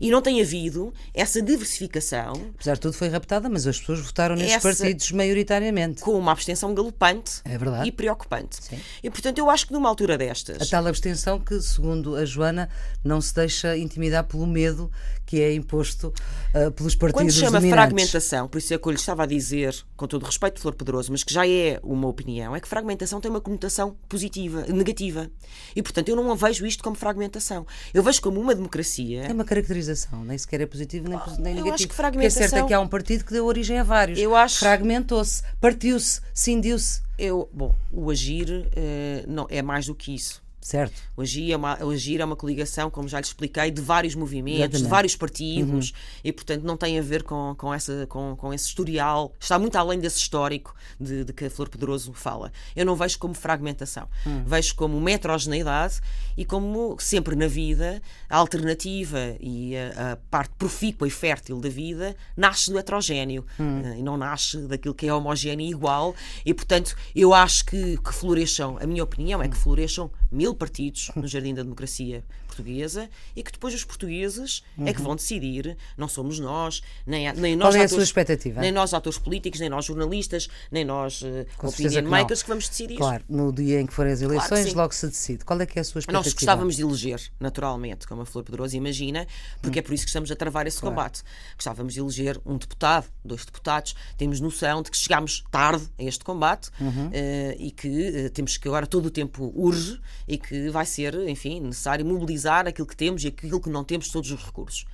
e 0.00 0.10
não 0.10 0.20
tem 0.20 0.40
havido 0.40 0.92
essa 1.14 1.40
diversificação. 1.40 2.32
Apesar 2.54 2.74
de 2.74 2.80
tudo, 2.80 2.94
foi 2.94 3.08
raptada, 3.08 3.48
mas 3.48 3.66
as 3.66 3.78
pessoas 3.78 4.00
votaram 4.00 4.36
nesses 4.36 4.62
partidos 4.62 5.10
maioritariamente. 5.12 6.02
Com 6.02 6.12
uma 6.12 6.32
abstenção 6.32 6.74
galopante 6.74 7.40
é 7.44 7.86
e 7.86 7.92
preocupante. 7.92 8.56
Sim. 8.60 8.78
E, 9.02 9.10
portanto, 9.10 9.38
eu 9.38 9.50
acho 9.50 9.66
que 9.66 9.72
numa 9.72 9.88
altura 9.88 10.16
destas. 10.18 10.60
A 10.60 10.66
tal 10.66 10.86
abstenção 10.86 11.38
que, 11.38 11.60
segundo 11.60 12.16
a 12.16 12.24
Joana, 12.24 12.68
não 13.04 13.20
se 13.20 13.34
deixa 13.34 13.76
intimidar 13.76 14.24
pelo 14.24 14.46
medo 14.46 14.90
que 15.26 15.40
é 15.40 15.52
imposto 15.52 16.14
uh, 16.54 16.70
pelos 16.70 16.94
partidos 16.94 17.20
Quando 17.20 17.32
se 17.32 17.40
chama 17.40 17.58
dominantes. 17.58 17.84
fragmentação, 17.84 18.48
por 18.48 18.58
isso 18.58 18.72
é 18.72 18.78
que 18.78 18.86
eu 18.86 18.92
lhe 18.92 18.98
estava 18.98 19.24
a 19.24 19.26
dizer, 19.26 19.74
com 19.96 20.06
todo 20.06 20.22
o 20.22 20.26
respeito, 20.26 20.60
Flor 20.60 20.74
Pedroso, 20.74 21.10
mas 21.10 21.24
que 21.24 21.34
já 21.34 21.46
é 21.46 21.80
uma 21.82 22.06
opinião, 22.06 22.54
é 22.54 22.60
que 22.60 22.68
fragmentação 22.68 23.20
tem 23.20 23.28
uma 23.28 23.40
conotação 23.40 23.96
positiva, 24.08 24.64
negativa. 24.68 25.28
E, 25.74 25.82
portanto, 25.82 26.08
eu 26.08 26.16
não 26.16 26.34
vejo 26.36 26.64
isto 26.64 26.82
como 26.82 26.94
fragmentação. 26.94 27.66
Eu 27.92 28.02
vejo 28.02 28.22
como 28.22 28.40
uma 28.40 28.54
democracia. 28.54 29.24
É 29.24 29.32
uma 29.32 29.44
caracterização, 29.44 29.85
nem 30.24 30.38
sequer 30.38 30.60
é 30.60 30.66
positivo 30.66 31.08
nem, 31.08 31.18
nem 31.18 31.36
negativo. 31.38 31.68
Eu 31.68 31.74
acho 31.74 31.88
que 31.88 31.94
fragmentação. 31.94 32.36
O 32.36 32.38
que 32.38 32.44
é 32.44 32.48
certo 32.48 32.64
é 32.64 32.66
que 32.68 32.74
há 32.74 32.80
um 32.80 32.88
partido 32.88 33.24
que 33.24 33.32
deu 33.32 33.44
origem 33.46 33.78
a 33.78 33.82
vários. 33.82 34.18
Eu 34.18 34.34
acho... 34.34 34.58
Fragmentou-se, 34.58 35.42
partiu-se, 35.60 36.20
cindiu-se. 36.32 37.02
Eu, 37.18 37.48
bom, 37.52 37.74
o 37.90 38.10
agir 38.10 38.48
uh, 38.50 39.30
não, 39.30 39.46
é 39.48 39.62
mais 39.62 39.86
do 39.86 39.94
que 39.94 40.14
isso. 40.14 40.42
Certo. 40.66 41.00
O 41.16 41.22
Agir, 41.22 41.52
é 41.52 41.56
uma, 41.56 41.78
o 41.80 41.90
Agir 41.90 42.20
é 42.20 42.24
uma 42.24 42.34
coligação, 42.34 42.90
como 42.90 43.06
já 43.06 43.20
lhe 43.20 43.24
expliquei, 43.24 43.70
de 43.70 43.80
vários 43.80 44.16
movimentos, 44.16 44.62
Exatamente. 44.62 44.82
de 44.82 44.88
vários 44.88 45.14
partidos 45.14 45.90
uhum. 45.90 46.20
e, 46.24 46.32
portanto, 46.32 46.64
não 46.64 46.76
tem 46.76 46.98
a 46.98 47.02
ver 47.02 47.22
com, 47.22 47.54
com, 47.56 47.72
essa, 47.72 48.04
com, 48.08 48.34
com 48.36 48.52
esse 48.52 48.66
historial. 48.66 49.32
Está 49.38 49.60
muito 49.60 49.76
além 49.76 50.00
desse 50.00 50.18
histórico 50.18 50.74
de, 50.98 51.22
de 51.22 51.32
que 51.32 51.44
a 51.44 51.50
Flor 51.50 51.68
Poderoso 51.68 52.12
fala. 52.14 52.50
Eu 52.74 52.84
não 52.84 52.96
vejo 52.96 53.16
como 53.16 53.32
fragmentação. 53.32 54.08
Uhum. 54.26 54.42
Vejo 54.44 54.74
como 54.74 54.98
uma 54.98 55.08
heterogeneidade 55.08 56.00
e 56.36 56.44
como 56.44 56.96
sempre 56.98 57.36
na 57.36 57.46
vida 57.46 58.02
a 58.28 58.36
alternativa 58.36 59.36
e 59.38 59.76
a, 59.76 60.14
a 60.14 60.16
parte 60.16 60.52
profícua 60.58 61.06
e 61.06 61.12
fértil 61.12 61.60
da 61.60 61.68
vida 61.68 62.16
nasce 62.36 62.72
do 62.72 62.78
heterogéneo 62.78 63.46
uhum. 63.56 63.98
e 63.98 64.02
não 64.02 64.16
nasce 64.16 64.58
daquilo 64.66 64.94
que 64.94 65.06
é 65.06 65.14
homogéneo 65.14 65.64
e 65.64 65.70
igual. 65.70 66.12
E, 66.44 66.52
portanto, 66.52 66.96
eu 67.14 67.32
acho 67.32 67.64
que, 67.66 67.96
que 67.98 68.12
floresçam, 68.12 68.76
a 68.80 68.86
minha 68.86 69.04
opinião 69.04 69.40
é 69.40 69.48
que 69.48 69.56
floresçam 69.56 70.10
mil 70.28 70.55
partidos 70.56 71.10
no 71.14 71.28
Jardim 71.28 71.54
da 71.54 71.62
Democracia 71.62 72.24
Portuguesa 72.56 73.08
e 73.34 73.42
que 73.42 73.52
depois 73.52 73.74
os 73.74 73.84
portugueses 73.84 74.62
é 74.84 74.92
que 74.92 75.02
vão 75.02 75.14
decidir, 75.14 75.76
não 75.96 76.08
somos 76.08 76.38
nós, 76.38 76.82
nem, 77.06 77.28
a- 77.28 77.32
nem 77.34 77.54
nós 77.54 77.68
Qual 77.68 77.74
é 77.74 77.76
a 77.76 77.84
atores- 77.84 77.90
sua 77.92 78.02
expectativa? 78.02 78.60
nem 78.60 78.72
nós 78.72 78.94
atores 78.94 79.18
políticos, 79.18 79.60
nem 79.60 79.68
nós 79.68 79.84
jornalistas, 79.84 80.48
nem 80.70 80.84
nós 80.84 81.20
uh, 81.22 81.46
Com 81.58 81.68
opinion 81.68 82.02
makers 82.08 82.42
que 82.42 82.48
vamos 82.48 82.68
decidir. 82.68 82.96
Claro, 82.96 83.22
no 83.28 83.52
dia 83.52 83.80
em 83.80 83.86
que 83.86 83.92
forem 83.92 84.12
as 84.12 84.22
eleições, 84.22 84.70
sim. 84.70 84.74
logo 84.74 84.94
se 84.94 85.06
decide. 85.08 85.44
Qual 85.44 85.60
é 85.60 85.66
que 85.66 85.78
é 85.78 85.82
a 85.82 85.84
sua 85.84 85.98
expectativa? 86.00 86.24
Nós 86.24 86.32
gostávamos 86.32 86.76
de 86.76 86.82
eleger, 86.82 87.20
naturalmente, 87.38 88.06
como 88.06 88.22
a 88.22 88.26
Flor 88.26 88.42
Pedroso 88.44 88.76
imagina, 88.76 89.26
porque 89.60 89.78
é 89.78 89.82
por 89.82 89.92
isso 89.92 90.04
que 90.04 90.08
estamos 90.10 90.30
a 90.30 90.36
travar 90.36 90.66
esse 90.66 90.80
combate. 90.80 91.22
Gostávamos 91.56 91.94
de 91.94 92.00
eleger 92.00 92.40
um 92.46 92.56
deputado, 92.56 93.06
dois 93.24 93.44
deputados. 93.44 93.94
Temos 94.16 94.40
noção 94.40 94.82
de 94.82 94.90
que 94.90 94.96
chegámos 94.96 95.44
tarde 95.50 95.86
a 95.98 96.02
este 96.02 96.24
combate 96.24 96.70
eh, 97.12 97.56
e 97.58 97.70
que 97.70 97.88
eh, 98.06 98.28
temos 98.30 98.56
que 98.56 98.66
agora 98.68 98.86
todo 98.86 99.06
o 99.06 99.10
tempo 99.10 99.52
urge 99.54 100.00
e 100.28 100.38
que 100.38 100.70
vai 100.70 100.86
ser, 100.86 101.14
enfim, 101.28 101.60
necessário 101.60 102.04
mobilizar 102.06 102.45
aquilo 102.48 102.86
que 102.86 102.96
temos 102.96 103.24
e 103.24 103.28
aquilo 103.28 103.60
que 103.60 103.68
não 103.68 103.84
temos, 103.84 104.08
todos 104.08 104.30
os 104.30 104.44
recursos. 104.44 104.86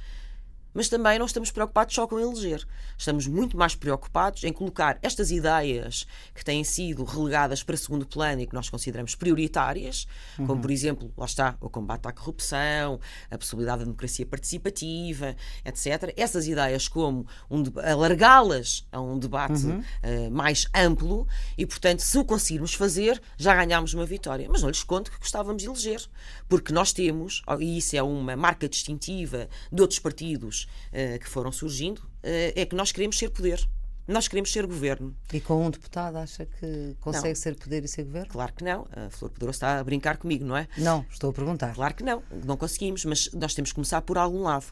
Mas 0.75 0.89
também 0.89 1.19
não 1.19 1.27
estamos 1.27 1.51
preocupados 1.51 1.95
só 1.95 2.07
com 2.07 2.19
eleger. 2.19 2.67
Estamos 2.97 3.27
muito 3.27 3.57
mais 3.57 3.75
preocupados 3.75 4.43
em 4.45 4.53
colocar 4.53 4.99
estas 5.03 5.31
ideias 5.31 6.07
que 6.35 6.45
têm 6.45 6.65
sido 6.65 7.05
relegadas 7.05 7.63
para 7.63 7.77
segundo 7.77 8.07
plano 8.07 8.43
e 8.43 8.47
que 8.47 8.55
nós 8.55 8.69
consideramos 8.71 9.15
prioritárias, 9.15 10.07
como 10.37 10.61
por 10.61 10.71
exemplo, 10.71 11.13
lá 11.17 11.27
está, 11.27 11.57
o 11.61 11.69
combate 11.69 12.07
à 12.07 12.13
corrupção, 12.13 13.01
a 13.31 13.37
possibilidade 13.37 13.79
da 13.79 13.85
democracia 13.85 14.25
participativa, 14.25 15.37
etc. 15.65 16.13
Essas 16.17 16.47
ideias 16.47 16.89
como 16.89 17.27
um, 17.51 17.63
alargá-las 17.83 18.87
a 18.91 19.01
um 19.01 19.19
debate 19.19 19.67
eh, 20.03 20.31
mais 20.31 20.67
amplo 20.75 21.27
e, 21.57 21.67
portanto, 21.67 22.01
se 22.01 22.17
o 22.19 22.25
conseguirmos 22.25 22.75
fazer, 22.75 23.21
já 23.37 23.55
ganhámos 23.55 23.95
uma 23.95 24.07
vitória. 24.07 24.49
Mas 24.51 24.63
não 24.63 24.69
lhes 24.69 24.83
conto 24.83 25.11
que 25.11 25.19
gostávamos 25.19 25.63
de 25.63 25.69
eleger, 25.69 26.03
porque 26.49 26.73
nós 26.73 26.93
temos, 26.93 27.43
e 27.61 27.79
isso 27.79 27.97
é 27.97 28.03
uma 28.03 28.37
marca 28.37 28.69
distintiva 28.69 29.49
de 29.71 29.81
outros 29.81 29.99
partidos 29.99 30.62
eh, 30.93 31.19
que 31.19 31.29
foram 31.29 31.53
surgindo, 31.53 32.03
eh, 32.23 32.53
é 32.57 32.67
que 32.67 32.75
nós 32.75 32.93
queremos 32.93 33.19
ser 33.19 33.31
poder. 33.31 33.67
Nós 34.07 34.27
queremos 34.27 34.53
ser 34.53 34.67
governo. 34.67 35.15
E 35.33 35.41
com 35.41 35.65
um 35.65 35.71
deputado 35.71 36.17
acha 36.17 36.45
que 36.45 36.97
consegue 37.01 37.29
Não. 37.29 37.35
ser 37.37 37.55
poder 37.55 37.85
e 37.85 37.89
ser 37.89 38.03
governo? 38.03 38.29
Claro 38.33 38.53
que 38.53 38.65
não. 38.65 38.87
A 38.91 39.09
Flor 39.11 39.31
Pedroso 39.31 39.53
está 39.53 39.79
a 39.79 39.85
brincar 39.85 40.17
comigo, 40.17 40.45
não 40.45 40.57
é? 40.57 40.67
Não, 40.77 41.07
estou 41.09 41.31
a 41.31 41.33
perguntar. 41.33 41.73
Claro 41.75 41.95
que 41.95 42.03
não, 42.03 42.21
não 42.45 42.57
conseguimos, 42.57 43.05
mas 43.05 43.31
nós 43.33 43.55
temos 43.55 43.71
que 43.71 43.77
começar 43.77 44.03
por 44.03 44.19
algum 44.19 44.43
lado. 44.43 44.67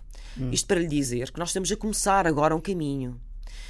Isto 0.50 0.66
para 0.66 0.80
lhe 0.80 0.88
dizer 0.88 1.30
que 1.30 1.38
nós 1.38 1.50
estamos 1.50 1.70
a 1.70 1.76
começar 1.76 2.26
agora 2.26 2.56
um 2.56 2.60
caminho. 2.60 3.20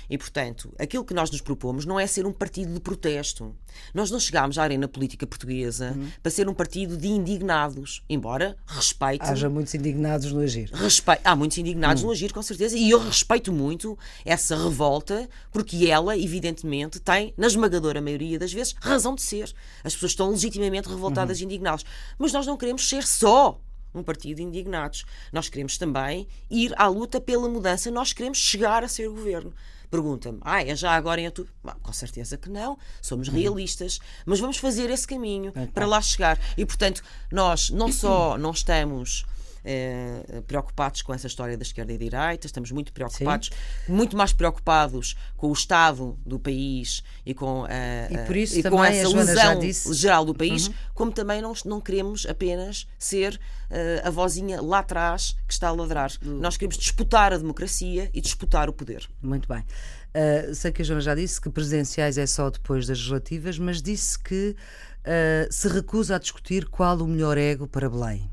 E, 0.08 0.18
portanto, 0.18 0.72
aquilo 0.78 1.04
que 1.04 1.14
nós 1.14 1.30
nos 1.30 1.40
propomos 1.40 1.84
não 1.86 1.98
é 1.98 2.06
ser 2.06 2.26
um 2.26 2.32
partido 2.32 2.72
de 2.74 2.80
protesto. 2.80 3.54
Nós 3.94 4.10
não 4.10 4.18
chegámos 4.18 4.58
à 4.58 4.62
arena 4.62 4.88
política 4.88 5.26
portuguesa 5.26 5.96
para 6.22 6.30
ser 6.30 6.48
um 6.48 6.54
partido 6.54 6.96
de 6.96 7.08
indignados, 7.08 8.02
embora 8.08 8.56
respeite. 8.66 9.22
Haja 9.24 9.48
muitos 9.48 9.74
indignados 9.74 10.32
no 10.32 10.40
agir. 10.40 10.70
Respe- 10.72 11.20
Há 11.24 11.36
muitos 11.36 11.58
indignados 11.58 12.02
no 12.02 12.10
agir, 12.10 12.32
com 12.32 12.42
certeza, 12.42 12.76
e 12.76 12.90
eu 12.90 12.98
respeito 12.98 13.52
muito 13.52 13.96
essa 14.24 14.56
revolta, 14.56 15.28
porque 15.52 15.86
ela, 15.88 16.16
evidentemente, 16.18 16.98
tem, 17.00 17.32
na 17.36 17.46
esmagadora 17.46 18.00
maioria 18.00 18.38
das 18.38 18.52
vezes, 18.52 18.74
razão 18.80 19.14
de 19.14 19.22
ser. 19.22 19.52
As 19.84 19.94
pessoas 19.94 20.12
estão 20.12 20.30
legitimamente 20.30 20.88
revoltadas 20.88 21.40
e 21.40 21.44
indignadas. 21.44 21.84
Mas 22.18 22.32
nós 22.32 22.46
não 22.46 22.56
queremos 22.56 22.88
ser 22.88 23.04
só 23.06 23.60
um 23.94 24.02
partido 24.02 24.40
indignados. 24.40 25.04
Nós 25.32 25.48
queremos 25.48 25.78
também 25.78 26.26
ir 26.50 26.72
à 26.76 26.86
luta 26.86 27.20
pela 27.20 27.48
mudança, 27.48 27.90
nós 27.90 28.12
queremos 28.12 28.38
chegar 28.38 28.84
a 28.84 28.88
ser 28.88 29.08
governo. 29.08 29.52
Pergunta-me, 29.90 30.38
ah, 30.42 30.62
é 30.62 30.76
já 30.76 30.92
agora 30.92 31.20
em 31.20 31.26
outubro? 31.26 31.52
Bom, 31.64 31.74
com 31.82 31.92
certeza 31.92 32.38
que 32.38 32.48
não, 32.48 32.78
somos 33.02 33.28
realistas, 33.28 33.98
mas 34.24 34.38
vamos 34.38 34.56
fazer 34.56 34.88
esse 34.88 35.06
caminho 35.06 35.52
para 35.74 35.84
lá 35.84 36.00
chegar. 36.00 36.38
E, 36.56 36.64
portanto, 36.64 37.02
nós 37.30 37.70
não 37.70 37.90
só 37.90 38.38
não 38.38 38.52
estamos 38.52 39.26
eh, 39.64 40.42
preocupados 40.46 41.02
com 41.02 41.12
essa 41.12 41.26
história 41.26 41.56
da 41.56 41.62
esquerda 41.62 41.92
e 41.92 41.98
direita, 41.98 42.46
estamos 42.46 42.70
muito 42.70 42.92
preocupados, 42.92 43.50
muito 43.88 44.16
mais 44.16 44.32
preocupados 44.32 45.16
com 45.36 45.48
o 45.48 45.52
estado 45.52 46.18
do 46.24 46.38
país 46.38 47.02
e 47.24 47.34
com, 47.34 47.64
a, 47.64 47.68
E 48.10 48.58
e 48.58 48.62
com 48.62 48.84
essa 48.84 49.08
lesão 49.08 49.60
Uhum. 49.60 49.94
geral 49.94 50.24
do 50.24 50.34
país, 50.34 50.70
como 50.94 51.12
também 51.12 51.40
não, 51.40 51.52
não 51.64 51.80
queremos 51.80 52.26
apenas 52.26 52.86
ser 52.98 53.38
eh, 53.70 54.02
a 54.04 54.10
vozinha 54.10 54.60
lá 54.60 54.80
atrás 54.80 55.36
que 55.46 55.52
está 55.52 55.68
a 55.68 55.72
ladrar. 55.72 56.10
Nós 56.22 56.56
queremos 56.56 56.76
disputar 56.76 57.32
a 57.32 57.38
democracia 57.38 58.10
e 58.12 58.20
disputar 58.20 58.68
o 58.68 58.72
poder. 58.72 59.08
Muito 59.22 59.48
bem. 59.48 59.64
Uh, 60.10 60.52
sei 60.54 60.72
que 60.72 60.82
a 60.82 60.84
Joana 60.84 61.00
já 61.00 61.14
disse 61.14 61.40
que 61.40 61.48
presidenciais 61.48 62.18
é 62.18 62.26
só 62.26 62.50
depois 62.50 62.84
das 62.84 62.98
legislativas, 62.98 63.58
mas 63.60 63.80
disse 63.80 64.18
que 64.18 64.56
uh, 64.56 65.52
se 65.52 65.68
recusa 65.68 66.16
a 66.16 66.18
discutir 66.18 66.66
qual 66.66 66.98
o 66.98 67.06
melhor 67.06 67.38
ego 67.38 67.68
para 67.68 67.88
Belém. 67.88 68.28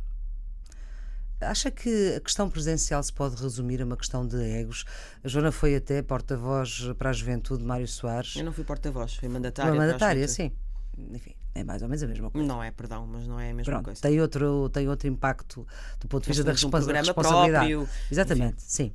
Acha 1.40 1.70
que 1.70 2.16
a 2.16 2.20
questão 2.20 2.50
presidencial 2.50 3.02
se 3.04 3.14
pode 3.14 3.36
resumir 3.42 3.82
a 3.82 3.86
uma 3.86 3.96
questão 3.96 4.26
de 4.26 4.38
egos? 4.42 4.86
A 5.24 5.28
Joana 5.28 5.52
foi 5.52 5.76
até 5.76 6.02
porta-voz 6.02 6.90
para 6.98 7.12
a 7.12 7.14
juventude 7.14 7.62
de 7.62 7.68
Mário 7.68 7.88
Soares. 7.88 8.36
Eu 8.36 8.44
não 8.44 8.52
fui 8.52 8.64
porta-voz, 8.64 9.14
fui 9.14 9.30
mandatária. 9.30 9.72
Uma 9.72 9.84
a 9.84 9.86
mandatária, 9.86 10.28
sim. 10.28 10.52
Enfim, 10.98 11.36
é 11.54 11.64
mais 11.64 11.84
ou 11.84 11.88
menos 11.88 12.02
a 12.02 12.08
mesma 12.08 12.32
coisa. 12.32 12.48
Não 12.48 12.64
é, 12.64 12.72
perdão, 12.72 13.06
mas 13.06 13.28
não 13.28 13.40
é 13.40 13.52
a 13.52 13.54
mesma 13.54 13.72
Pronto, 13.72 13.86
coisa. 13.86 14.02
tem 14.02 14.20
outro, 14.20 14.68
tem 14.70 14.90
outro 14.90 15.08
impacto 15.08 15.68
do 16.00 16.08
ponto 16.08 16.24
de 16.24 16.30
vista 16.30 16.44
da 16.44 16.52
um 16.52 16.54
responsabilidade. 16.54 17.14
próprio, 17.14 17.88
Exatamente, 18.12 18.64
sim. 18.64 18.92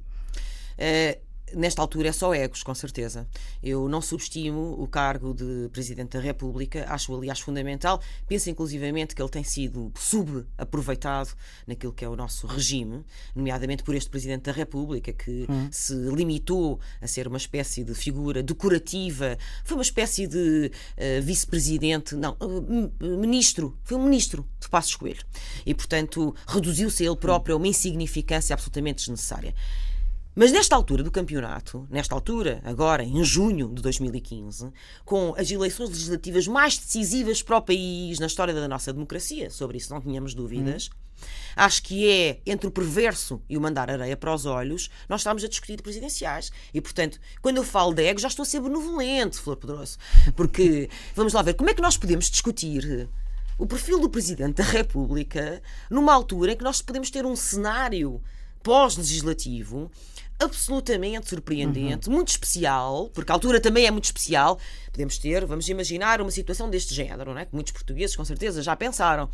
Eh, 0.77 1.21
nesta 1.55 1.81
altura 1.83 2.09
é 2.09 2.13
só 2.13 2.35
egos, 2.35 2.63
com 2.63 2.75
certeza. 2.75 3.27
Eu 3.63 3.89
não 3.89 4.01
subestimo 4.01 4.75
o 4.81 4.87
cargo 4.87 5.35
de 5.35 5.69
Presidente 5.73 6.11
da 6.17 6.21
República, 6.21 6.85
acho 6.89 7.15
aliás 7.15 7.41
fundamental. 7.41 8.01
Penso 8.27 8.51
inclusivamente 8.51 9.15
que 9.15 9.23
ele 9.23 9.29
tem 9.31 9.45
sido 9.45 9.93
subaproveitado 9.99 11.31
naquilo 11.67 11.93
que 11.93 12.05
é 12.05 12.09
o 12.09 12.17
nosso 12.17 12.47
regime, 12.47 13.05
nomeadamente 13.35 13.83
por 13.83 13.95
este 13.95 14.11
Presidente 14.11 14.43
da 14.43 14.53
República, 14.53 15.13
que 15.13 15.47
se 15.71 15.95
limitou 15.95 16.81
a 17.01 17.07
ser 17.07 17.27
uma 17.29 17.37
espécie 17.39 17.85
de 17.85 17.95
figura 17.95 18.43
decorativa, 18.43 19.37
foi 19.65 19.77
uma 19.77 19.83
espécie 19.83 20.27
de 20.27 20.71
eh, 20.97 21.21
vice-presidente, 21.21 22.15
não, 22.15 22.37
m- 22.41 22.91
ministro, 23.19 23.77
foi 23.85 23.97
um 23.97 24.05
ministro 24.05 24.47
de 24.61 24.69
Passos 24.69 24.97
Coelho. 24.97 25.23
E, 25.65 25.75
portanto, 25.75 26.35
reduziu-se 26.47 27.05
ele 27.05 27.17
próprio 27.17 27.55
a 27.55 27.59
uma 27.59 27.69
insignificância 27.69 28.55
absolutamente 28.55 28.99
desnecessária. 28.99 29.55
Mas 30.35 30.51
nesta 30.51 30.75
altura 30.75 31.03
do 31.03 31.11
campeonato, 31.11 31.87
nesta 31.91 32.15
altura, 32.15 32.63
agora 32.65 33.05
em 33.05 33.23
junho 33.23 33.69
de 33.69 33.83
2015, 33.83 34.73
com 35.05 35.35
as 35.37 35.51
eleições 35.51 35.91
legislativas 35.91 36.47
mais 36.49 36.79
decisivas 36.79 37.43
para 37.43 37.59
o 37.59 37.63
país 37.63 38.19
na 38.19 38.27
história 38.27 38.55
da 38.55 38.67
nossa 38.67 38.95
democracia, 38.95 39.51
sobre 39.51 39.77
isso 39.77 39.93
não 39.93 40.01
tínhamos 40.01 40.33
dúvidas, 40.33 40.89
acho 41.55 41.83
que 41.83 42.11
é 42.11 42.41
entre 42.47 42.67
o 42.67 42.71
perverso 42.71 43.43
e 43.47 43.59
o 43.59 43.61
mandar 43.61 43.91
areia 43.91 44.17
para 44.17 44.35
os 44.35 44.47
olhos, 44.47 44.89
nós 45.07 45.21
estamos 45.21 45.45
a 45.45 45.49
discutir 45.49 45.83
presidenciais. 45.83 46.51
E, 46.73 46.81
portanto, 46.81 47.21
quando 47.43 47.59
eu 47.59 47.65
falo 47.65 47.93
de 47.93 48.03
ego, 48.03 48.19
já 48.19 48.29
estou 48.29 48.45
a 48.45 48.47
ser 48.47 48.61
benevolente, 48.63 49.39
Flor 49.39 49.57
Pedroso. 49.57 49.99
Porque, 50.35 50.89
vamos 51.15 51.35
lá 51.35 51.43
ver, 51.43 51.55
como 51.55 51.69
é 51.69 51.75
que 51.75 51.83
nós 51.83 51.99
podemos 51.99 52.31
discutir 52.31 53.07
o 53.59 53.67
perfil 53.67 54.01
do 54.01 54.09
Presidente 54.09 54.57
da 54.57 54.65
República 54.65 55.63
numa 55.91 56.15
altura 56.15 56.53
em 56.53 56.57
que 56.57 56.65
nós 56.65 56.81
podemos 56.81 57.11
ter 57.11 57.27
um 57.27 57.37
cenário 57.37 58.19
pós-legislativo 58.63 59.91
absolutamente 60.39 61.29
surpreendente, 61.29 62.11
muito 62.11 62.29
especial, 62.29 63.09
porque 63.15 63.31
a 63.31 63.35
altura 63.35 63.61
também 63.61 63.87
é 63.87 63.91
muito 63.91 64.05
especial. 64.07 64.59
Podemos 64.91 65.17
ter, 65.17 65.47
vamos 65.47 65.69
imaginar, 65.69 66.21
uma 66.21 66.31
situação 66.31 66.69
deste 66.69 66.95
género, 66.95 67.33
não 67.33 67.39
é? 67.41 67.47
que 67.47 67.55
muitos 67.55 67.73
portugueses 67.73 68.15
com 68.15 68.25
certeza 68.25 68.63
já 68.63 68.77
pensaram. 68.77 69.31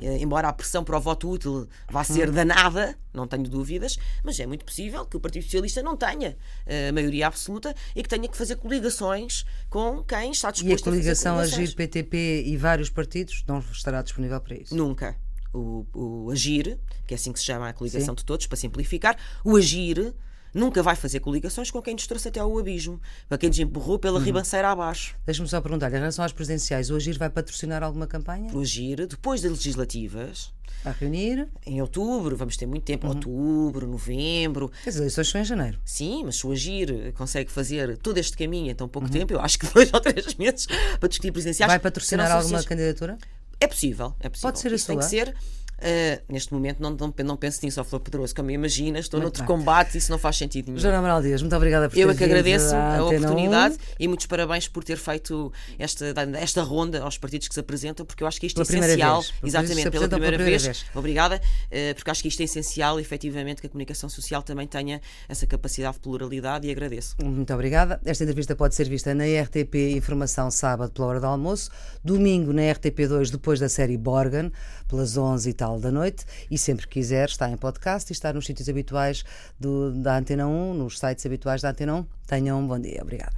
Eh, 0.00 0.18
Embora 0.18 0.48
a 0.48 0.52
pressão 0.52 0.82
para 0.82 0.96
o 0.96 1.00
voto 1.00 1.30
útil 1.30 1.68
vá 1.88 2.02
ser 2.02 2.30
danada, 2.32 2.98
não 3.12 3.26
tenho 3.26 3.44
dúvidas, 3.44 3.98
mas 4.24 4.40
é 4.40 4.46
muito 4.46 4.64
possível 4.64 5.04
que 5.04 5.16
o 5.16 5.20
Partido 5.20 5.44
Socialista 5.44 5.82
não 5.82 5.96
tenha 5.96 6.36
eh, 6.66 6.90
maioria 6.90 7.28
absoluta 7.28 7.74
e 7.94 8.02
que 8.02 8.08
tenha 8.08 8.28
que 8.28 8.36
fazer 8.36 8.56
coligações 8.56 9.44
com 9.70 10.02
quem 10.02 10.32
está 10.32 10.48
E 10.48 10.50
a 10.50 10.52
disposto 10.52 10.84
coligação 10.84 11.34
a 11.34 11.36
coligações. 11.38 11.68
Agir 11.68 11.76
PTP 11.76 12.42
e 12.46 12.56
vários 12.56 12.90
partidos 12.90 13.44
não 13.46 13.60
estará 13.60 14.02
disponível 14.02 14.40
para 14.40 14.56
isso. 14.56 14.74
Nunca. 14.76 15.16
O, 15.52 15.86
o 15.94 16.30
Agir, 16.30 16.78
que 17.06 17.14
é 17.14 17.16
assim 17.16 17.32
que 17.32 17.38
se 17.38 17.46
chama 17.46 17.68
a 17.68 17.72
coligação 17.72 18.14
de 18.14 18.24
todos, 18.24 18.46
para 18.46 18.56
simplificar, 18.56 19.16
o 19.44 19.56
Agir 19.56 20.12
nunca 20.56 20.82
vai 20.82 20.96
fazer 20.96 21.20
coligações 21.20 21.70
com 21.70 21.80
quem 21.82 21.94
nos 21.94 22.06
trouxe 22.06 22.28
até 22.28 22.40
ao 22.40 22.58
abismo, 22.58 23.00
para 23.28 23.38
quem 23.38 23.48
nos 23.48 23.58
empurrou 23.58 23.98
pela 23.98 24.18
ribanceira 24.18 24.70
abaixo. 24.70 25.14
Deixa-me 25.24 25.48
só 25.48 25.60
perguntar, 25.60 25.88
em 25.90 25.98
relação 25.98 26.24
às 26.24 26.32
presidenciais, 26.32 26.90
o 26.90 26.96
Agir 26.96 27.18
vai 27.18 27.30
patrocinar 27.30 27.82
alguma 27.82 28.06
campanha? 28.06 28.50
O 28.54 28.60
Agir, 28.60 29.06
depois 29.06 29.42
das 29.42 29.52
legislativas, 29.52 30.52
Vai 30.82 30.94
reunir? 31.00 31.48
em 31.66 31.80
outubro, 31.80 32.36
vamos 32.36 32.56
ter 32.56 32.66
muito 32.66 32.84
tempo, 32.84 33.06
outubro, 33.08 33.86
novembro. 33.86 34.70
As 34.86 34.96
eleições 34.96 35.28
são 35.28 35.40
em 35.40 35.44
janeiro. 35.44 35.78
Sim, 35.84 36.22
mas 36.24 36.36
se 36.36 36.46
o 36.46 36.52
Agir 36.52 37.12
consegue 37.14 37.50
fazer 37.50 37.96
todo 37.98 38.18
este 38.18 38.36
caminho 38.36 38.70
em 38.70 38.74
tão 38.74 38.88
pouco 38.88 39.08
tempo, 39.10 39.32
eu 39.32 39.40
acho 39.40 39.58
que 39.58 39.66
dois 39.72 39.92
ou 39.92 40.00
três 40.00 40.34
meses 40.34 40.66
para 40.98 41.08
discutir 41.08 41.32
presidenciais. 41.32 41.70
Vai 41.70 41.78
patrocinar 41.78 42.30
alguma 42.30 42.62
candidatura? 42.62 43.18
É 43.60 43.66
possível, 43.66 44.14
é 44.20 44.28
possível. 44.28 44.48
Pode 44.50 44.58
ser 44.60 44.72
a 44.72 44.74
Isso 44.76 44.86
tem 44.86 44.96
que 44.98 45.02
sua? 45.02 45.10
ser. 45.10 45.34
Uh, 45.78 46.32
neste 46.32 46.54
momento 46.54 46.80
não, 46.80 46.90
não, 46.90 47.12
não 47.24 47.36
penso 47.36 47.60
nisso, 47.62 47.80
ó 47.80 47.84
Flor 47.84 48.00
Pedroso. 48.00 48.34
Como 48.34 48.50
imaginas, 48.50 49.04
estou 49.04 49.20
Muito 49.20 49.38
noutro 49.38 49.42
bem. 49.42 49.58
combate 49.58 49.94
e 49.94 49.98
isso 49.98 50.10
não 50.10 50.18
faz 50.18 50.36
sentido 50.36 50.68
nenhum. 50.68 50.78
Joana 50.78 50.98
Amaral 50.98 51.20
Dias, 51.20 51.42
muito 51.42 51.54
obrigada 51.54 51.88
por 51.90 51.98
Eu 51.98 52.10
é 52.10 52.14
que 52.14 52.24
agradeço 52.24 52.74
a 52.74 52.94
Antena 52.98 53.04
oportunidade 53.26 53.74
1. 53.74 53.78
e 54.00 54.08
muitos 54.08 54.26
parabéns 54.26 54.68
por 54.68 54.82
ter 54.82 54.96
feito 54.96 55.52
esta, 55.78 56.14
esta 56.40 56.62
ronda 56.62 57.02
aos 57.02 57.18
partidos 57.18 57.46
que 57.48 57.54
se 57.54 57.60
apresentam, 57.60 58.06
porque 58.06 58.22
eu 58.22 58.26
acho 58.26 58.40
que 58.40 58.46
isto 58.46 58.64
Pela 58.64 58.78
é 58.78 58.86
essencial. 58.86 59.20
vez. 59.20 59.34
Exatamente, 59.44 59.90
pela 59.90 60.08
primeira, 60.08 60.38
vez. 60.38 60.64
vez. 60.64 60.86
Obrigada, 60.94 61.40
eh, 61.70 61.92
porque 61.92 62.10
acho 62.10 62.22
que 62.22 62.28
isto 62.28 62.40
é 62.40 62.44
essencial, 62.44 62.98
efetivamente, 62.98 63.60
que 63.60 63.66
a 63.66 63.70
comunicação 63.70 64.08
social 64.08 64.42
também 64.42 64.66
tenha 64.66 65.00
essa 65.28 65.46
capacidade 65.46 65.94
de 65.96 66.00
pluralidade 66.00 66.66
e 66.66 66.70
agradeço. 66.70 67.16
Muito 67.22 67.52
obrigada. 67.52 68.00
Esta 68.04 68.24
entrevista 68.24 68.56
pode 68.56 68.74
ser 68.74 68.88
vista 68.88 69.14
na 69.14 69.24
RTP 69.24 69.74
Informação 69.96 70.50
sábado 70.50 70.90
pela 70.92 71.06
hora 71.08 71.20
do 71.20 71.26
almoço, 71.26 71.70
domingo 72.02 72.52
na 72.52 72.62
RTP2 72.62 73.30
depois 73.30 73.60
da 73.60 73.68
série 73.68 73.96
Borgen, 73.98 74.50
pelas 74.88 75.16
11 75.16 75.50
e 75.50 75.52
tal 75.52 75.65
da 75.80 75.90
noite, 75.90 76.24
e 76.50 76.56
sempre 76.56 76.86
que 76.86 76.94
quiser 77.00 77.28
está 77.28 77.50
em 77.50 77.56
podcast 77.56 78.10
e 78.10 78.14
está 78.14 78.32
nos 78.32 78.46
sítios 78.46 78.68
habituais 78.68 79.24
do- 79.58 79.90
da 79.92 80.16
Antena 80.16 80.46
1, 80.46 80.74
nos 80.74 80.98
sites 80.98 81.26
habituais 81.26 81.60
da 81.62 81.70
Antena 81.70 81.94
1. 81.96 82.06
Tenham 82.26 82.60
um 82.60 82.66
bom 82.66 82.78
dia. 82.78 83.00
Obrigada. 83.02 83.36